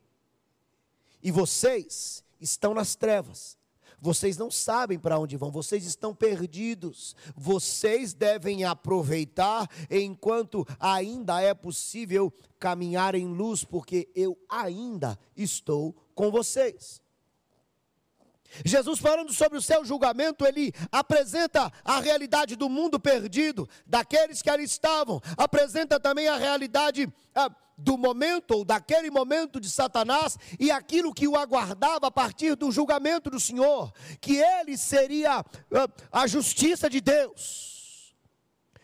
e 1.20 1.32
vocês 1.32 2.22
estão 2.40 2.74
nas 2.74 2.94
trevas. 2.94 3.58
Vocês 4.04 4.36
não 4.36 4.50
sabem 4.50 4.98
para 4.98 5.18
onde 5.18 5.34
vão, 5.34 5.50
vocês 5.50 5.86
estão 5.86 6.14
perdidos. 6.14 7.16
Vocês 7.34 8.12
devem 8.12 8.62
aproveitar 8.62 9.66
enquanto 9.90 10.66
ainda 10.78 11.40
é 11.40 11.54
possível 11.54 12.30
caminhar 12.58 13.14
em 13.14 13.26
luz, 13.26 13.64
porque 13.64 14.10
eu 14.14 14.38
ainda 14.46 15.18
estou 15.34 15.96
com 16.14 16.30
vocês. 16.30 17.02
Jesus, 18.62 18.98
falando 18.98 19.32
sobre 19.32 19.56
o 19.56 19.62
seu 19.62 19.82
julgamento, 19.86 20.44
ele 20.44 20.70
apresenta 20.92 21.72
a 21.82 21.98
realidade 21.98 22.56
do 22.56 22.68
mundo 22.68 23.00
perdido, 23.00 23.66
daqueles 23.86 24.42
que 24.42 24.50
ali 24.50 24.64
estavam, 24.64 25.18
apresenta 25.34 25.98
também 25.98 26.28
a 26.28 26.36
realidade 26.36 27.10
ah, 27.34 27.50
do 27.76 27.98
momento 27.98 28.52
ou 28.52 28.64
daquele 28.64 29.10
momento 29.10 29.60
de 29.60 29.70
Satanás 29.70 30.38
e 30.58 30.70
aquilo 30.70 31.12
que 31.12 31.26
o 31.26 31.36
aguardava 31.36 32.06
a 32.06 32.10
partir 32.10 32.54
do 32.54 32.70
julgamento 32.70 33.30
do 33.30 33.40
Senhor, 33.40 33.92
que 34.20 34.36
ele 34.36 34.76
seria 34.76 35.40
uh, 35.40 36.04
a 36.10 36.26
justiça 36.26 36.88
de 36.88 37.00
Deus. 37.00 37.74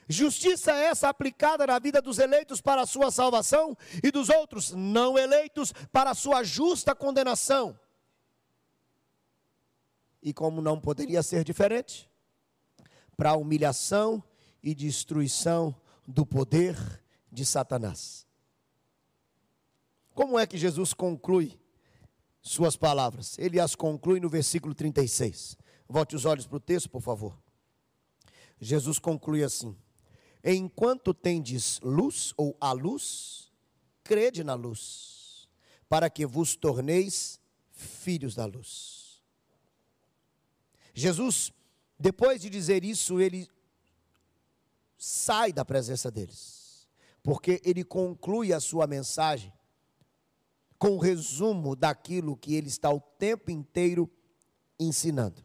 Justiça 0.09 0.73
essa 0.73 1.09
aplicada 1.09 1.65
na 1.65 1.79
vida 1.79 2.03
dos 2.03 2.19
eleitos 2.19 2.61
para 2.61 2.83
a 2.83 2.87
sua 2.87 3.13
salvação 3.13 3.77
e 4.03 4.11
dos 4.11 4.29
outros 4.29 4.73
não 4.73 5.17
eleitos 5.17 5.73
para 5.93 6.11
a 6.11 6.15
sua 6.15 6.43
justa 6.43 6.97
condenação. 6.97 7.79
E 10.21 10.35
como 10.35 10.61
não 10.61 10.81
poderia 10.81 11.23
ser 11.23 11.45
diferente, 11.45 12.11
para 13.17 13.31
a 13.31 13.37
humilhação 13.37 14.23
e 14.61 14.75
destruição 14.75 15.75
do 16.07 16.27
poder 16.27 16.77
de 17.31 17.47
Satanás. 17.47 18.27
Como 20.21 20.39
é 20.39 20.47
que 20.47 20.59
Jesus 20.59 20.93
conclui 20.93 21.59
suas 22.43 22.77
palavras? 22.77 23.39
Ele 23.39 23.59
as 23.59 23.75
conclui 23.75 24.21
no 24.21 24.29
versículo 24.29 24.75
36. 24.75 25.57
Volte 25.89 26.15
os 26.15 26.27
olhos 26.27 26.47
para 26.47 26.59
o 26.59 26.61
texto, 26.61 26.91
por 26.91 27.01
favor. 27.01 27.43
Jesus 28.61 28.99
conclui 28.99 29.43
assim: 29.43 29.75
Enquanto 30.45 31.15
tendes 31.15 31.81
luz 31.83 32.35
ou 32.37 32.55
a 32.61 32.73
luz, 32.73 33.51
crede 34.05 34.45
na 34.45 34.53
luz, 34.53 35.49
para 35.89 36.11
que 36.11 36.27
vos 36.27 36.55
torneis 36.55 37.41
filhos 37.73 38.35
da 38.35 38.45
luz. 38.45 39.23
Jesus, 40.93 41.51
depois 41.99 42.43
de 42.43 42.51
dizer 42.51 42.85
isso, 42.85 43.23
ele 43.23 43.49
sai 44.99 45.51
da 45.51 45.65
presença 45.65 46.11
deles, 46.11 46.87
porque 47.23 47.59
ele 47.65 47.83
conclui 47.83 48.53
a 48.53 48.61
sua 48.61 48.87
mensagem 48.87 49.51
com 50.81 50.97
o 50.97 50.99
resumo 50.99 51.77
daquilo 51.77 52.35
que 52.35 52.55
ele 52.55 52.69
está 52.69 52.91
o 52.91 52.99
tempo 52.99 53.51
inteiro 53.51 54.11
ensinando. 54.79 55.45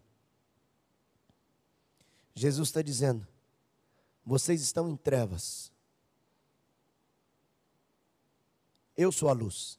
Jesus 2.34 2.70
está 2.70 2.82
dizendo: 2.82 3.28
vocês 4.26 4.62
estão 4.62 4.90
em 4.90 4.96
trevas. 4.96 5.74
Eu 8.96 9.12
sou 9.12 9.28
a 9.28 9.34
luz. 9.34 9.78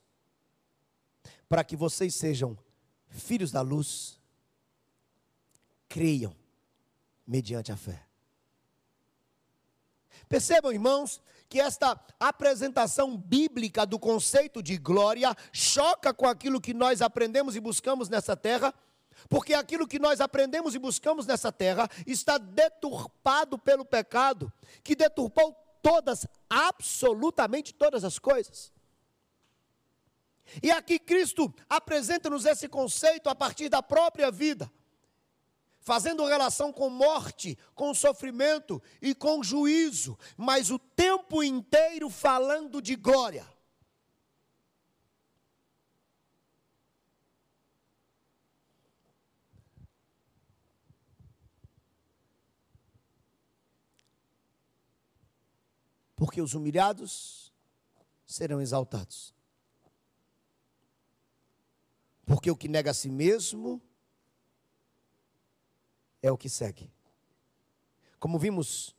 Para 1.48 1.64
que 1.64 1.74
vocês 1.74 2.14
sejam 2.14 2.58
filhos 3.08 3.50
da 3.50 3.62
luz, 3.62 4.20
creiam 5.88 6.36
mediante 7.26 7.72
a 7.72 7.78
fé. 7.78 8.06
Percebam, 10.28 10.70
irmãos, 10.70 11.22
que 11.48 11.60
esta 11.60 11.98
apresentação 12.18 13.16
bíblica 13.16 13.86
do 13.86 13.98
conceito 13.98 14.62
de 14.62 14.76
glória 14.76 15.34
choca 15.52 16.12
com 16.12 16.26
aquilo 16.26 16.60
que 16.60 16.74
nós 16.74 17.00
aprendemos 17.00 17.56
e 17.56 17.60
buscamos 17.60 18.08
nessa 18.08 18.36
terra, 18.36 18.74
porque 19.28 19.54
aquilo 19.54 19.86
que 19.86 19.98
nós 19.98 20.20
aprendemos 20.20 20.74
e 20.74 20.78
buscamos 20.78 21.26
nessa 21.26 21.52
terra 21.52 21.88
está 22.06 22.38
deturpado 22.38 23.58
pelo 23.58 23.84
pecado, 23.84 24.52
que 24.82 24.94
deturpou 24.94 25.54
todas, 25.82 26.26
absolutamente 26.50 27.72
todas 27.72 28.04
as 28.04 28.18
coisas. 28.18 28.72
E 30.62 30.70
aqui 30.70 30.98
Cristo 30.98 31.52
apresenta-nos 31.68 32.44
esse 32.44 32.68
conceito 32.68 33.28
a 33.28 33.34
partir 33.34 33.68
da 33.68 33.82
própria 33.82 34.30
vida 34.30 34.70
fazendo 35.86 36.26
relação 36.26 36.72
com 36.72 36.90
morte, 36.90 37.56
com 37.72 37.94
sofrimento 37.94 38.82
e 39.00 39.14
com 39.14 39.40
juízo, 39.40 40.18
mas 40.36 40.68
o 40.68 40.80
tempo 40.80 41.44
inteiro 41.44 42.10
falando 42.10 42.82
de 42.82 42.96
glória. 42.96 43.46
Porque 56.16 56.42
os 56.42 56.52
humilhados 56.52 57.54
serão 58.26 58.60
exaltados. 58.60 59.32
Porque 62.24 62.50
o 62.50 62.56
que 62.56 62.66
nega 62.66 62.90
a 62.90 62.94
si 62.94 63.08
mesmo 63.08 63.80
é 66.22 66.30
o 66.30 66.38
que 66.38 66.48
segue. 66.48 66.90
Como 68.18 68.38
vimos 68.38 68.94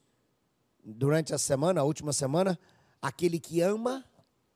durante 0.83 1.33
a 1.33 1.37
semana, 1.37 1.81
a 1.81 1.83
última 1.83 2.13
semana, 2.13 2.59
aquele 3.01 3.39
que 3.39 3.61
ama 3.61 4.05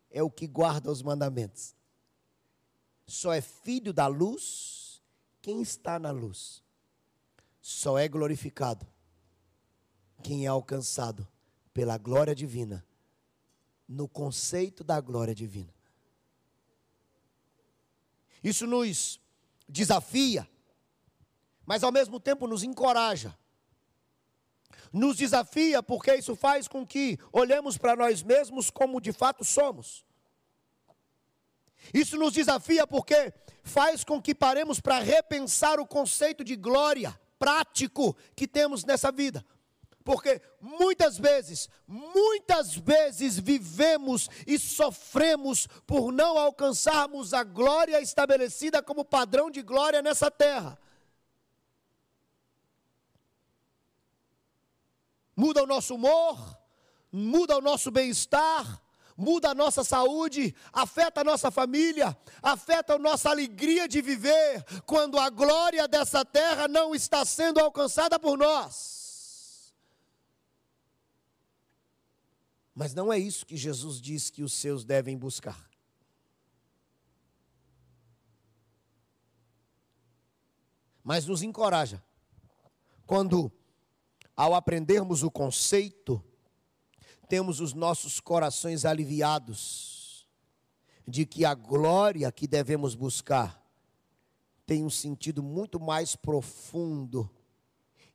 é 0.09 0.21
o 0.21 0.29
que 0.29 0.47
guarda 0.47 0.91
os 0.91 1.01
mandamentos. 1.01 1.75
Só 3.05 3.33
é 3.33 3.41
filho 3.41 3.91
da 3.91 4.07
luz 4.07 5.01
quem 5.41 5.61
está 5.61 5.99
na 5.99 6.11
luz. 6.11 6.63
Só 7.61 7.97
é 7.97 8.07
glorificado 8.07 8.87
quem 10.23 10.45
é 10.45 10.47
alcançado 10.47 11.27
pela 11.73 11.97
glória 11.97 12.35
divina, 12.35 12.85
no 13.87 14.07
conceito 14.07 14.83
da 14.83 15.01
glória 15.01 15.33
divina. 15.33 15.73
Isso 18.43 18.65
nos 18.67 19.19
desafia, 19.67 20.47
mas 21.65 21.83
ao 21.83 21.91
mesmo 21.91 22.19
tempo 22.19 22.47
nos 22.47 22.63
encoraja. 22.63 23.37
Nos 24.91 25.17
desafia 25.17 25.81
porque 25.81 26.15
isso 26.15 26.35
faz 26.35 26.67
com 26.67 26.85
que 26.85 27.17
olhemos 27.31 27.77
para 27.77 27.95
nós 27.95 28.21
mesmos 28.23 28.69
como 28.69 28.99
de 28.99 29.11
fato 29.11 29.43
somos. 29.43 30.05
Isso 31.93 32.17
nos 32.17 32.33
desafia 32.33 32.85
porque 32.85 33.33
faz 33.63 34.03
com 34.03 34.21
que 34.21 34.35
paremos 34.35 34.79
para 34.79 34.99
repensar 34.99 35.79
o 35.79 35.87
conceito 35.87 36.43
de 36.43 36.55
glória 36.55 37.19
prático 37.39 38.15
que 38.35 38.47
temos 38.47 38.83
nessa 38.83 39.11
vida. 39.11 39.43
Porque 40.03 40.41
muitas 40.59 41.17
vezes, 41.17 41.69
muitas 41.87 42.75
vezes 42.75 43.37
vivemos 43.37 44.29
e 44.47 44.57
sofremos 44.57 45.67
por 45.85 46.11
não 46.11 46.37
alcançarmos 46.37 47.33
a 47.33 47.43
glória 47.43 48.01
estabelecida 48.01 48.81
como 48.81 49.05
padrão 49.05 49.49
de 49.49 49.61
glória 49.61 50.01
nessa 50.01 50.31
terra. 50.31 50.77
Muda 55.41 55.63
o 55.63 55.65
nosso 55.65 55.95
humor, 55.95 56.37
muda 57.11 57.57
o 57.57 57.61
nosso 57.61 57.89
bem-estar, 57.89 58.79
muda 59.17 59.49
a 59.49 59.55
nossa 59.55 59.83
saúde, 59.83 60.53
afeta 60.71 61.21
a 61.21 61.23
nossa 61.23 61.49
família, 61.49 62.15
afeta 62.43 62.93
a 62.93 62.99
nossa 62.99 63.31
alegria 63.31 63.87
de 63.87 64.03
viver, 64.03 64.63
quando 64.85 65.17
a 65.17 65.31
glória 65.31 65.87
dessa 65.87 66.23
terra 66.23 66.67
não 66.67 66.93
está 66.93 67.25
sendo 67.25 67.59
alcançada 67.59 68.19
por 68.19 68.37
nós. 68.37 69.73
Mas 72.75 72.93
não 72.93 73.11
é 73.11 73.17
isso 73.17 73.43
que 73.43 73.57
Jesus 73.57 73.99
diz 73.99 74.29
que 74.29 74.43
os 74.43 74.53
seus 74.53 74.85
devem 74.85 75.17
buscar. 75.17 75.67
Mas 81.03 81.25
nos 81.25 81.41
encoraja. 81.41 81.99
Quando, 83.07 83.51
ao 84.41 84.55
aprendermos 84.55 85.21
o 85.21 85.29
conceito, 85.29 86.19
temos 87.29 87.59
os 87.59 87.75
nossos 87.75 88.19
corações 88.19 88.85
aliviados 88.85 90.27
de 91.07 91.27
que 91.27 91.45
a 91.45 91.53
glória 91.53 92.31
que 92.31 92.47
devemos 92.47 92.95
buscar 92.95 93.63
tem 94.65 94.83
um 94.83 94.89
sentido 94.89 95.43
muito 95.43 95.79
mais 95.79 96.15
profundo 96.15 97.29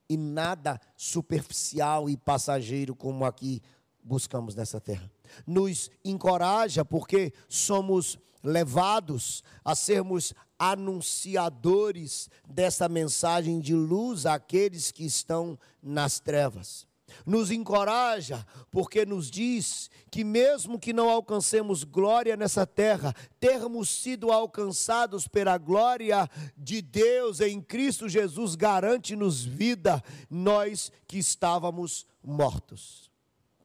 e 0.09 0.17
nada 0.17 0.81
superficial 0.97 2.11
e 2.11 2.17
passageiro 2.17 2.97
como 2.97 3.25
aqui 3.25 3.63
buscamos 4.03 4.57
nessa 4.57 4.81
terra. 4.81 5.09
Nos 5.47 5.93
encoraja 6.05 6.85
porque 6.85 7.33
somos 7.49 8.19
levados 8.47 9.43
a 9.65 9.75
sermos 9.75 10.33
anunciadores 10.59 12.31
dessa 12.49 12.89
mensagem 12.89 13.61
de 13.61 13.75
luz 13.75 14.25
àqueles 14.25 14.91
que 14.91 15.05
estão 15.05 15.59
nas 15.83 16.21
trevas. 16.21 16.87
Nos 17.25 17.51
encoraja 17.51 18.45
porque 18.71 19.07
nos 19.07 19.31
diz 19.31 19.91
que, 20.11 20.25
mesmo 20.25 20.79
que 20.79 20.93
não 20.93 21.09
alcancemos 21.09 21.85
glória 21.85 22.37
nessa 22.37 22.67
terra, 22.67 23.15
termos 23.39 23.89
sido 23.89 24.33
alcançados 24.33 25.29
pela 25.29 25.57
glória 25.57 26.29
de 26.57 26.83
Deus 26.83 27.41
em 27.41 27.61
Cristo 27.61 28.09
Jesus 28.09 28.55
garante-nos 28.55 29.45
vida, 29.45 30.03
nós 30.29 30.91
que 31.07 31.19
estávamos 31.19 32.07
mortos. 32.23 33.11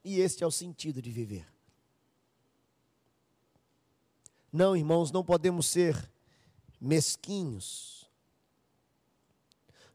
E 0.03 0.19
este 0.19 0.43
é 0.43 0.47
o 0.47 0.51
sentido 0.51 1.01
de 1.01 1.11
viver. 1.11 1.50
Não, 4.51 4.75
irmãos, 4.75 5.11
não 5.11 5.23
podemos 5.23 5.67
ser 5.67 6.11
mesquinhos. 6.79 8.09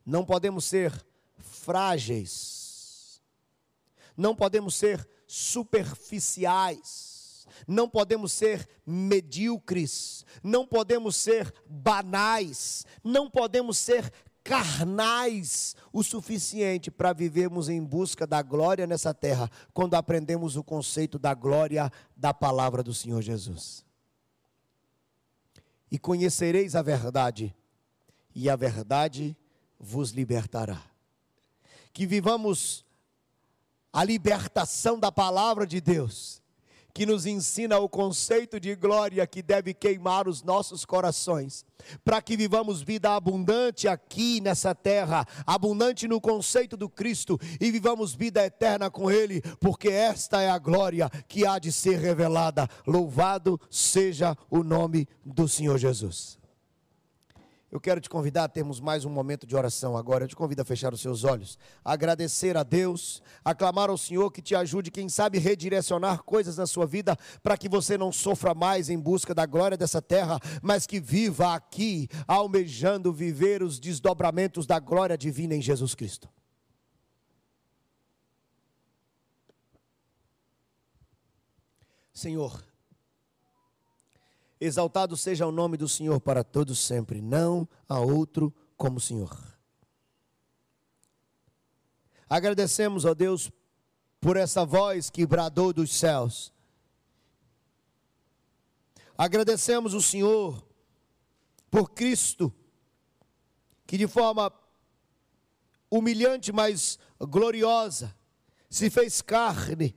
Não 0.04 0.24
podemos 0.24 0.64
ser 0.64 0.92
frágeis. 1.38 3.20
Não 4.16 4.34
podemos 4.34 4.74
ser 4.74 5.06
superficiais. 5.26 7.46
Não 7.66 7.88
podemos 7.88 8.32
ser 8.32 8.68
medíocres. 8.86 10.24
Não 10.42 10.66
podemos 10.66 11.16
ser 11.16 11.52
banais. 11.68 12.86
Não 13.02 13.28
podemos 13.28 13.76
ser 13.76 14.10
carnais 14.42 15.74
o 15.92 16.04
suficiente 16.04 16.90
para 16.90 17.12
vivermos 17.12 17.68
em 17.68 17.82
busca 17.82 18.26
da 18.26 18.40
glória 18.42 18.86
nessa 18.86 19.12
terra, 19.12 19.50
quando 19.74 19.94
aprendemos 19.94 20.56
o 20.56 20.62
conceito 20.62 21.18
da 21.18 21.34
glória 21.34 21.90
da 22.16 22.32
palavra 22.32 22.80
do 22.80 22.94
Senhor 22.94 23.20
Jesus. 23.20 23.85
E 25.90 25.98
conhecereis 25.98 26.74
a 26.74 26.82
verdade, 26.82 27.54
e 28.34 28.50
a 28.50 28.56
verdade 28.56 29.36
vos 29.78 30.10
libertará. 30.10 30.82
Que 31.92 32.06
vivamos 32.06 32.84
a 33.92 34.04
libertação 34.04 34.98
da 34.98 35.10
palavra 35.10 35.66
de 35.66 35.80
Deus 35.80 36.42
que 36.96 37.04
nos 37.04 37.26
ensina 37.26 37.78
o 37.78 37.90
conceito 37.90 38.58
de 38.58 38.74
glória 38.74 39.26
que 39.26 39.42
deve 39.42 39.74
queimar 39.74 40.26
os 40.26 40.42
nossos 40.42 40.82
corações, 40.82 41.62
para 42.02 42.22
que 42.22 42.38
vivamos 42.38 42.80
vida 42.80 43.14
abundante 43.14 43.86
aqui 43.86 44.40
nessa 44.40 44.74
terra, 44.74 45.26
abundante 45.46 46.08
no 46.08 46.18
conceito 46.22 46.74
do 46.74 46.88
Cristo 46.88 47.38
e 47.60 47.70
vivamos 47.70 48.14
vida 48.14 48.42
eterna 48.42 48.90
com 48.90 49.10
Ele, 49.10 49.42
porque 49.60 49.90
esta 49.90 50.40
é 50.40 50.48
a 50.48 50.56
glória 50.56 51.10
que 51.28 51.44
há 51.44 51.58
de 51.58 51.70
ser 51.70 51.98
revelada. 51.98 52.66
Louvado 52.86 53.60
seja 53.70 54.34
o 54.50 54.64
nome 54.64 55.06
do 55.22 55.46
Senhor 55.46 55.76
Jesus. 55.76 56.38
Eu 57.76 57.80
quero 57.80 58.00
te 58.00 58.08
convidar 58.08 58.44
a 58.44 58.48
termos 58.48 58.80
mais 58.80 59.04
um 59.04 59.10
momento 59.10 59.46
de 59.46 59.54
oração 59.54 59.98
agora. 59.98 60.24
Eu 60.24 60.28
te 60.28 60.34
convido 60.34 60.62
a 60.62 60.64
fechar 60.64 60.94
os 60.94 61.00
seus 61.02 61.24
olhos, 61.24 61.58
agradecer 61.84 62.56
a 62.56 62.62
Deus, 62.62 63.22
aclamar 63.44 63.90
ao 63.90 63.98
Senhor 63.98 64.30
que 64.32 64.40
te 64.40 64.54
ajude, 64.54 64.90
quem 64.90 65.10
sabe, 65.10 65.38
redirecionar 65.38 66.22
coisas 66.22 66.56
na 66.56 66.66
sua 66.66 66.86
vida 66.86 67.18
para 67.42 67.54
que 67.54 67.68
você 67.68 67.98
não 67.98 68.10
sofra 68.10 68.54
mais 68.54 68.88
em 68.88 68.98
busca 68.98 69.34
da 69.34 69.44
glória 69.44 69.76
dessa 69.76 70.00
terra, 70.00 70.40
mas 70.62 70.86
que 70.86 70.98
viva 70.98 71.54
aqui, 71.54 72.08
almejando 72.26 73.12
viver 73.12 73.62
os 73.62 73.78
desdobramentos 73.78 74.66
da 74.66 74.78
glória 74.78 75.18
divina 75.18 75.54
em 75.54 75.60
Jesus 75.60 75.94
Cristo. 75.94 76.30
Senhor, 82.14 82.64
Exaltado 84.60 85.16
seja 85.16 85.46
o 85.46 85.52
nome 85.52 85.76
do 85.76 85.88
Senhor 85.88 86.20
para 86.20 86.42
todos 86.42 86.78
sempre, 86.78 87.20
não 87.20 87.68
há 87.88 88.00
outro 88.00 88.54
como 88.76 88.96
o 88.96 89.00
Senhor. 89.00 89.36
Agradecemos, 92.28 93.04
ó 93.04 93.14
Deus, 93.14 93.50
por 94.20 94.36
essa 94.36 94.64
voz 94.64 95.10
que 95.10 95.26
bradou 95.26 95.72
dos 95.72 95.94
céus. 95.94 96.52
Agradecemos 99.16 99.94
o 99.94 100.02
Senhor 100.02 100.66
por 101.70 101.90
Cristo, 101.90 102.52
que 103.86 103.96
de 103.96 104.06
forma 104.06 104.52
humilhante, 105.90 106.52
mas 106.52 106.98
gloriosa, 107.20 108.14
se 108.68 108.90
fez 108.90 109.22
carne, 109.22 109.94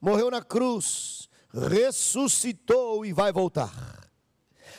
morreu 0.00 0.30
na 0.30 0.42
cruz, 0.42 1.27
ressuscitou 1.52 3.04
e 3.04 3.12
vai 3.12 3.32
voltar. 3.32 4.08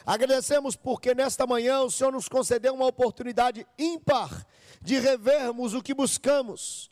Agradecemos 0.06 0.76
porque 0.76 1.14
nesta 1.14 1.46
manhã 1.46 1.82
o 1.82 1.92
Senhor 1.92 2.12
nos 2.12 2.28
concedeu 2.28 2.74
uma 2.74 2.88
oportunidade 2.88 3.68
ímpar 3.78 4.46
de 4.82 5.00
revermos 5.00 5.74
o 5.74 5.82
que 5.82 5.94
buscamos. 5.94 6.90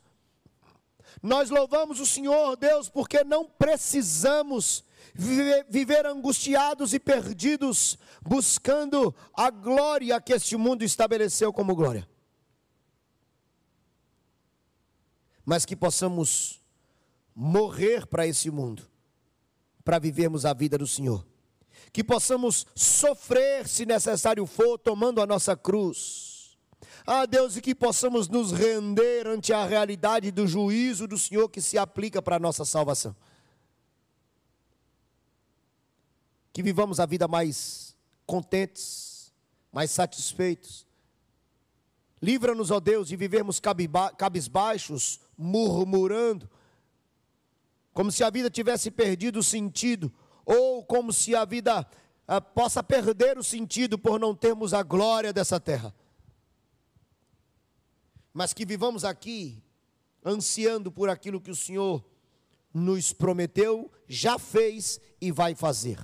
Nós 1.21 1.49
louvamos 1.49 1.99
o 1.99 2.05
Senhor, 2.05 2.55
Deus, 2.55 2.89
porque 2.89 3.23
não 3.23 3.45
precisamos 3.45 4.83
viver, 5.15 5.65
viver, 5.67 6.05
angustiados 6.05 6.93
e 6.93 6.99
perdidos, 6.99 7.97
buscando 8.21 9.15
a 9.33 9.49
glória 9.49 10.21
que 10.21 10.33
este 10.33 10.55
mundo 10.55 10.83
estabeleceu 10.83 11.51
como 11.51 11.75
glória. 11.75 12.07
Mas 15.43 15.65
que 15.65 15.75
possamos 15.75 16.61
morrer 17.33 18.05
para 18.05 18.27
esse 18.27 18.51
mundo 18.51 18.87
para 19.87 19.99
vivermos 19.99 20.45
a 20.45 20.51
vida 20.51 20.77
do 20.77 20.85
Senhor. 20.85 21.25
Que 21.93 22.03
possamos 22.03 22.67
sofrer, 22.75 23.65
se 23.65 23.85
necessário 23.85 24.45
for, 24.45 24.77
tomando 24.77 25.21
a 25.21 25.25
nossa 25.25 25.55
cruz. 25.55 26.57
Ah, 27.05 27.25
Deus, 27.25 27.55
e 27.55 27.61
que 27.61 27.73
possamos 27.73 28.27
nos 28.27 28.51
render 28.51 29.25
ante 29.25 29.53
a 29.53 29.65
realidade 29.65 30.29
do 30.29 30.45
juízo 30.45 31.07
do 31.07 31.17
Senhor 31.17 31.47
que 31.47 31.61
se 31.61 31.77
aplica 31.77 32.21
para 32.21 32.35
a 32.35 32.39
nossa 32.39 32.65
salvação. 32.65 33.15
Que 36.51 36.61
vivamos 36.61 36.99
a 36.99 37.05
vida 37.05 37.25
mais 37.25 37.95
contentes, 38.25 39.31
mais 39.71 39.89
satisfeitos. 39.89 40.85
Livra-nos, 42.21 42.71
ó 42.71 42.81
Deus, 42.81 43.07
de 43.07 43.15
vivermos 43.15 43.61
cabisbaixos, 44.17 45.21
murmurando, 45.37 46.49
como 47.97 48.11
se 48.11 48.23
a 48.23 48.29
vida 48.29 48.47
tivesse 48.47 48.91
perdido 48.91 49.39
o 49.39 49.43
sentido, 49.43 50.13
ou 50.45 50.85
como 50.85 51.11
se 51.11 51.35
a 51.35 51.43
vida 51.43 51.83
ah, 52.27 52.39
possa 52.39 52.83
perder 52.83 53.39
o 53.39 53.43
sentido 53.43 53.97
por 53.97 54.19
não 54.19 54.35
termos 54.35 54.71
a 54.71 54.83
glória 54.83 55.33
dessa 55.33 55.59
terra. 55.59 55.91
Mas 58.31 58.53
que 58.53 58.67
vivamos 58.67 59.03
aqui 59.03 59.63
ansiando 60.23 60.91
por 60.91 61.09
aquilo 61.09 61.41
que 61.41 61.49
o 61.49 61.55
Senhor 61.55 62.05
nos 62.71 63.13
prometeu, 63.13 63.91
já 64.07 64.37
fez 64.37 65.01
e 65.19 65.31
vai 65.31 65.55
fazer. 65.55 65.97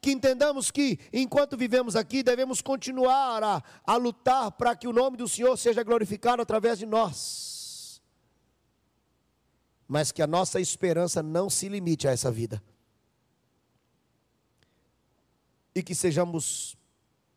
Que 0.00 0.12
entendamos 0.12 0.70
que, 0.70 0.98
enquanto 1.12 1.54
vivemos 1.54 1.96
aqui, 1.96 2.22
devemos 2.22 2.62
continuar 2.62 3.44
a, 3.44 3.62
a 3.84 3.96
lutar 3.96 4.52
para 4.52 4.74
que 4.74 4.88
o 4.88 4.92
nome 4.94 5.18
do 5.18 5.28
Senhor 5.28 5.54
seja 5.58 5.82
glorificado 5.82 6.40
através 6.40 6.78
de 6.78 6.86
nós. 6.86 7.59
Mas 9.90 10.12
que 10.12 10.22
a 10.22 10.26
nossa 10.28 10.60
esperança 10.60 11.20
não 11.20 11.50
se 11.50 11.68
limite 11.68 12.06
a 12.06 12.12
essa 12.12 12.30
vida 12.30 12.62
e 15.74 15.82
que 15.82 15.96
sejamos 15.96 16.76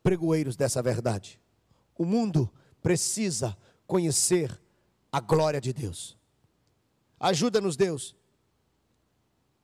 pregoeiros 0.04 0.56
dessa 0.56 0.80
verdade. 0.80 1.41
O 1.97 2.06
mundo 2.06 2.47
precisa 2.80 3.58
conhecer 3.88 4.62
a 5.12 5.20
glória 5.20 5.60
de 5.60 5.74
Deus. 5.74 6.16
Ajuda-nos, 7.20 7.76
Deus, 7.76 8.16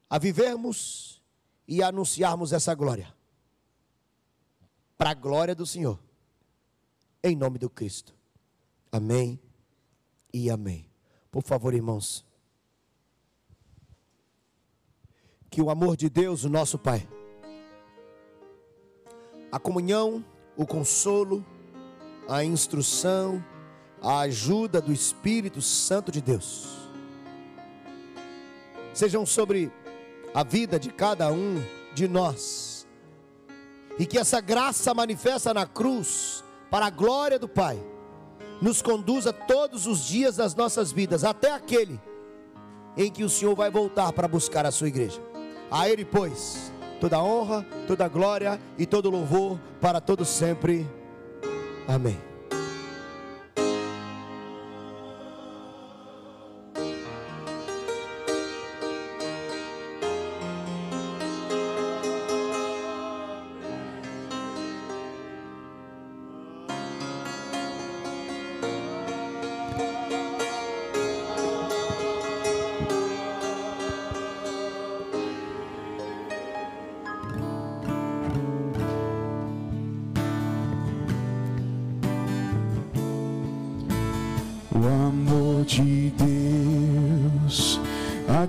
a 0.10 0.18
vivermos 0.18 1.22
e 1.68 1.84
a 1.84 1.90
anunciarmos 1.90 2.52
essa 2.54 2.74
glória, 2.74 3.14
para 4.98 5.12
a 5.12 5.14
glória 5.14 5.54
do 5.54 5.68
Senhor, 5.68 6.00
em 7.24 7.36
nome 7.36 7.60
do 7.60 7.70
Cristo. 7.70 8.16
Amém 8.92 9.40
e 10.34 10.50
amém. 10.50 10.90
Por 11.30 11.44
favor, 11.44 11.76
irmãos, 11.76 12.26
que 15.50 15.62
o 15.62 15.70
amor 15.70 15.98
de 15.98 16.10
Deus, 16.10 16.44
o 16.44 16.50
nosso 16.50 16.78
Pai, 16.78 17.08
a 19.52 19.60
comunhão, 19.60 20.24
o 20.56 20.66
consolo, 20.66 21.44
a 22.28 22.44
instrução, 22.44 23.44
a 24.02 24.20
ajuda 24.20 24.80
do 24.80 24.94
Espírito 24.94 25.62
Santo 25.62 26.12
de 26.12 26.22
Deus. 26.22 26.78
Sejam 28.94 29.26
sobre 29.26 29.72
a 30.34 30.44
vida 30.44 30.80
de 30.80 30.92
cada 30.92 31.32
um 31.32 31.64
de 31.94 32.08
nós. 32.08 32.88
E 33.98 34.06
que 34.06 34.18
essa 34.18 34.40
graça 34.40 34.94
manifesta 34.94 35.54
na 35.54 35.66
cruz, 35.66 36.44
para 36.70 36.86
a 36.86 36.90
glória 36.90 37.40
do 37.40 37.50
Pai, 37.50 37.82
nos 38.62 38.82
conduza 38.82 39.34
todos 39.34 39.88
os 39.88 40.06
dias 40.06 40.36
das 40.36 40.54
nossas 40.54 40.92
vidas, 40.92 41.24
até 41.24 41.52
aquele 41.52 42.00
em 42.96 43.12
que 43.12 43.24
o 43.24 43.30
Senhor 43.30 43.56
vai 43.56 43.72
voltar 43.72 44.12
para 44.14 44.28
buscar 44.28 44.66
a 44.66 44.72
sua 44.72 44.88
igreja. 44.88 45.29
A 45.72 45.90
Ele, 45.90 46.04
pois, 46.04 46.72
toda 47.00 47.22
honra, 47.22 47.66
toda 47.88 48.08
glória 48.08 48.60
e 48.78 48.86
todo 48.86 49.10
louvor 49.10 49.60
para 49.80 50.02
todos 50.02 50.28
sempre. 50.28 50.88
Amém. 51.88 52.29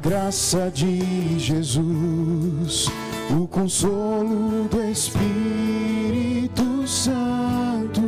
Graça 0.00 0.70
de 0.74 1.38
Jesus, 1.38 2.88
o 3.30 3.46
consolo 3.46 4.66
do 4.68 4.82
Espírito 4.82 6.86
Santo, 6.86 8.00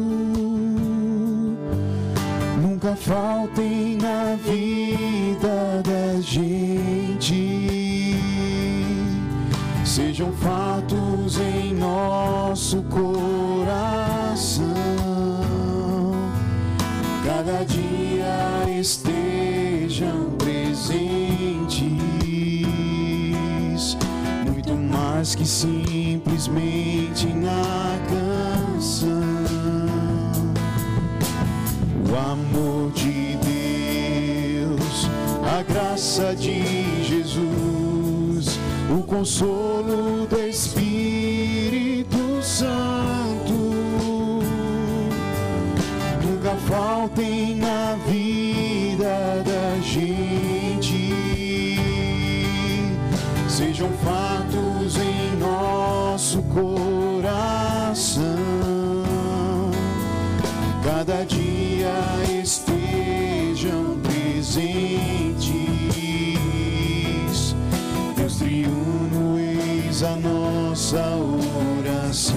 nunca 2.61 2.97
faltem 2.97 3.99
na 3.99 4.35
vida 4.37 5.83
da 5.85 6.21
gente, 6.21 8.17
sejam 9.85 10.33
fatos 10.33 11.39
em 11.39 11.75
nosso 11.75 12.83
coração, 12.85 13.42
que 25.23 25.47
simplesmente 25.47 27.29
na 27.29 27.97
canção. 28.11 29.07
O 32.11 32.31
amor 32.33 32.91
de 32.91 33.37
Deus, 34.67 35.09
a 35.45 35.63
graça 35.63 36.35
de 36.35 37.05
Jesus, 37.05 38.59
o 38.91 39.01
consolo 39.05 40.27
do 40.27 40.41
Espírito 40.41 42.43
Santo 42.43 43.53
nunca 46.21 46.57
faltem 46.67 47.55
na 47.55 47.95
vida 48.09 49.45
da 49.45 49.81
gente. 49.81 51.13
Sejam 53.49 53.89
nosso 54.03 54.22
coração, 56.53 58.25
cada 60.85 61.25
dia 61.25 61.95
estejam 62.43 63.99
presentes. 64.03 64.73
Deus 68.17 68.37
triuno, 68.37 69.39
eis 69.39 70.03
a 70.03 70.17
nossa 70.17 71.03
oração. 71.81 72.37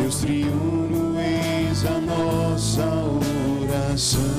Deus 0.00 0.20
triuno, 0.20 1.18
eis 1.18 1.84
a 1.84 2.00
nossa 2.00 2.84
oração. 3.60 4.31